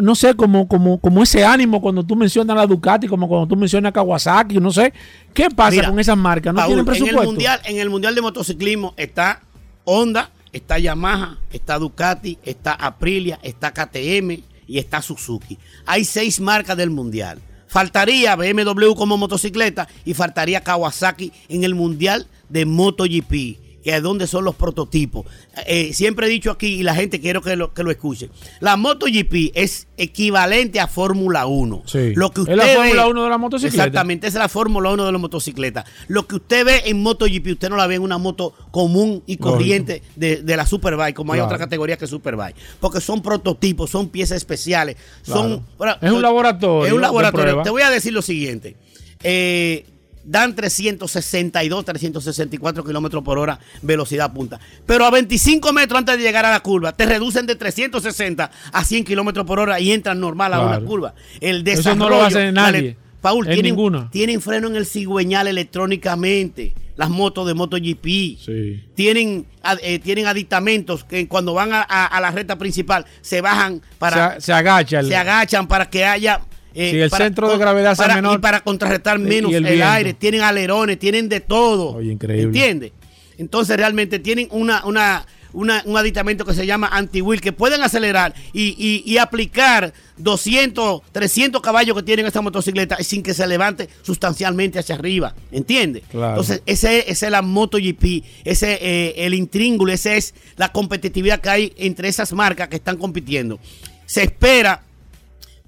no 0.00 0.14
sé, 0.14 0.34
como, 0.34 0.68
como, 0.68 1.00
como 1.00 1.24
ese 1.24 1.44
ánimo 1.44 1.80
cuando 1.80 2.04
tú 2.04 2.14
mencionas 2.14 2.56
la 2.56 2.66
Ducati, 2.68 3.08
como 3.08 3.28
cuando 3.28 3.48
tú 3.48 3.56
mencionas 3.56 3.92
Kawasaki, 3.92 4.60
no 4.60 4.70
sé. 4.70 4.92
¿Qué 5.34 5.50
pasa 5.50 5.72
Mira, 5.72 5.88
con 5.88 5.98
esas 5.98 6.16
marcas? 6.16 6.54
¿No 6.54 6.58
Paul, 6.58 6.68
tienen 6.68 6.80
en 6.80 6.86
presupuesto? 6.86 7.20
el 7.20 7.26
mundial, 7.26 7.60
en 7.64 7.78
el 7.78 7.90
mundial 7.90 8.14
de 8.14 8.22
motociclismo 8.22 8.94
está 8.96 9.42
Honda, 9.84 10.30
está 10.52 10.78
Yamaha, 10.78 11.38
está 11.50 11.80
Ducati, 11.80 12.38
está 12.44 12.74
Aprilia, 12.74 13.40
está 13.42 13.72
KTM 13.72 14.38
y 14.68 14.78
está 14.78 15.02
Suzuki. 15.02 15.58
Hay 15.84 16.04
seis 16.04 16.38
marcas 16.38 16.76
del 16.76 16.90
mundial. 16.90 17.40
Faltaría 17.70 18.34
BMW 18.34 18.94
como 18.96 19.16
motocicleta 19.16 19.86
y 20.04 20.14
faltaría 20.14 20.60
Kawasaki 20.60 21.30
en 21.48 21.62
el 21.62 21.76
mundial 21.76 22.26
de 22.48 22.66
MotoGP. 22.66 23.69
Que 23.82 23.96
es 23.96 24.02
donde 24.02 24.26
son 24.26 24.44
los 24.44 24.54
prototipos. 24.54 25.24
Eh, 25.66 25.92
siempre 25.94 26.26
he 26.26 26.30
dicho 26.30 26.50
aquí, 26.50 26.66
y 26.80 26.82
la 26.82 26.94
gente 26.94 27.20
quiero 27.20 27.40
que 27.40 27.56
lo, 27.56 27.72
que 27.72 27.82
lo 27.82 27.90
escuche. 27.90 28.28
La 28.60 28.76
MotoGP 28.76 29.52
es 29.54 29.88
equivalente 29.96 30.80
a 30.80 30.86
Fórmula 30.86 31.46
1. 31.46 31.82
Sí. 31.86 32.12
Lo 32.14 32.30
que 32.30 32.42
Es 32.42 32.48
usted 32.48 32.56
la 32.56 32.64
ve- 32.64 32.74
Fórmula 32.74 33.06
1 33.08 33.24
de 33.24 33.30
la 33.30 33.38
motocicleta. 33.38 33.84
Exactamente, 33.84 34.26
es 34.26 34.34
la 34.34 34.48
Fórmula 34.48 34.90
1 34.90 35.06
de 35.06 35.12
la 35.12 35.18
motocicleta. 35.18 35.84
Lo 36.08 36.26
que 36.26 36.36
usted 36.36 36.64
ve 36.64 36.82
en 36.86 37.02
MotoGP, 37.02 37.52
usted 37.52 37.70
no 37.70 37.76
la 37.76 37.86
ve 37.86 37.94
en 37.94 38.02
una 38.02 38.18
moto 38.18 38.52
común 38.70 39.22
y 39.26 39.36
corriente 39.38 40.02
de, 40.16 40.42
de 40.42 40.56
la 40.56 40.66
Superbike, 40.66 41.14
como 41.14 41.32
hay 41.32 41.40
otra 41.40 41.58
categoría 41.58 41.96
que 41.96 42.06
Superbike. 42.06 42.56
Porque 42.80 43.00
son 43.00 43.22
prototipos, 43.22 43.90
son 43.90 44.08
piezas 44.08 44.36
especiales. 44.36 44.96
Son. 45.22 45.64
Es 46.02 46.12
un 46.12 46.22
laboratorio 46.22 46.86
Es 46.86 46.92
un 46.92 47.00
laboratorio. 47.00 47.62
Te 47.62 47.70
voy 47.70 47.82
a 47.82 47.90
decir 47.90 48.12
lo 48.12 48.22
siguiente. 48.22 48.76
Eh, 49.22 49.84
dan 50.24 50.54
362, 50.54 51.84
364 51.84 52.84
kilómetros 52.84 53.22
por 53.22 53.38
hora 53.38 53.58
velocidad 53.82 54.32
punta. 54.32 54.60
Pero 54.86 55.04
a 55.04 55.10
25 55.10 55.72
metros 55.72 55.98
antes 55.98 56.16
de 56.18 56.22
llegar 56.22 56.44
a 56.46 56.50
la 56.50 56.60
curva, 56.60 56.92
te 56.92 57.06
reducen 57.06 57.46
de 57.46 57.54
360 57.56 58.50
a 58.72 58.84
100 58.84 59.04
kilómetros 59.04 59.46
por 59.46 59.58
hora 59.58 59.80
y 59.80 59.92
entran 59.92 60.20
normal 60.20 60.54
a 60.54 60.60
una 60.60 60.80
curva. 60.80 61.14
El 61.40 61.56
Eso 61.58 61.64
desarrollo, 61.64 61.98
no 61.98 62.08
lo 62.10 62.22
hace 62.24 62.52
nadie. 62.52 62.96
Paul, 63.20 63.46
En 63.48 63.52
tienen, 63.52 63.74
ninguna. 63.74 64.10
tienen 64.10 64.40
freno 64.40 64.68
en 64.68 64.76
el 64.76 64.86
cigüeñal 64.86 65.46
electrónicamente. 65.46 66.72
Las 66.96 67.08
motos 67.10 67.46
de 67.46 67.54
MotoGP. 67.54 68.04
Sí. 68.38 68.82
Tienen, 68.94 69.46
eh, 69.82 69.98
tienen 70.00 70.26
aditamentos 70.26 71.04
que 71.04 71.26
cuando 71.28 71.54
van 71.54 71.72
a, 71.72 71.80
a- 71.88 72.06
a 72.06 72.20
la 72.20 72.30
recta 72.30 72.56
principal 72.58 73.06
se 73.22 73.40
bajan 73.40 73.80
para 73.98 74.34
se, 74.34 74.40
se 74.42 74.52
agacha. 74.52 75.00
el- 75.00 75.08
se 75.08 75.16
agachan 75.16 75.66
para 75.66 75.88
que 75.88 76.04
haya 76.04 76.40
eh, 76.74 76.90
Sí, 76.90 76.98
el 77.00 77.10
para- 77.10 77.24
centro 77.26 77.48
de 77.50 77.58
gravedad 77.58 77.96
para- 77.96 78.14
menor. 78.16 78.38
y 78.38 78.42
para 78.42 78.60
contrarrestar 78.60 79.18
menos 79.18 79.52
el 79.52 79.82
aire 79.82 80.14
tienen 80.14 80.42
alerones 80.42 80.98
tienen 80.98 81.28
de 81.28 81.40
todo 81.40 81.96
Oye, 81.96 82.12
increíble. 82.12 82.44
¿entiendes? 82.44 82.92
entonces 83.38 83.76
realmente 83.76 84.18
tienen 84.18 84.48
una, 84.50 84.84
una, 84.84 85.26
una- 85.52 85.82
un 85.86 85.96
aditamento 85.96 86.44
que 86.44 86.52
se 86.54 86.66
llama 86.66 86.88
anti-wheel 86.92 87.40
que 87.40 87.52
pueden 87.52 87.82
acelerar 87.82 88.34
y, 88.52 88.74
y- 88.78 89.02
y 89.10 89.16
aplicar 89.18 89.92
200 90.18 91.00
300 91.10 91.60
caballos 91.62 91.96
que 91.96 92.02
tienen 92.02 92.26
esta 92.26 92.40
motocicleta 92.40 92.96
sin 93.02 93.22
que 93.22 93.34
se 93.34 93.46
levante 93.46 93.88
sustancialmente 94.02 94.78
hacia 94.78 94.94
arriba 94.94 95.34
¿entiendes? 95.50 96.02
Claro. 96.10 96.30
entonces 96.30 96.62
ese, 96.66 97.10
ese 97.10 97.26
es 97.26 97.32
la 97.32 97.42
MotoGP, 97.42 98.22
ese 98.44 98.78
eh, 98.80 99.14
el 99.26 99.34
intríngulo, 99.34 99.92
esa 99.92 100.14
es 100.14 100.34
la 100.56 100.70
competitividad 100.70 101.40
que 101.40 101.48
hay 101.48 101.72
entre 101.78 102.08
esas 102.08 102.32
marcas 102.32 102.68
que 102.68 102.76
están 102.76 102.96
compitiendo. 102.96 103.58
Se 104.06 104.22
espera 104.24 104.82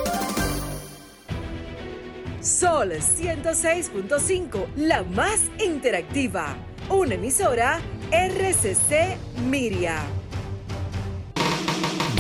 Sol 2.47 2.93
106.5, 2.93 4.67
la 4.77 5.03
más 5.03 5.41
interactiva. 5.59 6.57
Una 6.89 7.15
emisora 7.15 7.81
RCC 8.13 9.19
Miria. 9.51 9.97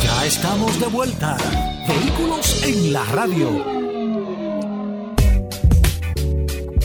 Ya 0.02 0.26
estamos 0.26 0.80
de 0.80 0.86
vuelta. 0.86 1.36
Vehículos 1.86 2.64
en 2.64 2.92
la 2.92 3.04
radio. 3.04 3.64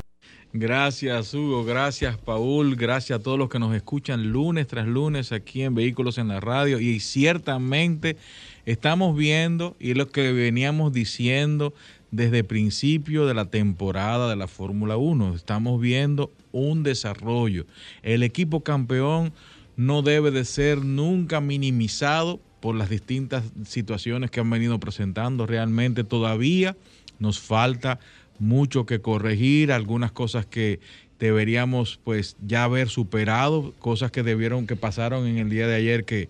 Gracias 0.53 1.33
Hugo, 1.33 1.65
gracias 1.65 2.19
Paul, 2.19 2.75
gracias 2.75 3.21
a 3.21 3.23
todos 3.23 3.39
los 3.39 3.49
que 3.49 3.61
nos 3.61 3.73
escuchan 3.73 4.33
lunes 4.33 4.67
tras 4.67 4.85
lunes 4.89 5.31
aquí 5.31 5.63
en 5.63 5.77
Vehículos 5.77 6.19
en 6.19 6.27
la 6.27 6.41
Radio 6.41 6.81
y 6.81 6.99
ciertamente 6.99 8.17
estamos 8.67 9.17
viendo 9.17 9.77
y 9.79 9.95
lo 9.95 10.09
que 10.09 10.33
veníamos 10.33 10.93
diciendo 10.93 11.73
desde 12.11 12.39
el 12.39 12.45
principio 12.45 13.27
de 13.27 13.35
la 13.35 13.47
temporada 13.47 14.29
de 14.29 14.37
la 14.37 14.49
Fórmula 14.49 14.97
1, 14.97 15.35
estamos 15.35 15.81
viendo 15.81 16.33
un 16.53 16.83
desarrollo. 16.83 17.67
El 18.03 18.23
equipo 18.23 18.63
campeón 18.63 19.33
no 19.77 20.03
debe 20.03 20.31
de 20.31 20.45
ser 20.45 20.85
nunca 20.85 21.41
minimizado 21.41 22.41
por 22.61 22.75
las 22.75 22.91
distintas 22.91 23.45
situaciones 23.65 24.31
que 24.31 24.41
han 24.41 24.51
venido 24.51 24.79
presentando. 24.79 25.47
Realmente 25.47 26.05
todavía 26.05 26.77
nos 27.19 27.39
falta 27.41 27.99
mucho 28.39 28.87
que 28.87 29.01
corregir, 29.01 29.73
algunas 29.73 30.13
cosas 30.13 30.47
que 30.47 30.81
deberíamos 31.19 32.01
pues 32.03 32.37
ya 32.45 32.65
haber 32.65 32.89
superado, 32.89 33.75
cosas 33.79 34.11
que 34.11 34.23
debieron, 34.23 34.67
que 34.67 34.77
pasaron 34.77 35.27
en 35.27 35.39
el 35.39 35.51
día 35.51 35.67
de 35.67 35.77
ayer 35.77 36.05
que 36.05 36.29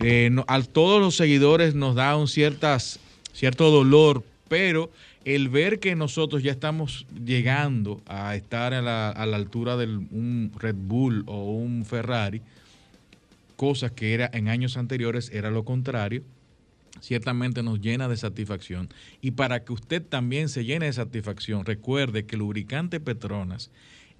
eh, 0.00 0.30
a 0.46 0.62
todos 0.62 1.00
los 1.00 1.16
seguidores 1.16 1.74
nos 1.74 1.94
da 1.94 2.16
un 2.16 2.28
ciertas, 2.28 3.00
cierto 3.32 3.70
dolor, 3.70 4.22
pero 4.50 4.90
el 5.24 5.48
ver 5.48 5.78
que 5.78 5.94
nosotros 5.94 6.42
ya 6.42 6.50
estamos 6.50 7.06
llegando 7.24 8.02
a 8.06 8.34
estar 8.34 8.74
a 8.74 8.82
la, 8.82 9.10
altura 9.12 9.76
de 9.76 9.86
un 9.86 10.50
Red 10.58 10.74
Bull 10.74 11.22
o 11.26 11.52
un 11.52 11.84
Ferrari, 11.84 12.42
cosas 13.54 13.92
que 13.92 14.12
era 14.12 14.28
en 14.32 14.48
años 14.48 14.76
anteriores 14.76 15.30
era 15.32 15.52
lo 15.52 15.64
contrario, 15.64 16.24
ciertamente 17.00 17.62
nos 17.62 17.80
llena 17.80 18.08
de 18.08 18.16
satisfacción. 18.16 18.88
Y 19.20 19.30
para 19.30 19.62
que 19.62 19.72
usted 19.72 20.02
también 20.02 20.48
se 20.48 20.64
llene 20.64 20.86
de 20.86 20.94
satisfacción, 20.94 21.64
recuerde 21.64 22.26
que 22.26 22.36
lubricante 22.36 22.98
Petronas 22.98 23.70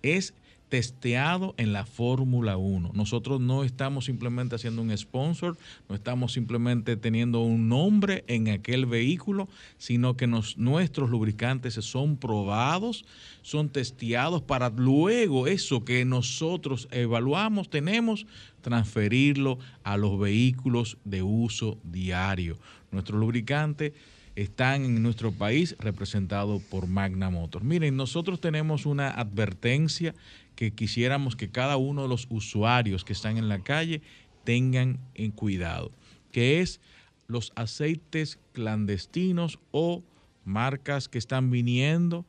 es 0.05 0.33
testeado 0.71 1.55
en 1.59 1.75
la 1.75 1.85
Fórmula 1.85 2.57
1. 2.57 2.93
Nosotros 2.95 3.41
no 3.41 3.65
estamos 3.65 4.07
simplemente 4.07 4.55
haciendo 4.55 4.81
un 4.81 4.97
sponsor, 4.97 5.59
no 5.89 5.95
estamos 5.95 6.33
simplemente 6.33 6.97
teniendo 6.97 7.41
un 7.41 7.69
nombre 7.69 8.25
en 8.29 8.49
aquel 8.49 8.87
vehículo, 8.87 9.49
sino 9.77 10.17
que 10.17 10.27
nos- 10.27 10.57
nuestros 10.57 11.11
lubricantes 11.11 11.75
son 11.75 12.17
probados, 12.17 13.05
son 13.43 13.69
testeados 13.69 14.41
para 14.43 14.71
luego 14.71 15.47
eso 15.49 15.85
que 15.85 16.05
nosotros 16.05 16.89
evaluamos, 16.93 17.69
tenemos, 17.69 18.27
transferirlo 18.63 19.59
a 19.83 19.97
los 19.97 20.19
vehículos 20.19 20.97
de 21.05 21.23
uso 21.23 21.79
diario. 21.83 22.57
Nuestros 22.93 23.19
lubricantes 23.19 23.93
están 24.37 24.85
en 24.85 25.03
nuestro 25.03 25.33
país 25.33 25.75
representados 25.81 26.63
por 26.63 26.87
Magna 26.87 27.29
Motors. 27.31 27.65
Miren, 27.65 27.97
nosotros 27.97 28.41
tenemos 28.41 28.87
una 28.87 29.11
advertencia 29.11 30.15
que 30.61 30.73
quisiéramos 30.73 31.37
que 31.37 31.49
cada 31.49 31.79
uno 31.79 32.03
de 32.03 32.09
los 32.09 32.27
usuarios 32.29 33.03
que 33.03 33.15
están 33.15 33.39
en 33.39 33.49
la 33.49 33.61
calle 33.61 34.03
tengan 34.45 35.01
en 35.15 35.31
cuidado, 35.31 35.91
que 36.33 36.61
es 36.61 36.83
los 37.29 37.51
aceites 37.55 38.39
clandestinos 38.53 39.59
o 39.71 40.05
marcas 40.45 41.09
que 41.09 41.17
están 41.17 41.51
viniendo 41.51 42.27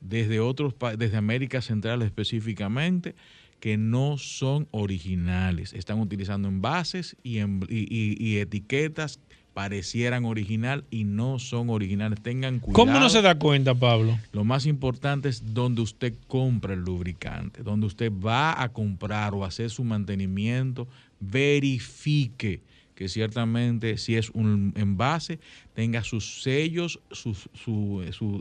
desde 0.00 0.40
otros 0.40 0.74
desde 0.96 1.18
América 1.18 1.60
Central 1.60 2.00
específicamente 2.00 3.14
que 3.60 3.76
no 3.76 4.16
son 4.16 4.66
originales. 4.70 5.74
Están 5.74 6.00
utilizando 6.00 6.48
envases 6.48 7.18
y, 7.22 7.40
y 7.68 8.38
etiquetas 8.38 9.20
parecieran 9.54 10.24
original 10.24 10.84
y 10.90 11.04
no 11.04 11.38
son 11.38 11.70
originales. 11.70 12.20
Tengan 12.20 12.58
cuidado. 12.58 12.84
¿Cómo 12.84 12.98
no 12.98 13.08
se 13.08 13.22
da 13.22 13.38
cuenta, 13.38 13.74
Pablo? 13.74 14.18
Lo 14.32 14.44
más 14.44 14.66
importante 14.66 15.28
es 15.28 15.54
donde 15.54 15.80
usted 15.80 16.14
compra 16.26 16.74
el 16.74 16.80
lubricante, 16.80 17.62
donde 17.62 17.86
usted 17.86 18.12
va 18.12 18.60
a 18.60 18.68
comprar 18.70 19.32
o 19.32 19.44
hacer 19.44 19.70
su 19.70 19.84
mantenimiento, 19.84 20.88
verifique 21.20 22.62
que 22.94 23.08
ciertamente 23.08 23.98
si 23.98 24.16
es 24.16 24.30
un 24.30 24.72
envase 24.76 25.40
tenga 25.74 26.04
sus 26.04 26.42
sellos, 26.42 27.00
su, 27.10 27.34
su, 27.34 28.04
su 28.12 28.40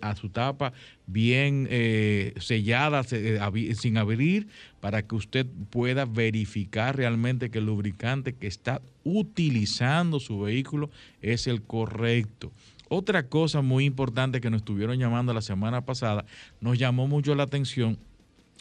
a 0.00 0.16
su 0.16 0.28
tapa 0.28 0.72
bien 1.06 1.66
eh, 1.70 2.34
sellada, 2.38 3.02
se- 3.02 3.36
eh, 3.36 3.74
sin 3.74 3.96
abrir, 3.96 4.48
para 4.80 5.06
que 5.06 5.14
usted 5.14 5.46
pueda 5.70 6.04
verificar 6.04 6.96
realmente 6.96 7.50
que 7.50 7.58
el 7.58 7.66
lubricante 7.66 8.34
que 8.34 8.46
está 8.46 8.82
utilizando 9.02 10.20
su 10.20 10.40
vehículo 10.40 10.90
es 11.20 11.46
el 11.46 11.62
correcto. 11.62 12.52
Otra 12.88 13.26
cosa 13.28 13.62
muy 13.62 13.86
importante 13.86 14.40
que 14.40 14.50
nos 14.50 14.58
estuvieron 14.60 14.98
llamando 14.98 15.32
la 15.32 15.40
semana 15.42 15.84
pasada, 15.84 16.26
nos 16.60 16.78
llamó 16.78 17.08
mucho 17.08 17.34
la 17.34 17.44
atención 17.44 17.98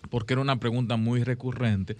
porque 0.09 0.33
era 0.33 0.41
una 0.41 0.59
pregunta 0.59 0.97
muy 0.97 1.23
recurrente 1.23 1.95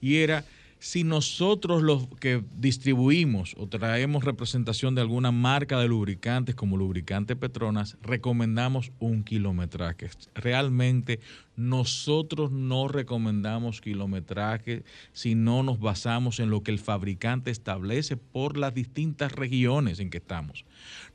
y 0.00 0.16
era 0.16 0.44
si 0.78 1.04
nosotros 1.04 1.82
los 1.82 2.06
que 2.20 2.42
distribuimos 2.56 3.54
o 3.58 3.66
traemos 3.66 4.24
representación 4.24 4.94
de 4.94 5.00
alguna 5.00 5.32
marca 5.32 5.78
de 5.78 5.88
lubricantes 5.88 6.54
como 6.54 6.76
lubricante 6.76 7.36
Petronas, 7.36 7.96
recomendamos 8.02 8.92
un 8.98 9.24
kilometraje. 9.24 10.10
Realmente 10.34 11.20
nosotros 11.56 12.52
no 12.52 12.86
recomendamos 12.86 13.80
kilometraje 13.80 14.84
si 15.12 15.34
no 15.34 15.62
nos 15.62 15.80
basamos 15.80 16.38
en 16.38 16.50
lo 16.50 16.62
que 16.62 16.70
el 16.70 16.78
fabricante 16.78 17.50
establece 17.50 18.16
por 18.18 18.58
las 18.58 18.74
distintas 18.74 19.32
regiones 19.32 19.98
en 19.98 20.10
que 20.10 20.18
estamos. 20.18 20.66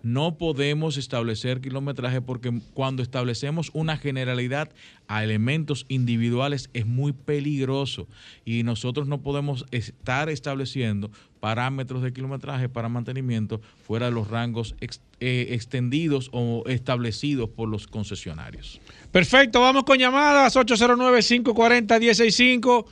No 0.01 0.37
podemos 0.37 0.97
establecer 0.97 1.61
kilometraje 1.61 2.21
porque 2.21 2.59
cuando 2.73 3.03
establecemos 3.03 3.69
una 3.73 3.97
generalidad 3.97 4.71
a 5.11 5.23
elementos 5.25 5.85
individuales 5.89 6.69
es 6.73 6.85
muy 6.85 7.11
peligroso 7.11 8.07
y 8.45 8.63
nosotros 8.63 9.09
no 9.09 9.21
podemos 9.21 9.65
estar 9.71 10.29
estableciendo 10.29 11.11
parámetros 11.41 12.01
de 12.01 12.13
kilometraje 12.13 12.69
para 12.69 12.87
mantenimiento 12.87 13.59
fuera 13.85 14.05
de 14.05 14.13
los 14.13 14.29
rangos 14.29 14.73
eh, 14.79 15.47
extendidos 15.49 16.29
o 16.31 16.63
establecidos 16.65 17.49
por 17.49 17.67
los 17.67 17.87
concesionarios. 17.87 18.79
Perfecto, 19.11 19.59
vamos 19.59 19.83
con 19.83 19.97
llamadas 19.97 20.55
809-540-165 20.55 22.85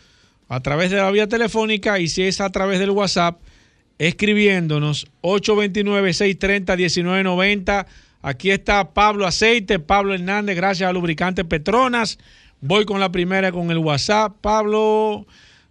a 0.49 0.59
través 0.59 0.91
de 0.91 0.97
la 0.97 1.09
vía 1.11 1.29
telefónica 1.29 1.99
y 1.99 2.09
si 2.09 2.23
es 2.23 2.41
a 2.41 2.49
través 2.49 2.79
del 2.79 2.89
WhatsApp, 2.89 3.39
escribiéndonos 3.97 5.07
829-630-1990. 5.21 7.85
Aquí 8.21 8.51
está 8.51 8.93
Pablo 8.93 9.25
Aceite, 9.25 9.79
Pablo 9.79 10.13
Hernández, 10.13 10.57
gracias 10.57 10.89
a 10.89 10.93
Lubricante 10.93 11.45
Petronas. 11.45 12.19
Voy 12.59 12.83
con 12.83 12.99
la 12.99 13.13
primera 13.13 13.53
con 13.53 13.71
el 13.71 13.77
WhatsApp. 13.77 14.35
Pablo, 14.41 15.25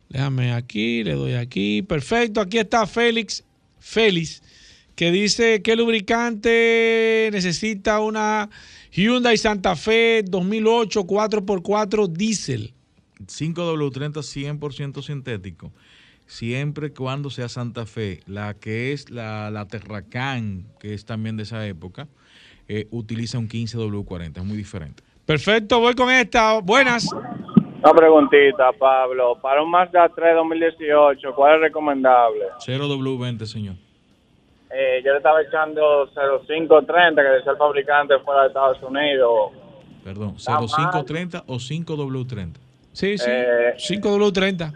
déjame 0.08 0.52
aquí, 0.52 1.04
le 1.04 1.12
doy 1.12 1.34
aquí. 1.34 1.82
Perfecto, 1.82 2.40
aquí 2.40 2.56
está 2.56 2.86
Félix, 2.86 3.44
Félix, 3.78 4.42
que 4.94 5.12
dice 5.12 5.60
que 5.60 5.76
lubricante 5.76 7.28
necesita 7.32 8.00
una 8.00 8.48
Hyundai 8.92 9.36
Santa 9.36 9.76
Fe 9.76 10.22
2008 10.26 11.06
4x4 11.06 12.08
diésel. 12.08 12.72
5W30 13.26 14.58
100% 14.58 15.02
sintético, 15.02 15.70
siempre 16.26 16.94
cuando 16.94 17.28
sea 17.28 17.50
Santa 17.50 17.84
Fe, 17.84 18.20
la 18.26 18.54
que 18.54 18.94
es 18.94 19.10
la, 19.10 19.50
la 19.50 19.66
Terracán, 19.66 20.66
que 20.80 20.94
es 20.94 21.04
también 21.04 21.36
de 21.36 21.42
esa 21.42 21.66
época, 21.66 22.08
eh, 22.68 22.86
utiliza 22.90 23.38
un 23.38 23.48
15W40, 23.48 24.36
es 24.38 24.44
muy 24.44 24.56
diferente. 24.56 25.02
Perfecto, 25.24 25.80
voy 25.80 25.94
con 25.94 26.10
esta. 26.10 26.60
Buenas. 26.60 27.08
Una 27.82 27.92
preguntita, 27.94 28.72
Pablo. 28.78 29.38
Para 29.40 29.62
un 29.62 29.70
Mazda 29.70 30.08
3 30.14 30.34
2018, 30.34 31.34
¿cuál 31.34 31.56
es 31.56 31.60
recomendable? 31.62 32.44
0W20, 32.66 33.44
señor. 33.44 33.74
Eh, 34.70 35.00
yo 35.04 35.12
le 35.12 35.18
estaba 35.18 35.40
echando 35.42 36.08
0530, 36.46 37.22
que 37.22 37.28
decía 37.28 37.52
el 37.52 37.58
fabricante 37.58 38.18
fuera 38.18 38.42
de 38.42 38.48
Estados 38.48 38.82
Unidos. 38.82 39.52
Perdón, 40.04 40.34
Está 40.36 40.60
mal. 40.60 40.68
0530 40.68 41.44
o 41.46 41.54
5W30. 41.56 42.54
Sí, 42.92 43.16
sí. 43.16 43.26
Eh, 43.28 43.74
5W30. 43.76 44.72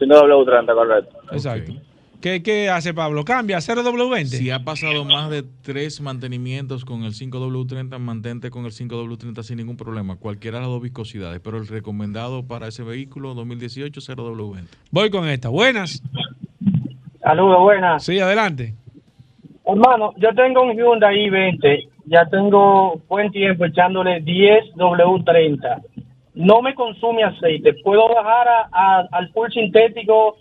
5W30, 0.00 0.74
correcto. 0.74 1.16
Exacto. 1.32 1.72
¿Qué, 2.22 2.42
¿Qué 2.42 2.70
hace 2.70 2.94
Pablo? 2.94 3.24
¿Cambia 3.24 3.56
a 3.56 3.60
0W20? 3.60 4.26
Si 4.26 4.50
ha 4.50 4.60
pasado 4.64 5.04
más 5.04 5.28
de 5.28 5.42
tres 5.62 6.00
mantenimientos 6.00 6.84
con 6.84 7.02
el 7.02 7.12
5W30, 7.14 7.98
mantente 7.98 8.48
con 8.50 8.64
el 8.64 8.70
5W30 8.70 9.42
sin 9.42 9.56
ningún 9.56 9.76
problema, 9.76 10.14
cualquiera 10.16 10.58
de 10.58 10.62
las 10.62 10.70
dos 10.70 10.80
viscosidades, 10.82 11.40
pero 11.40 11.58
el 11.58 11.66
recomendado 11.66 12.46
para 12.46 12.68
ese 12.68 12.84
vehículo 12.84 13.34
2018 13.34 14.00
0W20. 14.00 14.66
Voy 14.92 15.10
con 15.10 15.28
esta. 15.28 15.48
Buenas. 15.48 16.00
Saludos, 17.20 17.60
buenas. 17.60 18.04
Sí, 18.04 18.18
adelante. 18.20 18.74
Hermano, 19.64 20.12
yo 20.16 20.28
tengo 20.34 20.62
un 20.62 20.76
Hyundai 20.76 21.26
i20, 21.28 21.88
ya 22.06 22.24
tengo 22.26 23.00
buen 23.08 23.30
tiempo 23.32 23.64
echándole 23.64 24.22
10W30. 24.24 25.82
No 26.34 26.62
me 26.62 26.74
consume 26.74 27.24
aceite. 27.24 27.74
¿Puedo 27.84 28.08
bajar 28.08 28.48
a- 28.48 28.68
a- 28.72 29.08
al 29.12 29.28
full 29.32 29.50
sintético 29.52 30.36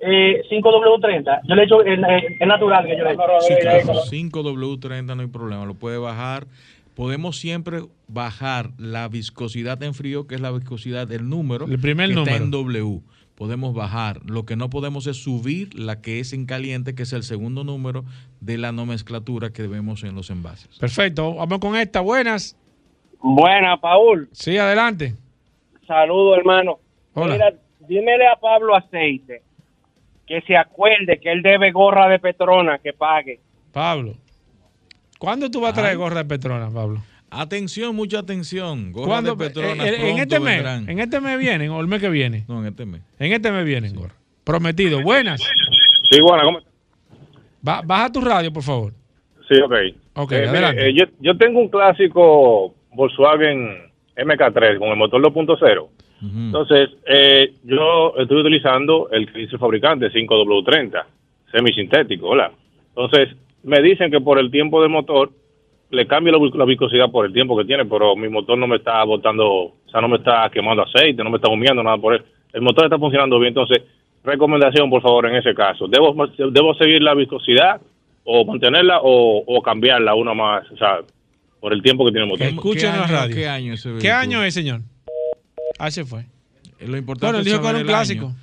eh, 0.00 0.42
5W30? 0.50 1.40
Yo 1.48 1.54
le 1.54 1.64
echo 1.64 1.80
el, 1.82 2.04
el- 2.04 2.36
el 2.40 2.48
natural 2.48 2.86
que 2.86 2.96
yo 2.96 3.04
le 3.04 3.12
echo. 3.12 3.22
Sí, 3.40 3.54
claro, 3.60 4.02
5W30 4.10 5.16
no 5.16 5.22
hay 5.22 5.28
problema, 5.28 5.64
lo 5.64 5.74
puede 5.74 5.98
bajar. 5.98 6.46
Podemos 6.94 7.36
siempre 7.38 7.80
bajar 8.08 8.70
la 8.78 9.06
viscosidad 9.08 9.82
en 9.82 9.92
frío, 9.92 10.26
que 10.26 10.34
es 10.36 10.40
la 10.40 10.50
viscosidad 10.50 11.06
del 11.06 11.28
número. 11.28 11.66
El 11.66 11.78
primer 11.78 12.08
que 12.08 12.14
número. 12.14 12.32
Está 12.32 12.44
en 12.44 12.50
W. 12.50 13.00
Podemos 13.34 13.74
bajar. 13.74 14.20
Lo 14.24 14.46
que 14.46 14.56
no 14.56 14.70
podemos 14.70 15.06
es 15.06 15.22
subir 15.22 15.78
la 15.78 16.00
que 16.00 16.20
es 16.20 16.32
en 16.32 16.46
caliente, 16.46 16.94
que 16.94 17.02
es 17.02 17.12
el 17.12 17.22
segundo 17.22 17.64
número 17.64 18.04
de 18.40 18.56
la 18.56 18.72
nomenclatura 18.72 19.50
que 19.50 19.66
vemos 19.66 20.04
en 20.04 20.14
los 20.14 20.30
envases. 20.30 20.78
Perfecto. 20.78 21.34
Vamos 21.34 21.58
con 21.58 21.76
esta. 21.76 22.00
Buenas. 22.00 22.56
Buena, 23.20 23.78
Paul. 23.78 24.30
Sí, 24.32 24.56
adelante. 24.56 25.12
Saludos, 25.86 26.38
hermano. 26.38 26.78
Hola. 27.12 27.34
Mira, 27.34 27.54
dímele 27.86 28.26
a 28.26 28.36
Pablo 28.36 28.74
Aceite 28.74 29.42
que 30.26 30.40
se 30.42 30.56
acuerde 30.56 31.18
que 31.22 31.30
él 31.30 31.42
debe 31.42 31.70
gorra 31.72 32.08
de 32.08 32.18
Petrona 32.18 32.78
que 32.78 32.92
pague. 32.92 33.40
Pablo. 33.72 34.14
¿Cuándo 35.18 35.50
tú 35.50 35.60
vas 35.60 35.72
a 35.72 35.80
traer 35.80 35.96
gorra 35.96 36.18
de 36.22 36.24
Petrona, 36.26 36.68
Pablo? 36.70 37.02
Atención, 37.30 37.94
mucha 37.96 38.20
atención. 38.20 38.92
Gorra 38.92 39.06
¿Cuándo? 39.06 39.34
de 39.36 39.46
Petronas 39.48 39.86
Eh, 39.86 39.96
eh, 39.98 40.10
en 40.10 40.18
este 40.18 40.38
mes. 40.40 40.54
vendrán. 40.56 40.88
En 40.88 41.00
este 41.00 41.20
mes 41.20 41.38
vienen 41.38 41.70
o 41.70 41.80
el 41.80 41.86
mes 41.86 42.00
que 42.00 42.08
viene. 42.08 42.44
No, 42.48 42.60
en 42.60 42.66
este 42.66 42.86
mes. 42.86 43.02
En 43.18 43.32
este 43.32 43.50
mes 43.50 43.64
vienen, 43.64 43.94
gorra. 43.94 44.14
Prometido. 44.44 45.02
Buenas. 45.02 45.40
Sí, 46.10 46.20
bueno, 46.20 46.44
¿cómo 46.44 46.58
Ba- 47.62 47.82
baja 47.84 48.12
tu 48.12 48.20
radio, 48.20 48.52
por 48.52 48.62
favor. 48.62 48.92
Sí, 49.48 49.56
ok. 49.60 49.72
Ok, 50.14 50.32
Eh, 50.32 50.48
mire, 50.52 50.88
eh, 50.88 50.94
yo, 50.94 51.04
yo 51.20 51.36
tengo 51.36 51.60
un 51.60 51.68
clásico 51.68 52.74
Volkswagen 52.92 53.90
MK3 54.16 54.78
con 54.78 54.88
el 54.88 54.96
motor 54.96 55.20
2.0. 55.20 55.88
Entonces, 56.34 56.90
eh, 57.06 57.52
yo 57.64 58.14
estoy 58.18 58.40
utilizando 58.40 59.08
el 59.10 59.30
que 59.30 59.40
dice 59.40 59.54
el 59.54 59.58
fabricante, 59.58 60.10
5W30, 60.10 61.04
semisintético, 61.50 62.30
¿verdad? 62.30 62.52
Entonces, 62.88 63.36
me 63.62 63.80
dicen 63.82 64.10
que 64.10 64.20
por 64.20 64.38
el 64.38 64.50
tiempo 64.50 64.80
del 64.80 64.90
motor, 64.90 65.30
le 65.90 66.06
cambio 66.06 66.32
la, 66.32 66.58
la 66.58 66.64
viscosidad 66.64 67.10
por 67.10 67.26
el 67.26 67.32
tiempo 67.32 67.56
que 67.56 67.64
tiene, 67.64 67.84
pero 67.84 68.16
mi 68.16 68.28
motor 68.28 68.58
no 68.58 68.66
me 68.66 68.76
está 68.76 69.02
botando, 69.04 69.46
o 69.46 69.74
sea, 69.90 70.00
no 70.00 70.08
me 70.08 70.16
está 70.16 70.50
quemando 70.52 70.82
aceite, 70.82 71.22
no 71.22 71.30
me 71.30 71.36
está 71.36 71.48
humeando, 71.48 71.82
nada 71.82 71.98
por 71.98 72.14
él. 72.14 72.22
El 72.52 72.62
motor 72.62 72.84
está 72.84 72.98
funcionando 72.98 73.38
bien, 73.38 73.48
entonces, 73.48 73.82
recomendación, 74.24 74.90
por 74.90 75.02
favor, 75.02 75.26
en 75.26 75.36
ese 75.36 75.54
caso. 75.54 75.86
¿Debo, 75.88 76.14
debo 76.50 76.74
seguir 76.74 77.02
la 77.02 77.14
viscosidad 77.14 77.80
o 78.24 78.44
mantenerla 78.44 79.00
o, 79.02 79.44
o 79.46 79.62
cambiarla 79.62 80.14
una 80.14 80.34
más, 80.34 80.70
o 80.70 80.76
sea, 80.76 81.00
por 81.60 81.72
el 81.72 81.82
tiempo 81.82 82.04
que 82.04 82.10
tiene 82.10 82.24
el 82.24 82.30
motor? 82.30 82.46
Escuchen 82.46 82.94
en 82.94 83.00
la 83.00 83.06
radio. 83.06 83.34
qué 84.00 84.10
año 84.10 84.42
es, 84.42 84.54
señor? 84.54 84.80
Ah, 85.78 85.90
se 85.90 86.04
fue. 86.04 86.26
Eh, 86.78 86.86
Lo 86.88 86.96
importante 86.96 87.26
Bueno, 87.26 87.38
él 87.38 87.46
es 87.46 87.52
dijo 87.52 87.62
que 87.62 87.68
era 87.68 87.78
un 87.78 87.84
clásico. 87.84 88.26
año. 88.26 88.36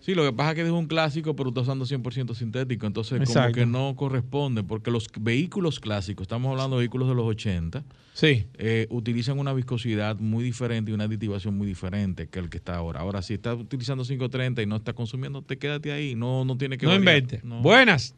Sí, 0.00 0.14
lo 0.14 0.22
que 0.24 0.32
pasa 0.32 0.50
es 0.50 0.56
que 0.56 0.64
dijo 0.64 0.78
un 0.78 0.86
clásico, 0.86 1.34
pero 1.36 1.48
está 1.50 1.60
usando 1.62 1.84
100% 1.84 2.32
sintético. 2.34 2.86
Entonces, 2.86 3.12
como 3.18 3.24
Exacto. 3.24 3.54
que 3.54 3.66
no 3.66 3.94
corresponde, 3.96 4.62
porque 4.62 4.90
los 4.90 5.08
vehículos 5.20 5.80
clásicos, 5.80 6.22
estamos 6.22 6.50
hablando 6.50 6.76
de 6.76 6.80
vehículos 6.82 7.08
de 7.08 7.14
los 7.14 7.26
80, 7.26 7.82
Sí. 8.14 8.46
eh, 8.58 8.86
utilizan 8.90 9.38
una 9.38 9.52
viscosidad 9.52 10.18
muy 10.18 10.44
diferente 10.44 10.90
y 10.92 10.94
una 10.94 11.04
aditivación 11.04 11.58
muy 11.58 11.66
diferente 11.66 12.28
que 12.28 12.38
el 12.38 12.48
que 12.48 12.56
está 12.58 12.76
ahora. 12.76 13.00
Ahora, 13.00 13.20
si 13.22 13.34
estás 13.34 13.58
utilizando 13.58 14.02
530 14.04 14.62
y 14.62 14.66
no 14.66 14.76
está 14.76 14.92
consumiendo, 14.94 15.42
te 15.42 15.58
quédate 15.58 15.92
ahí. 15.92 16.14
No, 16.14 16.44
no 16.44 16.56
tiene 16.56 16.78
que 16.78 16.86
No 16.86 16.92
variar. 16.92 17.16
invente. 17.18 17.40
No. 17.44 17.60
Buenas. 17.60 18.14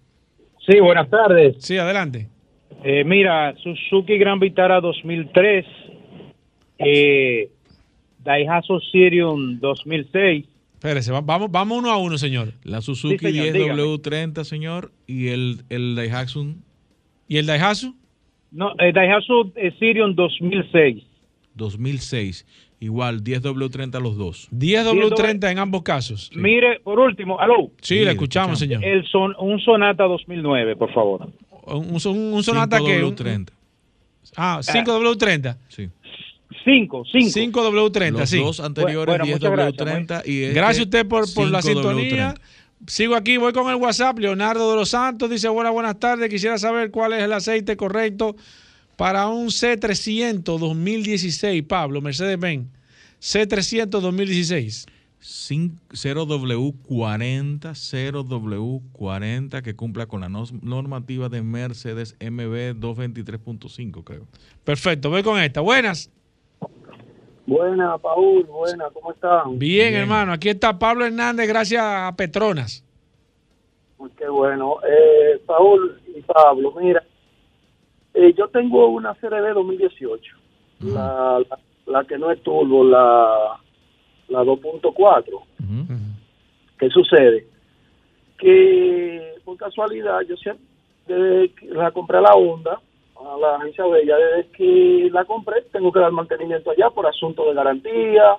Sí, 0.69 0.79
buenas 0.81 1.09
tardes. 1.11 1.57
Sí, 1.59 1.77
adelante. 1.79 2.29
Eh, 2.85 3.03
mira, 3.05 3.55
Suzuki 3.57 4.17
Gran 4.19 4.39
Vitara 4.39 4.81
2003, 4.81 5.67
eh, 6.79 7.51
Daihatsu 8.25 8.81
Sirium 8.93 9.59
2006. 9.61 10.47
Espérese, 10.75 11.13
va- 11.13 11.21
vamos, 11.21 11.51
vamos 11.51 11.79
uno 11.79 11.91
a 11.91 11.97
uno, 11.99 12.17
señor. 12.19 12.53
La 12.65 12.81
Suzuki 12.81 13.19
Sí, 13.19 13.33
señor, 13.33 13.77
10W30, 13.77 14.45
señor, 14.45 14.93
y 15.07 15.29
el, 15.29 15.63
el 15.69 15.95
Daihatsu 15.95 16.55
¿Y 17.29 17.37
el 17.37 17.47
Daihatsu? 17.47 17.95
No, 18.51 18.73
eh, 18.79 18.93
Daihatsu 18.93 19.53
Sirium 19.79 20.15
2006. 20.15 21.05
2006. 21.55 22.47
Igual, 22.83 23.23
10W30 23.23 24.01
los 24.01 24.17
dos. 24.17 24.49
10W30 24.53 25.51
en 25.53 25.59
ambos 25.59 25.83
casos. 25.83 26.31
Mire, 26.35 26.81
por 26.81 26.99
último, 26.99 27.39
aló. 27.39 27.71
Sí, 27.83 27.97
le 28.05 28.13
escuchamos, 28.13 28.59
señor. 28.59 28.83
El 28.83 29.07
son, 29.07 29.35
un 29.39 29.61
Sonata 29.61 30.05
2009, 30.05 30.77
por 30.77 30.91
favor. 30.95 31.29
Un, 31.67 31.99
un- 32.05 32.33
un 32.35 32.43
Sonata 32.43 32.79
que... 32.79 33.05
un- 33.05 33.15
5W30. 33.15 33.51
Ah, 34.37 34.61
5W30. 34.63 35.57
Sí. 35.69 35.89
5, 36.65 37.05
5. 37.11 37.31
5W30, 37.53 38.11
Los 38.11 38.31
sí. 38.31 38.39
dos 38.39 38.61
anteriores, 38.61 39.07
Bueno, 39.19 39.27
muchas 39.27 39.51
10W30 39.51 40.23
y 40.27 40.43
este 40.43 40.55
Gracias 40.55 40.81
a 40.81 40.83
usted 40.85 41.07
por, 41.07 41.33
por 41.33 41.49
la 41.49 41.61
5W30. 41.61 41.63
sintonía. 41.73 42.35
Sigo 42.87 43.15
aquí, 43.15 43.37
voy 43.37 43.53
con 43.53 43.69
el 43.71 43.77
WhatsApp. 43.77 44.19
Leonardo 44.19 44.71
de 44.71 44.77
los 44.77 44.91
Santos 44.91 45.31
dice: 45.31 45.49
Buenas, 45.49 45.73
buenas 45.73 45.99
tardes. 45.99 46.29
Quisiera 46.31 46.59
saber 46.59 46.91
cuál 46.91 47.13
es 47.13 47.23
el 47.23 47.33
aceite 47.33 47.77
correcto 47.77 48.37
para 48.97 49.29
un 49.29 49.49
C300 49.49 50.43
2016, 50.59 51.63
Pablo, 51.65 52.01
Mercedes-Benz. 52.01 52.67
C300 53.21 54.01
2016. 54.01 54.87
0W40, 55.23 57.75
0W40 57.75 59.63
que 59.63 59.77
cumpla 59.77 60.07
con 60.07 60.23
la 60.23 60.29
normativa 60.31 61.29
de 61.29 61.43
Mercedes 61.43 62.17
MB 62.21 62.81
223.5, 62.81 64.05
creo. 64.05 64.27
Perfecto, 64.65 65.11
voy 65.11 65.23
con 65.23 65.39
esta. 65.39 65.61
Buenas. 65.61 66.11
Buena, 67.51 67.99
Paul, 67.99 68.45
buena, 68.45 68.85
¿cómo 68.95 69.11
están? 69.11 69.59
Bien, 69.59 69.93
hermano. 69.93 70.33
Aquí 70.33 70.49
está 70.49 70.79
Pablo 70.79 71.05
Hernández, 71.05 71.49
gracias 71.49 71.83
a 71.85 72.15
Petronas. 72.17 72.85
Qué 74.17 74.29
bueno. 74.29 74.77
Eh, 74.89 75.41
Paul 75.47 76.01
y 76.15 76.21
Pablo, 76.23 76.73
mira, 76.81 77.03
eh, 78.15 78.33
yo 78.39 78.47
tengo 78.51 78.87
una 78.91 79.17
CRB 79.17 79.53
2018, 79.53 80.37
la, 80.95 81.41
la, 81.51 81.59
la 81.87 82.05
que 82.05 82.19
no 82.19 82.31
es 82.31 82.41
turbo, 82.45 82.85
la, 82.85 83.59
la 84.29 84.45
2.4. 84.45 85.25
¿Qué 86.79 86.89
sucede? 86.89 87.49
Que 88.39 89.35
por 89.45 89.57
casualidad 89.57 90.21
yo 90.21 90.37
siempre, 90.37 90.65
desde 91.09 91.53
que 91.55 91.67
la 91.67 91.91
compré 91.91 92.19
a 92.19 92.21
la 92.21 92.35
Honda, 92.35 92.81
a 93.27 93.37
la 93.39 93.57
agencia 93.57 93.85
Bella, 93.87 94.17
desde 94.17 94.51
que 94.53 95.09
la 95.13 95.25
compré 95.25 95.63
tengo 95.73 95.93
que 95.93 96.01
dar 96.01 96.13
mantenimiento 96.13 96.71
allá 96.71 96.91
por 96.91 97.07
asunto 97.07 97.45
de 97.47 97.55
garantía 97.55 98.37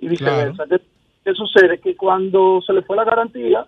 y 0.00 0.08
viceversa. 0.08 0.66
¿Qué, 0.66 0.80
qué 1.24 1.34
sucede? 1.34 1.78
Que 1.80 1.96
cuando 1.96 2.60
se 2.62 2.72
le 2.72 2.82
fue 2.82 2.96
la 2.96 3.04
garantía, 3.04 3.66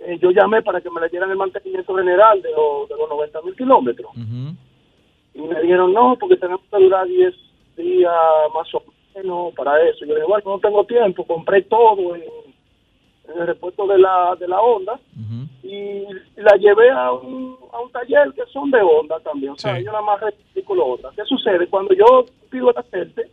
eh, 0.00 0.18
yo 0.20 0.30
llamé 0.30 0.62
para 0.62 0.80
que 0.80 0.90
me 0.90 1.00
le 1.00 1.08
dieran 1.08 1.30
el 1.30 1.36
mantenimiento 1.36 1.94
general 1.94 2.42
de, 2.42 2.50
los- 2.50 2.88
de 2.88 2.96
los 2.96 3.08
90 3.08 3.42
mil 3.42 3.56
kilómetros. 3.56 4.10
Y 5.34 5.40
me 5.40 5.60
dijeron, 5.62 5.92
no, 5.92 6.16
porque 6.18 6.36
tenemos 6.36 6.60
que 6.70 6.82
durar 6.82 7.06
10 7.06 7.34
días 7.76 8.12
más 8.54 8.72
o 8.74 8.82
menos 9.16 9.54
para 9.54 9.80
eso. 9.88 10.04
Yo 10.04 10.14
dije, 10.14 10.26
bueno, 10.26 10.42
no 10.46 10.58
tengo 10.60 10.84
tiempo, 10.84 11.24
compré 11.26 11.62
todo 11.62 12.14
en, 12.14 12.22
en 13.32 13.40
el 13.40 13.46
repuesto 13.46 13.86
de 13.86 13.98
la, 13.98 14.36
de 14.38 14.46
la 14.48 14.60
Honda 14.60 14.98
y 15.64 16.04
la 16.36 16.56
llevé 16.56 16.90
a 16.90 17.10
un, 17.12 17.56
a 17.72 17.80
un 17.80 17.90
taller 17.90 18.32
que 18.34 18.44
son 18.52 18.70
de 18.70 18.80
Honda 18.82 19.18
también. 19.20 19.52
O 19.52 19.56
sea, 19.58 19.72
yo 19.80 19.86
nada 19.92 20.02
más 20.02 20.20
rectifico 20.20 20.74
lo. 20.74 20.98
¿Qué 21.16 21.24
sucede? 21.24 21.66
Cuando 21.68 21.94
yo 21.94 22.26
pido 22.50 22.70
el 22.70 22.76
aceite 22.78 23.30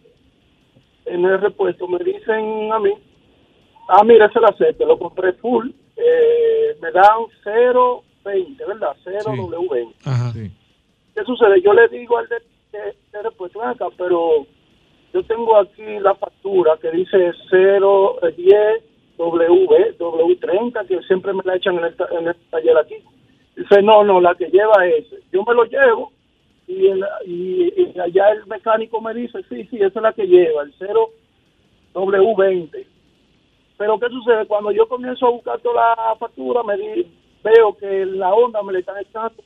en 1.05 1.25
el 1.25 1.41
repuesto, 1.41 1.87
me 1.87 1.99
dicen 1.99 2.71
a 2.71 2.79
mí, 2.79 2.91
ah, 3.89 4.03
mira, 4.05 4.27
ese 4.27 4.39
es 4.39 4.43
el 4.43 4.49
aceite, 4.49 4.85
lo 4.85 4.97
compré 4.97 5.33
full, 5.33 5.69
eh, 5.97 6.77
me 6.81 6.91
dan 6.91 7.19
0.20, 7.43 8.65
¿verdad? 8.65 8.95
0W20. 9.03 9.93
¿Qué 11.13 11.23
sucede? 11.25 11.61
Yo 11.61 11.73
le 11.73 11.87
digo 11.89 12.17
al 12.17 12.27
de, 12.29 12.35
de- 12.71 12.95
de 13.11 13.21
repuesto, 13.23 13.59
"Ven 13.59 13.69
acá, 13.69 13.87
pero 13.97 14.45
yo 15.13 15.23
tengo 15.23 15.57
aquí 15.57 15.83
la 15.99 16.15
factura 16.15 16.77
que 16.81 16.89
dice 16.91 17.33
010 17.51 18.83
W, 19.25 19.97
W30, 19.99 20.87
que 20.87 20.99
siempre 21.03 21.33
me 21.33 21.41
la 21.45 21.55
echan 21.55 21.77
en 21.77 21.85
el, 21.85 21.95
en 22.17 22.27
el 22.27 22.35
taller 22.49 22.77
aquí. 22.77 22.95
Dice, 23.55 23.81
no, 23.83 24.03
no, 24.03 24.19
la 24.19 24.33
que 24.35 24.45
lleva 24.49 24.85
es, 24.87 25.05
yo 25.31 25.43
me 25.43 25.53
lo 25.53 25.65
llevo 25.65 26.11
y, 26.67 26.87
el- 26.87 27.05
y, 27.25 27.73
y 27.95 27.99
allá 27.99 28.29
el 28.31 28.45
mecánico 28.47 28.99
me 29.01 29.13
dice, 29.13 29.39
sí, 29.49 29.65
sí, 29.69 29.75
esa 29.77 29.87
es 29.99 30.01
la 30.01 30.13
que 30.13 30.25
lleva, 30.25 30.63
el 30.63 30.73
0 30.79 31.09
W20. 31.93 32.85
Pero 33.77 33.99
¿qué 33.99 34.09
sucede? 34.09 34.45
Cuando 34.47 34.71
yo 34.71 34.87
comienzo 34.87 35.27
a 35.27 35.31
buscar 35.31 35.59
toda 35.59 35.95
la 35.95 36.15
factura, 36.15 36.63
me 36.63 36.77
di- 36.77 37.07
veo 37.43 37.75
que 37.77 38.05
la 38.05 38.33
onda 38.33 38.61
me 38.63 38.73
le 38.73 38.79
están 38.79 38.97
echando 38.99 39.43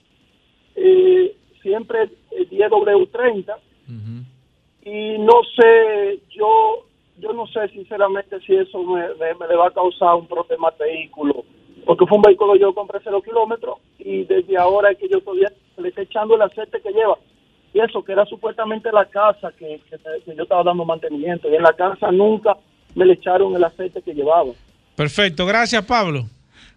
eh, 0.76 1.36
siempre 1.62 2.04
eh, 2.32 2.48
10W30 2.50 3.56
y 4.84 5.18
no 5.20 5.42
sé, 5.56 6.20
yo 6.30 6.86
yo 7.18 7.34
no 7.34 7.48
sé 7.48 7.68
sinceramente 7.70 8.40
si 8.42 8.56
eso 8.56 8.84
me, 8.84 9.02
le 9.08 9.56
va 9.56 9.68
a 9.68 9.72
causar 9.72 10.16
un 10.16 10.28
problema 10.28 10.70
al 10.70 10.76
vehículo, 10.80 11.44
porque 11.86 12.06
fue 12.06 12.18
un 12.18 12.24
vehículo 12.24 12.54
que 12.54 12.60
yo 12.60 12.74
compré 12.74 13.00
cero 13.04 13.22
kilómetros 13.22 13.78
y 14.00 14.24
desde 14.24 14.58
ahora 14.58 14.92
es 14.92 14.98
que 14.98 15.08
yo 15.10 15.20
todavía 15.22 15.52
le 15.78 15.90
estoy 15.90 16.04
echando 16.06 16.36
el 16.36 16.42
aceite 16.42 16.82
que 16.82 16.92
lleva. 16.92 17.18
Y 17.74 17.80
eso, 17.82 18.04
que 18.04 18.14
era 18.14 18.26
supuestamente 18.26 18.90
la 18.92 19.06
casa 19.06 19.52
que, 19.58 19.82
que- 19.90 19.98
que 20.26 20.36
yo 20.36 20.44
estaba 20.44 20.64
dando 20.64 20.86
mantenimiento, 20.86 21.50
y 21.50 21.56
en 21.56 21.64
la 21.64 21.74
casa 21.74 22.10
nunca 22.12 22.56
me 22.96 23.06
le 23.06 23.14
echaron 23.14 23.54
el 23.56 23.64
aceite 23.64 24.02
que 24.02 24.14
llevaba. 24.14 24.52
Perfecto, 24.96 25.46
gracias 25.46 25.84
Pablo. 25.86 26.22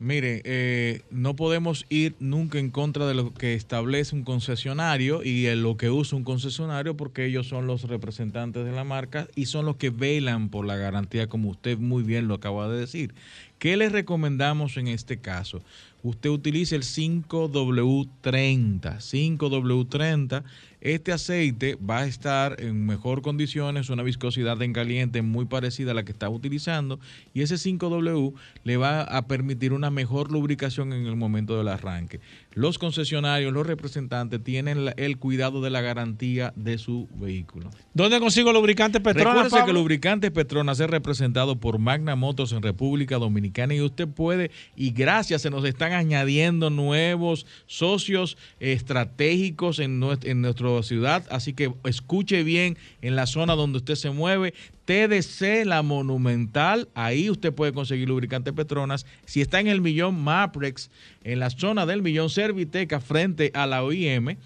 Mire, 0.01 0.43
eh, 0.45 1.03
no 1.11 1.35
podemos 1.35 1.85
ir 1.89 2.15
nunca 2.21 2.61
en 2.61 2.71
contra 2.71 3.09
de 3.09 3.15
lo 3.15 3.35
que 3.35 3.55
establece 3.55 4.15
un 4.15 4.23
concesionario 4.23 5.25
y 5.25 5.47
en 5.47 5.65
lo 5.65 5.77
que 5.77 5.91
usa 5.91 6.17
un 6.17 6.23
concesionario 6.23 6.97
porque 6.97 7.27
ellos 7.27 7.49
son 7.49 7.67
los 7.67 7.83
representantes 7.83 8.65
de 8.65 8.71
la 8.71 8.85
marca 8.85 9.27
y 9.35 9.47
son 9.47 9.67
los 9.67 9.75
que 9.75 9.91
velan 9.91 10.51
por 10.51 10.67
la 10.67 10.77
garantía 10.77 11.27
como 11.27 11.51
usted 11.51 11.79
muy 11.79 12.05
bien 12.05 12.29
lo 12.29 12.35
acaba 12.35 12.69
de 12.69 12.79
decir. 12.79 13.13
¿Qué 13.59 13.77
les 13.77 13.91
recomendamos 13.91 14.77
en 14.77 14.87
este 14.87 15.19
caso? 15.19 15.63
Usted 16.05 16.31
utilice 16.31 16.77
el 16.77 16.85
5W30. 16.85 18.99
5W30. 18.99 20.45
Este 20.81 21.11
aceite 21.13 21.77
va 21.77 21.99
a 21.99 22.07
estar 22.07 22.61
en 22.61 22.87
mejor 22.87 23.21
condiciones, 23.21 23.91
una 23.91 24.05
viscosidad 24.05 24.63
en 24.63 24.73
caliente 24.73 25.23
muy 25.23 25.45
parecida 25.45 25.91
a 25.91 25.95
la 25.95 26.05
que 26.05 26.13
está 26.13 26.29
utilizando 26.29 27.01
y 27.35 27.43
ese 27.43 27.57
5W 27.57 28.33
le 28.63 28.77
va 28.77 29.03
a 29.03 29.27
permitir 29.27 29.73
una 29.73 29.91
mejor 29.91 30.31
lubricación 30.31 30.93
en 30.93 31.07
el 31.07 31.17
momento 31.17 31.59
del 31.59 31.67
arranque. 31.67 32.21
Los 32.55 32.79
concesionarios, 32.79 33.53
los 33.53 33.67
representantes 33.67 34.43
tienen 34.43 34.93
el 34.97 35.19
cuidado 35.19 35.61
de 35.61 35.71
la 35.71 35.81
garantía 35.81 36.53
de 36.57 36.79
su 36.79 37.09
vehículo. 37.15 37.71
¿Dónde 37.95 38.19
consigo 38.19 38.53
lubricante 38.53 39.01
Petronas? 39.01 39.45
Recuerde 39.45 39.51
que 39.51 39.61
Pablo? 39.61 39.73
Lubricantes 39.75 40.31
Petronas 40.31 40.81
es 40.81 40.91
representado 40.91 41.57
por 41.61 41.79
Magna 41.79 42.17
Motors 42.17 42.53
en 42.53 42.63
República 42.63 43.19
Dominicana 43.19 43.75
y 43.75 43.81
usted 43.81 44.09
puede, 44.09 44.51
y 44.75 44.91
gracias, 44.91 45.43
se 45.43 45.51
nos 45.51 45.65
están 45.65 45.93
añadiendo 45.93 46.71
nuevos 46.71 47.47
socios 47.67 48.37
estratégicos 48.61 49.79
en 49.79 50.01
nuestra 50.01 50.83
ciudad, 50.83 51.25
así 51.31 51.53
que 51.53 51.73
escuche 51.85 52.43
bien 52.43 52.77
en 53.03 53.15
la 53.15 53.27
zona 53.27 53.55
donde 53.55 53.79
usted 53.79 53.95
se 53.95 54.11
mueve. 54.11 54.55
TDC, 54.89 55.67
la 55.67 55.83
Monumental, 55.83 56.89
ahí 56.95 57.29
usted 57.29 57.53
puede 57.53 57.75
conseguir 57.75 58.09
lubricante 58.09 58.55
Petronas. 58.55 59.05
Si 59.27 59.43
está 59.43 59.61
en 59.61 59.67
el 59.67 59.83
Millón 59.83 60.19
Maprex, 60.19 60.91
en 61.25 61.41
la 61.41 61.51
zona 61.51 61.85
del 61.85 62.01
Millón 62.01 62.31
Serviteca, 62.31 62.99
frente 62.99 63.51
a 63.53 63.67
la 63.67 63.85
OIM, 63.85 64.39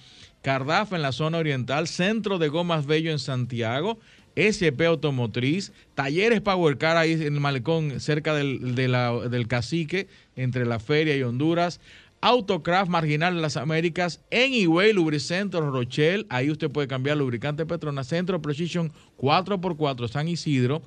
Cardafa 0.42 0.96
en 0.96 1.02
la 1.02 1.12
zona 1.12 1.38
oriental, 1.38 1.86
Centro 1.86 2.38
de 2.38 2.48
Gomas 2.48 2.86
Bello 2.86 3.12
en 3.12 3.20
Santiago, 3.20 4.00
SP 4.34 4.82
Automotriz, 4.84 5.72
Talleres 5.94 6.40
Power 6.40 6.76
Car 6.76 6.96
ahí 6.96 7.12
en 7.12 7.34
el 7.34 7.40
malecón 7.40 8.00
cerca 8.00 8.34
del, 8.34 8.74
del 8.74 9.46
cacique, 9.46 10.08
entre 10.34 10.66
la 10.66 10.80
feria 10.80 11.16
y 11.16 11.22
Honduras. 11.22 11.80
Autocraft 12.22 12.88
Marginal 12.88 13.34
de 13.34 13.40
las 13.42 13.56
Américas, 13.56 14.22
en 14.30 14.54
Higüey, 14.54 14.92
Lubricentro 14.92 15.70
Rochelle, 15.72 16.24
ahí 16.30 16.50
usted 16.50 16.70
puede 16.70 16.86
cambiar 16.88 17.16
lubricante 17.16 17.66
Petronas, 17.66 18.06
Centro 18.06 18.40
Precision 18.40 18.92
4x4 19.18 20.08
San 20.08 20.28
Isidro. 20.28 20.82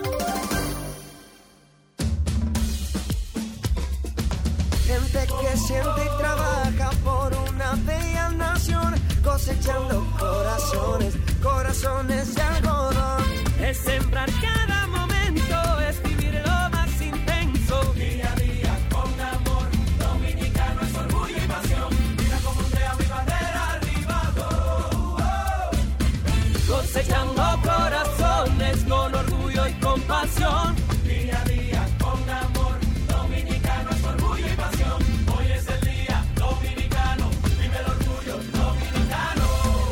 Compasión. 30.06 30.76
Día 31.04 31.40
a 31.40 31.44
día, 31.48 31.88
con 31.98 32.30
amor, 32.30 32.76
dominicano 33.08 33.90
es 33.90 34.04
orgullo 34.04 34.46
y 34.46 34.56
pasión. 34.56 35.02
Hoy 35.36 35.46
es 35.52 35.66
el 35.68 35.80
día 35.80 36.24
dominicano, 36.36 37.30
vive 37.60 37.78
el 37.78 37.86
orgullo 37.86 38.36
dominicano. 38.52 39.44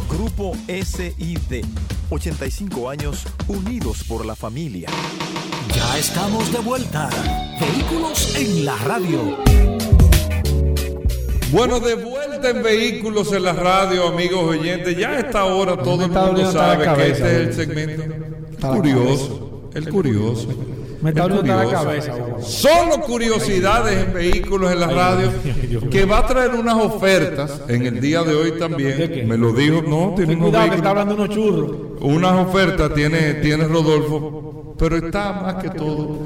Grupo 0.08 0.56
SID. 0.68 1.64
85 2.10 2.90
años 2.90 3.24
unidos 3.48 4.04
por 4.04 4.26
la 4.26 4.36
familia. 4.36 4.88
Ya 5.74 5.98
estamos 5.98 6.52
de 6.52 6.58
vuelta. 6.58 7.08
Vehículos 7.58 8.36
en 8.36 8.66
la 8.66 8.76
radio. 8.76 9.38
Bueno, 11.50 11.80
de 11.80 11.94
vuelta 11.94 12.50
en 12.50 12.62
Vehículos 12.62 13.32
en 13.32 13.44
la 13.44 13.52
Radio, 13.52 14.08
amigos 14.08 14.42
oyentes. 14.44 14.96
Ya 14.96 15.10
a 15.10 15.18
esta 15.20 15.44
hora 15.44 15.76
todo 15.76 16.04
el 16.04 16.10
mundo 16.10 16.52
sabe 16.52 16.84
que 16.96 17.10
este 17.12 17.42
es 17.42 17.48
el 17.48 17.54
segmento 17.54 18.02
curioso. 18.60 19.41
El 19.74 19.88
curioso. 19.88 20.48
Me 21.02 21.10
está 21.10 21.26
la 21.26 21.68
cabeza. 21.68 22.14
Solo 22.40 23.00
curiosidades 23.00 24.06
en 24.06 24.12
Vehículos 24.12 24.70
en 24.70 24.80
la 24.80 24.86
Radio 24.86 25.32
que 25.90 26.04
va 26.04 26.18
a 26.18 26.26
traer 26.26 26.54
unas 26.54 26.76
ofertas 26.76 27.62
en 27.66 27.86
el 27.86 28.00
día 28.00 28.22
de 28.22 28.34
hoy 28.34 28.52
también. 28.52 29.26
Me 29.26 29.36
lo 29.36 29.52
dijo, 29.52 29.82
no, 29.82 30.14
tiene 30.14 30.36
unos 30.36 30.50
cuidado 30.50 30.70
que 30.70 30.76
está 30.76 30.82
vehículos. 30.82 30.86
hablando 30.86 31.14
unos 31.14 31.28
churros. 31.30 31.70
Unas 32.00 32.46
ofertas 32.46 32.94
tiene, 32.94 33.34
tiene 33.34 33.66
Rodolfo, 33.66 34.76
pero 34.78 34.96
está 34.96 35.32
más 35.32 35.54
que 35.56 35.70
todo 35.70 36.18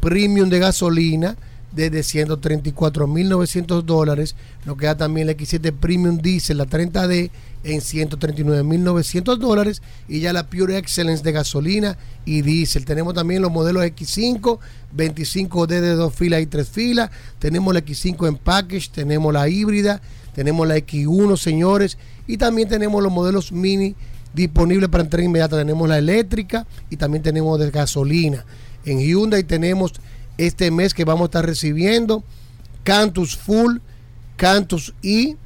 Premium 0.01 0.49
de 0.49 0.59
gasolina 0.59 1.37
desde 1.73 2.01
134.900 2.01 3.83
dólares. 3.83 4.35
Nos 4.65 4.77
queda 4.77 4.97
también 4.97 5.27
la 5.27 5.35
X7 5.35 5.73
Premium 5.73 6.19
Diesel, 6.19 6.59
la 6.59 6.67
30D, 6.67 7.31
en 7.65 7.81
139.900 7.81 9.37
dólares. 9.37 9.83
Y 10.09 10.21
ya 10.21 10.33
la 10.33 10.47
Pure 10.49 10.79
Excellence 10.79 11.23
de 11.23 11.33
gasolina 11.33 11.99
y 12.25 12.43
diésel. 12.43 12.85
Tenemos 12.85 13.15
también 13.15 13.43
los 13.43 13.51
modelos 13.51 13.85
X5, 13.85 14.59
25D 14.97 15.67
de 15.67 15.95
dos 15.95 16.15
filas 16.15 16.43
y 16.43 16.47
tres 16.47 16.69
filas. 16.69 17.11
Tenemos 17.39 17.73
la 17.75 17.81
X5 17.81 18.29
en 18.29 18.37
package, 18.37 18.91
tenemos 18.91 19.33
la 19.33 19.49
híbrida, 19.49 20.01
tenemos 20.35 20.67
la 20.67 20.77
X1, 20.77 21.37
señores. 21.37 21.99
Y 22.27 22.37
también 22.37 22.69
tenemos 22.69 23.03
los 23.03 23.13
modelos 23.13 23.53
mini 23.53 23.95
disponibles 24.35 24.89
para 24.89 25.05
entrega 25.05 25.27
inmediata. 25.27 25.57
Tenemos 25.57 25.89
la 25.89 25.99
eléctrica 25.99 26.67
y 26.89 26.97
también 26.97 27.23
tenemos 27.23 27.59
de 27.59 27.71
gasolina. 27.71 28.45
En 28.85 28.99
Hyundai 28.99 29.45
tenemos 29.45 29.93
este 30.39 30.71
mes 30.71 30.95
que 30.95 31.05
vamos 31.05 31.23
a 31.23 31.27
estar 31.27 31.47
recibiendo 31.47 32.25
Cantus 32.83 33.37
Full, 33.37 33.79
Cantus 34.37 34.95
I, 35.03 35.37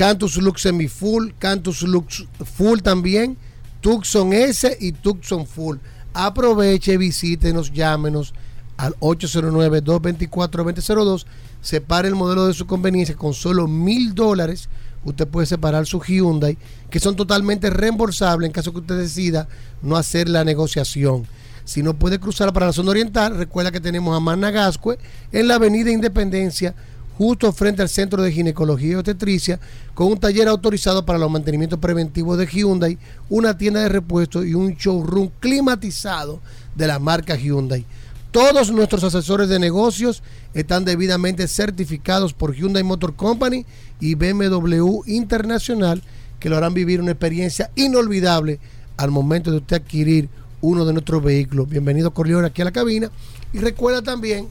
Cantus 0.00 0.38
Lux 0.38 0.62
Semi 0.62 0.88
Full, 0.88 1.34
Cantus 1.38 1.82
Lux 1.82 2.24
Full 2.56 2.80
también, 2.80 3.36
Tucson 3.82 4.32
S 4.32 4.78
y 4.80 4.92
Tucson 4.92 5.46
Full. 5.46 5.76
Aproveche, 6.14 6.96
visítenos, 6.96 7.70
llámenos 7.70 8.32
al 8.78 8.94
809-224-2002. 9.00 11.26
Separe 11.60 12.08
el 12.08 12.14
modelo 12.14 12.46
de 12.46 12.54
su 12.54 12.66
conveniencia 12.66 13.14
con 13.14 13.34
solo 13.34 13.68
mil 13.68 14.14
dólares. 14.14 14.70
Usted 15.04 15.28
puede 15.28 15.46
separar 15.46 15.84
su 15.84 16.00
Hyundai, 16.00 16.56
que 16.88 16.98
son 16.98 17.14
totalmente 17.14 17.68
reembolsables 17.68 18.46
en 18.46 18.52
caso 18.52 18.72
que 18.72 18.78
usted 18.78 18.96
decida 18.96 19.48
no 19.82 19.98
hacer 19.98 20.30
la 20.30 20.44
negociación. 20.44 21.26
Si 21.66 21.82
no 21.82 21.92
puede 21.92 22.18
cruzar 22.18 22.54
para 22.54 22.64
la 22.66 22.72
zona 22.72 22.92
oriental, 22.92 23.36
recuerda 23.36 23.70
que 23.70 23.80
tenemos 23.80 24.16
a 24.16 24.20
Managascue 24.20 24.98
en 25.30 25.46
la 25.46 25.56
avenida 25.56 25.90
Independencia, 25.90 26.74
justo 27.20 27.52
frente 27.52 27.82
al 27.82 27.90
Centro 27.90 28.22
de 28.22 28.32
Ginecología 28.32 28.92
y 28.92 28.94
Obstetricia, 28.94 29.60
con 29.92 30.06
un 30.06 30.18
taller 30.18 30.48
autorizado 30.48 31.04
para 31.04 31.18
los 31.18 31.30
mantenimientos 31.30 31.78
preventivos 31.78 32.38
de 32.38 32.46
Hyundai, 32.46 32.96
una 33.28 33.58
tienda 33.58 33.80
de 33.80 33.90
repuestos 33.90 34.46
y 34.46 34.54
un 34.54 34.74
showroom 34.74 35.28
climatizado 35.38 36.40
de 36.74 36.86
la 36.86 36.98
marca 36.98 37.36
Hyundai. 37.36 37.84
Todos 38.30 38.72
nuestros 38.72 39.04
asesores 39.04 39.50
de 39.50 39.58
negocios 39.58 40.22
están 40.54 40.86
debidamente 40.86 41.46
certificados 41.46 42.32
por 42.32 42.54
Hyundai 42.54 42.84
Motor 42.84 43.14
Company 43.16 43.66
y 44.00 44.14
BMW 44.14 45.02
Internacional, 45.04 46.02
que 46.38 46.48
lo 46.48 46.56
harán 46.56 46.72
vivir 46.72 47.02
una 47.02 47.10
experiencia 47.10 47.70
inolvidable 47.76 48.60
al 48.96 49.10
momento 49.10 49.50
de 49.50 49.58
usted 49.58 49.76
adquirir 49.76 50.30
uno 50.62 50.86
de 50.86 50.94
nuestros 50.94 51.22
vehículos. 51.22 51.68
Bienvenido 51.68 52.14
Corleone 52.14 52.46
aquí 52.46 52.62
a 52.62 52.64
la 52.64 52.72
cabina. 52.72 53.10
Y 53.52 53.58
recuerda 53.58 54.00
también 54.00 54.48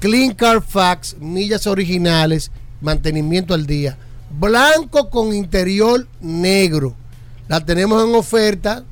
Clean 0.00 0.32
Carfax, 0.32 1.18
millas 1.20 1.66
originales, 1.66 2.50
mantenimiento 2.80 3.52
al 3.52 3.66
día. 3.66 3.98
Blanco 4.30 5.10
con 5.10 5.34
interior 5.34 6.08
negro. 6.22 6.96
La 7.48 7.60
tenemos 7.64 8.02
en 8.02 8.14
oferta 8.14 8.84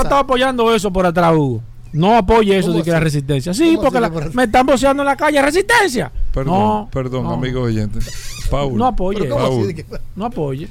estado 0.01 0.19
apoyando 0.19 0.73
eso 0.73 0.91
por 0.91 1.05
atrás, 1.05 1.33
Hugo. 1.35 1.61
No 1.93 2.15
apoye 2.17 2.57
eso 2.57 2.67
¿Cómo 2.67 2.77
de 2.79 2.83
que 2.85 2.91
la 2.91 2.99
resistencia. 2.99 3.53
Sí, 3.53 3.75
¿Cómo 3.75 3.89
porque 3.89 3.99
la- 3.99 4.09
me 4.33 4.43
están 4.43 4.65
boceando 4.65 5.01
en 5.03 5.07
la 5.07 5.15
calle. 5.15 5.41
¡Resistencia! 5.41 6.11
Perdón, 6.33 6.53
no, 6.53 6.89
perdón, 6.91 7.23
no. 7.23 7.31
amigos 7.33 7.63
oyentes. 7.67 8.11
Paul. 8.49 8.77
No 8.77 8.85
apoye. 8.87 9.19
Pero 9.19 9.35
¿cómo 9.35 9.45
así 9.47 9.55
Paul. 9.55 9.75
que- 9.75 9.85
No 10.15 10.25
apoye. 10.25 10.67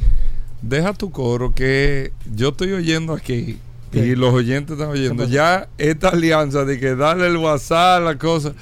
Deja 0.62 0.92
tu 0.92 1.10
coro 1.10 1.52
que 1.54 2.12
yo 2.34 2.48
estoy 2.50 2.72
oyendo 2.72 3.12
aquí 3.14 3.58
y 3.92 4.14
los 4.16 4.34
oyentes 4.34 4.72
están 4.76 4.90
oyendo. 4.90 5.24
Ya 5.26 5.68
esta 5.78 6.08
alianza 6.10 6.64
de 6.64 6.78
que 6.78 6.94
darle 6.94 7.26
el 7.28 7.36
WhatsApp, 7.36 8.02
la 8.02 8.16
cosa. 8.18 8.52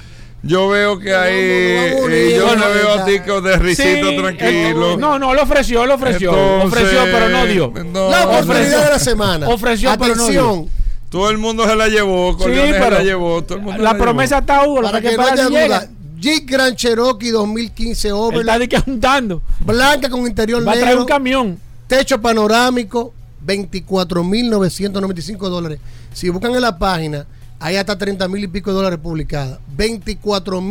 Yo 0.43 0.69
veo 0.69 0.99
que 0.99 1.13
ahí. 1.15 1.93
vamos 1.95 2.09
a 2.09 2.13
eh, 2.13 2.35
yo 2.37 2.55
le 2.55 2.67
veo 2.75 2.91
a 2.91 2.95
¿verdad? 2.97 3.05
ti 3.07 3.19
con 3.27 3.43
de 3.43 3.57
risito 3.57 4.09
Sí, 4.11 4.17
tranquilo. 4.17 4.95
no, 4.97 5.17
no, 5.17 5.33
lo 5.33 5.41
ofreció, 5.43 5.85
lo 5.87 5.95
ofreció. 5.95 6.29
Entonces, 6.29 6.65
ofreció, 6.79 6.99
pero 7.05 7.29
no 7.29 7.45
dio. 7.47 7.73
no. 7.91 8.09
La 8.11 8.25
oportunidad 8.27 8.39
Ofreció. 8.41 8.79
de 8.81 8.89
la 8.89 8.99
semana. 8.99 9.49
Ofreció, 9.49 9.95
pero 9.99 10.15
no 10.15 10.27
dio. 10.27 10.67
Todo 11.09 11.29
el 11.29 11.37
mundo 11.37 11.65
se 11.65 11.75
la 11.75 11.87
llevó, 11.87 12.33
Sí, 12.37 12.43
pero 12.45 12.89
la 12.91 13.03
llevó, 13.03 13.41
todo 13.43 13.57
el 13.59 13.63
mundo 13.63 13.81
la 13.81 13.93
la 13.93 13.97
promesa 13.97 14.39
está 14.39 14.65
Hugo, 14.67 14.81
lo 14.81 14.87
Para 14.87 15.01
que 15.01 15.09
que 15.11 15.17
no 15.17 15.23
para 15.23 15.33
haya 15.33 15.47
si 15.47 15.53
llega. 15.53 15.79
duda. 15.79 15.89
Jeep 16.19 16.49
Grand 16.49 16.75
Cherokee 16.75 17.29
2015 17.29 18.07
Él 18.09 18.13
está 18.13 18.25
Overland. 18.25 18.59
de 18.61 18.67
que 18.69 18.79
juntando. 18.79 19.41
Blanca 19.59 20.09
con 20.09 20.21
interior 20.21 20.65
Va 20.67 20.71
a 20.71 20.73
traer 20.73 20.87
negro. 20.87 21.01
un 21.03 21.07
camión. 21.07 21.59
Techo 21.87 22.19
panorámico, 22.19 23.13
24.995 23.45 25.49
dólares. 25.49 25.79
Si 26.13 26.29
buscan 26.29 26.53
en 26.55 26.61
la 26.61 26.77
página, 26.77 27.25
hay 27.59 27.75
hasta 27.77 27.97
30 27.97 28.27
mil 28.27 28.43
y 28.43 28.47
pico 28.47 28.69
de 28.71 28.75
dólares 28.77 28.99
publicadas. 29.01 29.59
Y 29.77 29.83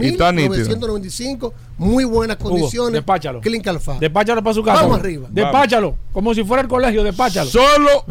está 0.08 0.32
nítido. 0.32 0.54
24.995, 0.54 1.52
muy 1.78 2.04
buenas 2.04 2.36
Hugo, 2.40 2.50
condiciones. 2.50 2.92
despáchalo. 2.94 3.40
Clean 3.40 3.62
Calfado. 3.62 4.00
Despáchalo 4.00 4.42
para 4.42 4.54
su 4.54 4.62
casa. 4.62 4.82
Vamos 4.82 4.96
Hugo. 4.96 5.00
arriba. 5.04 5.28
Despáchalo. 5.30 5.96
Como 6.12 6.34
si 6.34 6.44
fuera 6.44 6.62
el 6.62 6.68
colegio, 6.68 7.02
despáchalo. 7.04 7.50
Solo. 7.50 8.04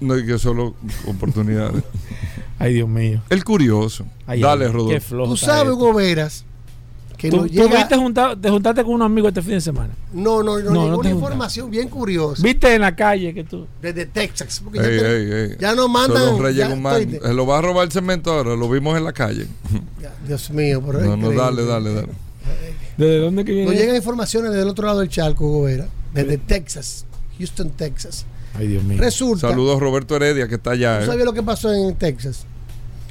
No 0.00 0.14
es 0.14 0.24
que 0.24 0.38
solo 0.38 0.74
oportunidades. 1.06 1.82
Ay, 2.58 2.74
Dios 2.74 2.88
mío. 2.88 3.22
El 3.30 3.44
curioso. 3.44 4.04
Ay, 4.26 4.40
Dale, 4.40 4.68
Rodolfo. 4.68 4.90
Qué 4.90 5.00
flojo. 5.00 5.30
Tú 5.32 5.36
sabes. 5.36 5.72
Hugo 5.72 5.94
Veras, 5.94 6.44
que 7.16 7.30
¿Tú, 7.30 7.36
nos 7.38 7.46
tú 7.48 7.52
llega... 7.52 7.76
viste 7.76 7.96
juntar- 7.96 8.40
te 8.40 8.50
juntaste 8.50 8.82
con 8.84 8.94
unos 8.94 9.06
amigos 9.06 9.28
este 9.28 9.42
fin 9.42 9.52
de 9.52 9.60
semana. 9.60 9.94
No, 10.12 10.42
no, 10.42 10.58
no, 10.58 10.70
No, 10.70 10.70
llegó 10.72 10.88
no 10.88 10.94
juntas. 10.96 11.12
información 11.12 11.70
bien 11.70 11.88
curiosa. 11.88 12.42
Viste 12.42 12.74
en 12.74 12.80
la 12.82 12.94
calle 12.96 13.32
que 13.34 13.44
tú. 13.44 13.66
Desde 13.80 14.06
Texas. 14.06 14.60
Porque 14.64 14.78
Ey, 14.78 14.84
ya, 14.96 15.02
te- 15.02 15.16
ey, 15.16 15.50
ey. 15.52 15.56
ya 15.60 15.74
nos 15.74 15.84
Son 15.84 15.92
mandan... 15.92 16.26
los 16.26 16.38
Reyes 16.38 16.56
ya 16.56 16.68
Guzmán. 16.68 17.00
estoy 17.00 17.06
de- 17.18 17.20
Se 17.26 17.34
lo 17.34 17.46
va 17.46 17.58
a 17.58 17.62
robar 17.62 17.84
el 17.86 17.92
cemento 17.92 18.32
ahora, 18.32 18.56
lo 18.56 18.68
vimos 18.70 18.96
en 18.96 19.04
la 19.04 19.12
calle. 19.12 19.46
ya, 20.00 20.12
Dios 20.26 20.50
mío, 20.50 20.82
es 20.98 21.02
No, 21.06 21.16
no, 21.16 21.32
dale, 21.32 21.64
dale, 21.64 21.94
dale. 21.94 22.08
¿Desde 22.96 23.18
dónde 23.18 23.44
que 23.44 23.52
Nos 23.52 23.70
viene? 23.70 23.76
llegan 23.80 23.96
informaciones 23.96 24.52
del 24.52 24.68
otro 24.68 24.86
lado 24.86 25.00
del 25.00 25.08
charco, 25.08 25.46
Hugo 25.46 25.62
Vera, 25.64 25.88
desde 26.12 26.36
Texas, 26.38 27.06
Houston, 27.38 27.70
Texas. 27.70 28.26
Ay, 28.58 28.66
Dios 28.68 28.82
mío. 28.84 28.98
Resulta, 29.00 29.48
Saludos 29.48 29.76
a 29.76 29.80
Roberto 29.80 30.16
Heredia 30.16 30.48
que 30.48 30.56
está 30.56 30.72
allá. 30.72 30.98
¿tú 30.98 31.04
eh. 31.04 31.06
sabías 31.06 31.24
lo 31.24 31.32
que 31.32 31.42
pasó 31.42 31.72
en 31.72 31.94
Texas? 31.94 32.46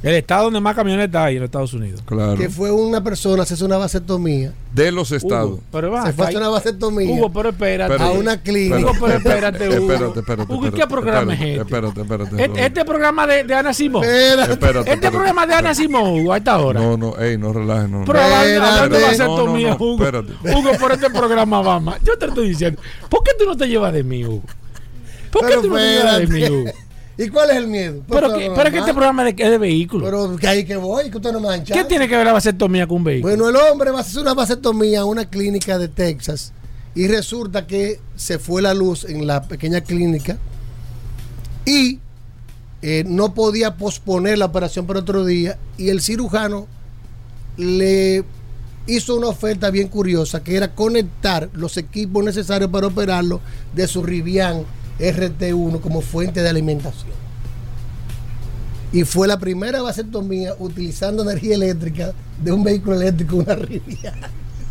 El 0.02 0.14
estado 0.14 0.44
donde 0.44 0.60
más 0.60 0.74
camiones 0.74 1.06
está 1.06 1.24
ahí 1.24 1.34
en 1.34 1.40
los 1.42 1.48
Estados 1.48 1.74
Unidos. 1.74 2.00
Claro. 2.06 2.34
Que 2.34 2.48
fue 2.48 2.72
una 2.72 3.04
persona, 3.04 3.44
se 3.44 3.52
hizo 3.52 3.66
una 3.66 3.76
vasectomía. 3.76 4.54
De 4.72 4.90
los 4.92 5.12
estados. 5.12 5.50
Hugo, 5.50 5.62
pero 5.70 5.90
va, 5.90 6.06
se 6.06 6.14
fue 6.14 6.26
a 6.34 6.38
una 6.38 6.48
vasectomía 6.48 7.14
Hugo, 7.14 7.30
pero 7.30 7.50
espérate. 7.50 7.92
Pero- 7.92 8.04
a 8.04 8.12
una 8.12 8.40
clínica. 8.40 8.78
Hugo, 8.78 8.92
pero 8.98 9.14
espérate, 9.18 9.68
Hugo. 9.68 9.92
Espérate, 9.92 10.20
espérate. 10.20 10.52
Hugo, 10.54 10.66
¿y 10.68 10.70
qué 10.70 10.86
programa 10.86 11.34
es 11.34 11.40
este? 11.40 11.56
Espérate, 11.60 12.00
espérate. 12.00 12.44
Este, 12.44 12.66
este 12.66 12.84
programa 12.86 13.26
de, 13.26 13.44
de 13.44 13.54
Ana 13.54 13.74
Simón. 13.74 14.02
Espérate. 14.04 14.52
Espérate, 14.52 14.78
Este 14.78 14.90
espérate. 14.92 15.10
programa 15.10 15.46
de 15.46 15.54
Ana 15.54 15.74
Simón, 15.74 16.20
Hugo, 16.20 16.32
a 16.32 16.36
esta 16.38 16.58
hora. 16.60 16.80
No, 16.80 16.96
no, 16.96 17.18
ey, 17.18 17.36
no 17.36 17.52
relajes, 17.52 17.90
no. 17.90 18.04
Pero 18.06 18.20
hablando- 18.20 18.96
de 18.96 19.02
vasectomía, 19.04 19.70
No, 19.70 19.74
no, 19.74 19.78
no, 19.78 19.84
Hugo. 19.84 20.04
espérate. 20.04 20.32
Hugo, 20.56 20.70
por 20.80 20.92
este 20.92 21.10
programa 21.10 21.60
va 21.60 21.78
más. 21.78 22.00
Yo 22.02 22.16
te 22.16 22.24
estoy 22.24 22.48
diciendo, 22.48 22.80
¿por 23.10 23.22
qué 23.22 23.32
tú 23.38 23.44
no 23.44 23.54
te 23.54 23.68
llevas 23.68 23.92
de 23.92 24.02
mí, 24.02 24.24
Hugo? 24.24 24.44
¿Por 25.30 25.42
qué 25.42 25.48
Pero 25.48 25.62
tú. 25.62 25.68
Hugo? 25.68 26.70
¿Y 27.20 27.28
cuál 27.28 27.50
es 27.50 27.56
el 27.56 27.66
miedo? 27.66 28.02
Pero, 28.08 28.28
Pues, 28.28 28.38
que, 28.38 28.50
pero 28.56 28.70
que 28.70 28.78
este 28.78 28.92
programa 28.92 29.28
es 29.28 29.36
de, 29.36 29.44
es 29.44 29.50
de 29.50 29.58
vehículos. 29.58 30.08
Pero 30.08 30.36
que 30.36 30.48
ahí 30.48 30.64
que 30.64 30.76
voy, 30.76 31.10
que 31.10 31.18
usted 31.18 31.32
no 31.32 31.40
me 31.40 31.62
¿Qué 31.64 31.84
tiene 31.84 32.08
que 32.08 32.16
ver 32.16 32.24
la 32.24 32.32
vasectomía 32.32 32.86
con 32.86 32.98
un 32.98 33.04
vehículo? 33.04 33.36
Bueno, 33.36 33.50
el 33.50 33.56
hombre 33.70 33.90
va 33.90 33.98
a 33.98 34.00
hacer 34.00 34.22
una 34.22 34.32
vasectomía 34.32 35.00
a 35.00 35.04
una 35.04 35.28
clínica 35.28 35.76
de 35.76 35.88
Texas 35.88 36.54
y 36.94 37.08
resulta 37.08 37.66
que 37.66 38.00
se 38.16 38.38
fue 38.38 38.62
la 38.62 38.72
luz 38.72 39.04
en 39.04 39.26
la 39.26 39.42
pequeña 39.42 39.82
clínica 39.82 40.38
y 41.66 41.98
eh, 42.80 43.04
no 43.06 43.34
podía 43.34 43.76
posponer 43.76 44.38
la 44.38 44.46
operación 44.46 44.86
para 44.86 45.00
otro 45.00 45.26
día 45.26 45.58
y 45.76 45.90
el 45.90 46.00
cirujano 46.00 46.66
le 47.58 48.24
hizo 48.86 49.14
una 49.14 49.28
oferta 49.28 49.70
bien 49.70 49.88
curiosa 49.88 50.42
que 50.42 50.56
era 50.56 50.74
conectar 50.74 51.50
los 51.52 51.76
equipos 51.76 52.24
necesarios 52.24 52.70
para 52.70 52.86
operarlo 52.86 53.42
de 53.74 53.86
su 53.86 54.02
Rivian 54.02 54.64
RT1 55.00 55.80
como 55.80 56.00
fuente 56.00 56.42
de 56.42 56.48
alimentación. 56.48 57.10
Y 58.92 59.04
fue 59.04 59.28
la 59.28 59.38
primera 59.38 59.82
vasectomía 59.82 60.54
utilizando 60.58 61.22
energía 61.22 61.54
eléctrica 61.54 62.12
de 62.42 62.50
un 62.52 62.64
vehículo 62.64 62.96
eléctrico, 63.00 63.36
una 63.36 63.54
Rivian. 63.54 64.14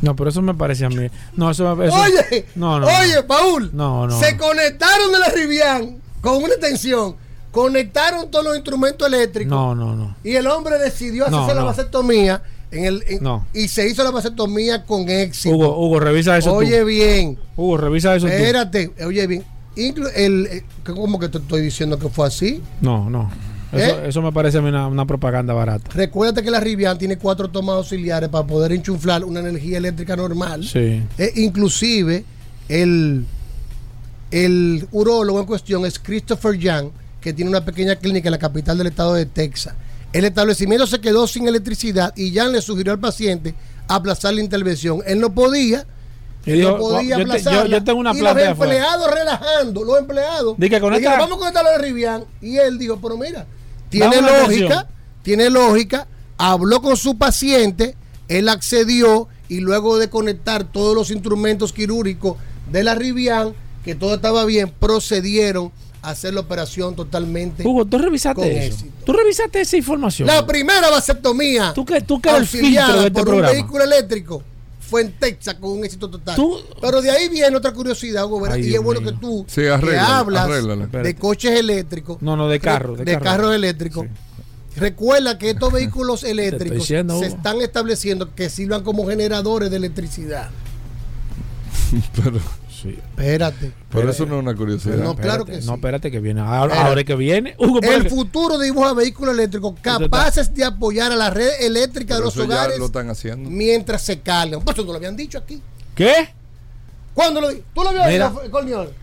No, 0.01 0.15
pero 0.15 0.30
eso 0.30 0.41
me 0.41 0.53
parece 0.53 0.85
a 0.85 0.89
mí. 0.89 1.07
No, 1.35 1.49
eso 1.51 1.81
eso- 1.84 1.95
Oye, 1.95 2.45
no, 2.56 2.80
no, 2.80 2.88
oye, 2.88 3.23
Paul, 3.27 3.69
No, 3.73 4.07
no. 4.07 4.19
se 4.19 4.35
conectaron 4.38 5.11
de 5.11 5.19
la 5.19 5.27
Rivian 5.30 5.97
con 6.22 6.38
una 6.38 6.47
extensión, 6.53 7.15
conectaron 7.51 8.30
todos 8.30 8.43
los 8.45 8.56
instrumentos 8.56 9.07
eléctricos 9.07 9.49
No, 9.51 9.73
no, 9.76 9.95
no. 9.95 10.15
y 10.23 10.35
el 10.35 10.47
hombre 10.47 10.77
decidió 10.80 11.26
hacerse 11.26 11.56
la 11.56 11.64
vasectomía 11.64 12.41
en 12.72 12.85
el, 12.85 13.03
en- 13.07 13.23
No. 13.23 13.45
y 13.53 13.68
se 13.69 13.89
hizo 13.89 14.03
la 14.03 14.11
vasectomía 14.11 14.85
con 14.85 15.10
éxito. 15.10 15.56
Hugo, 15.56 15.77
Hugo, 15.85 15.99
revisa 16.01 16.38
eso 16.38 16.53
oye 16.53 16.80
tú. 16.81 16.85
bien, 16.88 17.38
Hugo, 17.56 17.77
revisa 17.77 18.15
eso 18.15 18.27
tú. 18.27 18.34
espérate, 18.34 18.91
oye 19.06 19.27
bien. 19.27 19.43
Inclu- 19.80 20.11
el, 20.15 20.45
eh, 20.47 20.64
¿Cómo 20.85 21.19
que 21.19 21.30
te 21.30 21.38
estoy 21.38 21.61
diciendo 21.61 21.97
que 21.97 22.10
fue 22.10 22.27
así? 22.27 22.61
No, 22.81 23.10
no. 23.10 23.31
Eso, 23.72 23.99
¿Eh? 24.01 24.10
eso 24.10 24.22
me 24.22 24.31
parece 24.31 24.57
a 24.57 24.61
mí 24.61 24.69
una, 24.69 24.88
una 24.88 25.06
propaganda 25.06 25.53
barata. 25.53 25.89
Recuérdate 25.93 26.41
que 26.43 26.49
la 26.51 26.60
Rivian 26.60 26.97
tiene 26.97 27.18
cuatro 27.18 27.49
tomas 27.49 27.76
auxiliares 27.76 28.27
para 28.30 28.45
poder 28.47 28.72
enchuflar 28.72 29.23
una 29.23 29.39
energía 29.41 29.77
eléctrica 29.77 30.15
normal. 30.15 30.65
Sí. 30.65 31.03
Eh, 31.18 31.31
inclusive, 31.35 32.26
el, 32.68 33.26
el 34.31 34.88
urólogo 34.91 35.39
en 35.39 35.45
cuestión 35.45 35.85
es 35.85 35.99
Christopher 35.99 36.57
Young, 36.57 36.89
que 37.22 37.34
tiene 37.34 37.49
una 37.49 37.64
pequeña 37.65 37.95
clínica 37.95 38.30
en 38.30 38.31
la 38.31 38.38
capital 38.39 38.77
del 38.77 38.88
estado 38.88 39.14
de 39.14 39.26
Texas. 39.26 39.73
El 40.14 40.26
establecimiento 40.26 40.88
se 40.88 40.99
quedó 40.99 41.27
sin 41.27 41.47
electricidad 41.47 42.14
y 42.15 42.31
Young 42.31 42.53
le 42.53 42.61
sugirió 42.61 42.93
al 42.93 42.99
paciente 42.99 43.53
aplazar 43.88 44.34
la 44.34 44.41
intervención. 44.41 45.01
Él 45.06 45.19
no 45.19 45.31
podía. 45.34 45.85
Y 46.49 46.51
él 46.53 46.57
dijo, 46.59 46.71
no 46.71 46.77
podía 46.77 47.17
yo 47.17 47.27
te- 47.27 47.41
yo- 47.43 47.65
yo 47.65 47.84
tengo 47.84 47.99
una 47.99 48.11
y 48.13 48.19
los 48.19 48.30
afuera. 48.31 48.51
empleados 48.51 49.11
relajando, 49.11 49.84
los 49.84 49.99
empleados. 49.99 50.55
Di 50.57 50.69
que 50.69 50.80
con 50.80 50.93
esta- 50.93 51.17
vamos 51.17 51.35
a 51.35 51.39
conectarlo 51.39 51.69
a 51.69 51.77
Rivian. 51.77 52.26
Y 52.41 52.57
él 52.57 52.77
dijo, 52.77 52.99
pero 53.01 53.17
mira, 53.17 53.45
tiene 53.89 54.15
Dame 54.17 54.41
lógica, 54.41 54.88
tiene 55.23 55.49
lógica. 55.49 56.07
Habló 56.38 56.81
con 56.81 56.95
su 56.97 57.17
paciente, 57.17 57.95
él 58.27 58.47
accedió 58.49 59.27
y 59.47 59.59
luego 59.59 59.97
de 59.97 60.09
conectar 60.09 60.63
todos 60.63 60.95
los 60.95 61.11
instrumentos 61.11 61.73
quirúrgicos 61.73 62.38
de 62.71 62.84
la 62.84 62.95
Rivian, 62.95 63.53
que 63.84 63.95
todo 63.95 64.15
estaba 64.15 64.45
bien, 64.45 64.69
procedieron 64.80 65.71
a 66.01 66.11
hacer 66.11 66.34
la 66.34 66.39
operación 66.41 66.95
totalmente. 66.95 67.67
Hugo, 67.67 67.84
tú 67.85 67.97
revisaste 67.97 68.65
eso. 68.67 68.73
éxito. 68.76 69.05
Tú 69.05 69.11
revisaste 69.13 69.59
esa 69.61 69.76
información. 69.76 70.27
La 70.27 70.45
primera 70.45 70.89
vasectomía 70.89 71.73
Tú 71.73 71.84
que, 71.84 71.99
tú 72.01 72.21
que 72.21 72.30
el 72.30 72.45
filtro 72.47 72.93
de 73.01 73.07
este 73.07 73.11
por 73.11 73.21
un 73.21 73.26
programa. 73.26 73.51
vehículo 73.51 73.84
eléctrico 73.84 74.43
fue 74.90 75.02
en 75.02 75.11
Texas 75.14 75.56
con 75.60 75.72
un 75.72 75.86
éxito 75.86 76.10
total. 76.10 76.36
Tú- 76.36 76.60
Pero 76.82 77.02
de 77.02 77.11
ahí 77.11 77.30
viene 77.30 77.56
otra 77.56 77.72
curiosidad, 77.74 78.26
Hugo. 78.26 78.45
Ay, 78.49 78.68
y 78.70 78.76
es 78.76 78.82
bueno 78.82 79.02
mío. 79.02 79.11
que 79.11 79.18
tú 79.18 79.45
Sí, 79.48 79.61
que 79.61 79.70
arréglala, 79.70 80.18
hablas 80.20 80.49
de 81.03 81.16
coches 81.16 81.60
eléctricos. 81.60 82.22
No, 82.22 82.36
no, 82.36 82.48
de 82.48 82.60
carro, 82.60 82.95
De, 82.95 83.06
de 83.06 83.14
carro. 83.14 83.24
carros 83.26 83.56
eléctricos. 83.56 84.07
Recuerda 84.76 85.38
que 85.38 85.49
estos 85.52 85.72
vehículos 85.74 86.24
eléctricos 86.24 86.78
diciendo, 86.80 87.20
se 87.20 87.28
están 87.28 87.61
estableciendo 87.61 88.34
que 88.36 88.49
sirvan 88.49 88.84
como 88.84 89.06
generadores 89.07 89.70
de 89.70 89.78
electricidad. 89.78 90.49
Pero, 92.16 92.40
Sí. 92.81 92.89
Espérate. 93.10 93.72
pero 93.91 94.10
eso 94.11 94.26
no 94.26 94.35
es 94.38 94.43
una 94.43 94.56
curiosidad. 94.56 94.95
No, 94.97 95.15
claro 95.15 95.45
que 95.45 95.53
No, 95.57 95.61
sí. 95.61 95.69
espérate 95.73 96.11
que 96.11 96.19
viene. 96.19 96.41
Ahora, 96.41 96.64
Espérate. 96.65 96.88
ahora 96.88 97.01
es 97.01 97.07
que 97.07 97.15
viene. 97.15 97.56
Hugo, 97.57 97.80
El 97.81 98.10
futuro 98.10 98.57
dibuja 98.57 98.93
vehículos 98.93 99.34
eléctricos 99.34 99.73
capaces 99.81 100.53
de 100.53 100.64
apoyar 100.64 101.11
a 101.11 101.15
la 101.15 101.30
red 101.30 101.49
eléctrica 101.61 102.15
Pero 102.15 102.19
de 102.19 102.26
los 102.26 102.34
eso 102.35 102.43
ya 102.45 102.56
hogares 102.56 102.80
lo 102.80 102.85
están 102.85 103.10
haciendo. 103.10 103.49
mientras 103.49 104.01
se 104.03 104.19
cargan. 104.22 104.61
Pues 104.61 104.76
eso 104.77 104.85
no 104.85 104.91
lo 104.93 104.97
habían 104.97 105.15
dicho 105.18 105.38
aquí. 105.38 105.61
¿Qué? 105.95 106.14
¿Cuándo 107.14 107.41
lo 107.41 107.49
¿Tú 107.51 107.84
lo 107.84 107.89
habías 107.89 108.07
Mira. 108.07 108.30
dicho, 108.30 108.51
Corniol? 108.51 108.93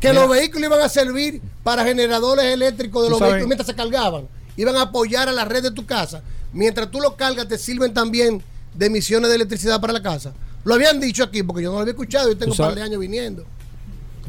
Que 0.00 0.08
Mira. 0.10 0.20
los 0.20 0.30
vehículos 0.30 0.68
iban 0.68 0.80
a 0.80 0.88
servir 0.88 1.40
para 1.62 1.84
generadores 1.84 2.44
eléctricos 2.44 3.04
de 3.04 3.10
los 3.10 3.18
sabes- 3.18 3.34
vehículos 3.34 3.48
mientras 3.48 3.66
se 3.66 3.74
cargaban. 3.74 4.28
Iban 4.56 4.76
a 4.76 4.82
apoyar 4.82 5.28
a 5.28 5.32
la 5.32 5.44
red 5.44 5.62
de 5.62 5.70
tu 5.70 5.86
casa. 5.86 6.22
Mientras 6.52 6.90
tú 6.90 7.00
lo 7.00 7.16
cargas, 7.16 7.48
te 7.48 7.58
sirven 7.58 7.94
también 7.94 8.42
de 8.74 8.86
emisiones 8.86 9.30
de 9.30 9.36
electricidad 9.36 9.80
para 9.80 9.92
la 9.92 10.02
casa. 10.02 10.32
Lo 10.64 10.74
habían 10.74 10.98
dicho 11.00 11.24
aquí 11.24 11.42
porque 11.42 11.62
yo 11.62 11.68
no 11.70 11.76
lo 11.76 11.80
había 11.82 11.92
escuchado 11.92 12.30
y 12.30 12.34
tengo 12.36 12.52
un 12.52 12.58
par 12.58 12.74
de 12.74 12.82
años 12.82 12.98
viniendo. 13.00 13.44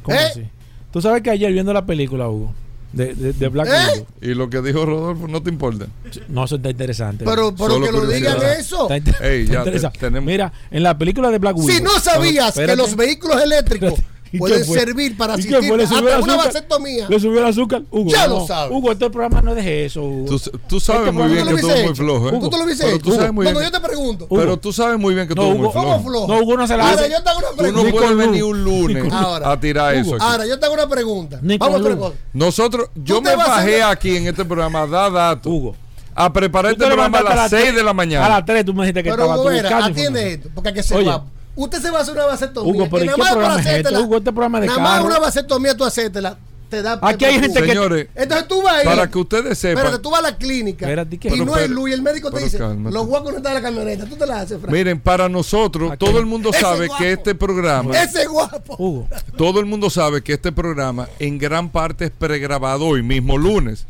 ¿Cómo 0.04 0.18
¿Eh? 0.18 0.20
así? 0.26 0.44
Tú 0.92 1.02
sabes 1.02 1.22
que 1.24 1.30
ayer 1.30 1.52
viendo 1.52 1.74
la 1.74 1.86
película, 1.86 2.30
Hugo, 2.30 2.54
de, 2.94 3.14
de, 3.16 3.34
de 3.34 3.48
Black 3.50 3.68
¿Eh? 3.68 3.72
Widow. 3.94 4.08
Y 4.22 4.34
lo 4.34 4.50
que 4.50 4.62
dijo 4.62 4.86
Rodolfo 4.86 5.28
no 5.28 5.42
te 5.44 5.50
importa. 5.50 5.88
No, 6.30 6.46
eso 6.46 6.56
está 6.56 6.70
interesante. 6.70 7.26
Pero, 7.26 7.54
pero 7.56 7.82
que 7.82 7.92
lo 7.92 8.06
digan 8.08 8.38
eso. 8.58 8.84
Está 8.84 8.98
inter- 8.98 9.16
Ey, 9.22 9.44
está 9.44 9.66
ya 9.72 9.90
te- 9.92 10.00
tenemos- 10.00 10.28
Mira, 10.28 10.54
en 10.72 10.84
la 10.84 10.98
película 10.98 11.30
de 11.32 11.40
Black 11.40 11.58
Widow. 11.58 11.76
Si 11.76 11.82
no 11.84 12.00
sabías 12.00 12.54
que 12.54 12.76
los 12.76 12.96
vehículos 12.96 13.42
eléctricos 13.42 13.94
Espérate. 13.94 14.15
¿Y 14.36 14.40
pueden 14.40 14.66
servir 14.66 15.18
para 15.18 15.34
¿Y 15.34 15.44
qué 15.44 15.56
asistir 15.56 15.68
fue? 15.70 15.78
¿Le 15.78 15.84
hasta 15.84 15.96
subió 15.98 16.10
el 16.16 16.22
una 16.24 16.34
azúcar? 16.34 16.48
vasectomía. 16.54 17.10
Le 17.10 17.20
subió 17.20 17.40
el 17.40 17.46
azúcar. 17.46 17.82
Hugo, 17.92 18.10
Ya 18.12 18.28
no. 18.28 18.40
lo 18.40 18.48
sabes. 18.48 18.72
Hugo, 18.78 18.92
este 18.92 19.10
programa 19.10 19.42
no 19.42 19.56
es 19.56 19.64
de 19.66 19.86
eso, 19.86 20.02
Hugo. 20.04 20.26
Tú, 20.38 20.52
tú 20.68 20.80
sabes 20.80 21.02
Este 21.02 21.12
muy 21.12 21.28
bien 21.34 21.48
tú 21.48 21.56
que 21.56 21.72
eres 21.72 21.86
muy 21.86 21.96
flojo, 21.96 22.30
¿eh? 22.30 22.38
Tú 22.40 22.50
te 22.50 22.58
lo 22.58 22.66
Pero 22.66 22.90
hecho. 22.90 23.00
tú 23.00 23.12
sabes 23.12 23.34
muy 23.34 23.46
Cuando 23.46 23.60
bien. 23.62 23.72
yo 23.72 23.80
te 23.82 23.86
pregunto. 23.88 24.28
Pero 24.30 24.58
tú 24.58 24.74
sabes 24.74 25.00
muy 25.00 25.14
bien 25.16 25.28
que 25.28 25.36
tú 25.36 25.42
No, 25.42 25.48
eres 25.50 25.60
muy 25.62 25.72
flojo. 25.72 25.88
¿Cómo 25.88 26.04
flojo? 26.10 26.28
No, 26.28 26.40
Hugo 26.40 26.58
no 26.58 26.68
se 26.68 26.78
la 26.78 26.90
Ahora 26.90 27.02
hace. 27.02 27.12
yo 27.12 27.24
te 27.24 27.30
hago 27.30 27.40
una 27.40 27.48
Tú 27.50 27.56
no 27.56 27.62
pregunta. 27.64 27.92
puedes 27.92 28.18
venir 28.18 28.44
un 28.44 28.64
lunes 28.64 29.14
Ahora. 29.14 29.52
a 29.52 29.60
tirar 29.60 29.96
eso. 29.96 30.16
aquí. 30.16 30.24
Ahora, 30.26 30.46
yo 30.46 30.60
te 30.60 30.66
hago 30.66 30.76
una 30.76 30.88
pregunta. 30.90 31.40
Vamos 31.42 31.76
a 31.78 31.82
otra 31.82 31.96
cosa. 31.98 32.16
Nosotros, 32.34 32.90
yo 32.96 33.22
me 33.22 33.36
bajé 33.36 33.84
aquí 33.84 34.18
en 34.18 34.28
este 34.28 34.44
programa 34.46 34.82
a 34.84 34.88
dar 34.88 35.12
datos. 35.12 35.52
Hugo. 35.52 35.76
A 36.18 36.32
preparar 36.32 36.72
este 36.72 36.84
te 36.86 36.92
programa 36.92 37.18
a 37.20 37.24
las 37.36 37.50
6 37.50 37.76
de 37.76 37.84
la 37.84 37.94
mañana. 37.94 38.26
A 38.26 38.30
las 38.30 38.46
3 38.46 38.64
tú 38.64 38.74
me 38.74 38.84
dijiste 38.84 39.04
que 39.04 39.10
Pero 39.12 39.24
estaba 39.24 39.42
buscando 39.42 39.86
atiende 39.86 40.34
esto, 40.34 40.50
porque 40.56 40.70
hay 40.70 40.76
que 40.76 40.84
ser 40.84 40.98
Oye. 40.98 41.06
guapo. 41.08 41.26
Usted 41.56 41.82
se 41.82 41.90
va 41.90 42.00
a 42.00 42.02
hacer 42.02 42.14
una 42.16 42.26
vasectomía. 42.26 42.72
Hugo, 42.74 42.88
pero 42.90 43.04
y 43.04 43.04
¿y 43.04 43.08
nada 43.08 43.16
qué 43.16 43.22
más 43.22 43.30
para 43.34 43.42
programa 43.48 43.62
es 43.72 43.78
este? 43.86 43.98
Hugo, 43.98 44.18
este 44.18 44.32
programa 44.32 44.60
de 44.62 44.68
Nada 44.68 44.80
más 44.80 45.04
una 45.04 45.20
vasectomía 45.20 45.76
tú 45.78 45.86
hacértela. 45.86 46.38
Te 46.70 46.82
da 46.82 46.98
Aquí 47.04 47.24
hay 47.26 47.40
gente 47.40 47.62
que- 47.62 47.68
Señores, 47.68 48.08
Entonces 48.16 48.48
tú 48.48 48.62
vas 48.64 48.78
ahí. 48.78 48.86
para 48.86 49.08
que 49.10 49.18
ustedes 49.20 49.58
sepan. 49.58 49.84
Pero 49.86 50.02
tú 50.02 50.10
vas 50.10 50.20
a 50.20 50.24
la 50.32 50.36
clínica. 50.36 50.88
Espérate, 50.88 51.16
y 51.16 51.20
Pero, 51.20 51.46
no 51.46 51.54
hay 51.54 51.68
luz. 51.68 51.92
Y 51.92 51.94
el 51.94 52.02
médico 52.02 52.32
te 52.32 52.44
dice: 52.44 52.58
cálmate. 52.58 52.92
Los 52.92 53.06
voy 53.08 53.20
a 53.20 53.24
conectar 53.24 53.52
a 53.52 53.56
la 53.56 53.62
camioneta. 53.62 54.06
Tú 54.06 54.16
te 54.16 54.26
la 54.26 54.42
haces, 54.42 54.60
Frank. 54.60 54.74
Miren, 54.74 55.00
para 55.00 55.30
nosotros, 55.30 55.92
Aquí. 55.92 56.04
todo 56.04 56.18
el 56.20 56.26
mundo 56.26 56.50
Ese 56.50 56.62
sabe 56.62 56.88
guapo. 56.88 57.04
que 57.04 57.12
este 57.14 57.36
programa, 57.36 57.96
Ese 58.02 58.24
es 58.24 58.28
guapo. 58.28 58.76
Hugo. 58.80 59.08
todo 59.38 59.60
el 59.60 59.68
mundo 59.68 59.92
sabe 59.92 60.24
que 60.24 60.34
este 60.34 60.52
programa 60.52 61.08
en 61.20 61.38
gran 61.38 61.70
parte 61.70 62.06
es 62.06 62.12
pregrabado 62.12 62.86
hoy 62.88 63.04
mismo 63.04 63.38
lunes. 63.38 63.86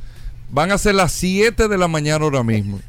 Van 0.51 0.71
a 0.73 0.77
ser 0.77 0.95
las 0.95 1.13
7 1.13 1.69
de 1.69 1.77
la 1.77 1.87
mañana 1.87 2.25
ahora 2.25 2.43
mismo. 2.43 2.79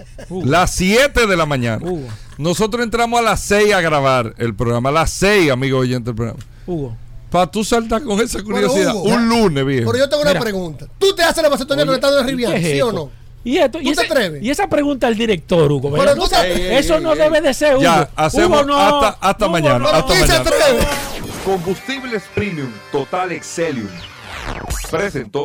Las 0.45 0.75
7 0.75 1.27
de 1.29 1.37
la 1.37 1.47
mañana. 1.47 1.79
Hugo. 1.87 2.09
Nosotros 2.39 2.83
entramos 2.83 3.19
a 3.19 3.23
las 3.23 3.41
6 3.43 3.73
a 3.75 3.81
grabar 3.81 4.35
el 4.39 4.55
programa. 4.55 4.91
A 4.91 4.93
las 4.93 5.11
6, 5.11 5.51
amigo 5.51 5.79
oyente 5.79 6.07
del 6.11 6.15
programa. 6.17 6.41
Hugo. 6.67 6.97
Para 7.31 7.47
tú 7.51 7.65
saltar 7.65 8.03
con 8.03 8.21
esa 8.21 8.43
curiosidad. 8.43 8.95
Hugo, 8.95 9.03
un 9.15 9.29
lunes, 9.29 9.65
viejo. 9.67 9.91
Pero 9.91 10.05
yo 10.05 10.09
tengo 10.09 10.23
una 10.23 10.31
Mira. 10.33 10.41
pregunta. 10.41 10.87
¿Tú 10.99 11.15
te 11.15 11.23
haces 11.23 11.43
la 11.43 11.49
vasectomía 11.49 11.83
Oye, 11.83 11.89
conectado 11.89 12.21
en 12.21 12.27
¿y 12.27 12.31
Rivian? 12.31 12.53
qué 12.53 12.59
es 12.59 12.73
¿Sí 12.73 12.81
o 12.83 12.93
no? 12.93 13.11
Y, 13.45 13.59
esto, 13.59 13.79
y, 13.81 13.85
¿Tú 13.85 13.93
te 13.93 14.03
ese- 14.03 14.13
atreves? 14.13 14.43
y 14.43 14.51
esa 14.51 14.69
pregunta 14.69 15.07
al 15.07 15.15
director, 15.17 15.71
Hugo. 15.71 15.93
Pero 15.93 16.13
ey, 16.43 16.77
Eso 16.77 16.97
ey, 16.97 17.03
no 17.03 17.13
ey. 17.13 17.19
debe 17.19 17.41
de 17.41 17.55
ser, 17.55 17.75
Hugo. 17.75 17.83
Ya, 17.83 18.11
hacemos 18.17 18.63
Hugo, 18.63 18.69
no. 18.69 18.79
hasta, 18.79 19.09
hasta 19.29 19.45
Hugo, 19.47 19.53
mañana. 19.53 19.79
no. 19.79 19.89
hasta 19.89 20.13
¿Quién 20.15 20.27
se 20.27 20.39
mañana. 20.39 20.51
atreve? 20.51 20.87
Combustibles 21.45 22.23
Premium 22.35 22.71
Total 22.91 23.33
Excelium. 23.33 23.89
Presentó. 24.91 25.45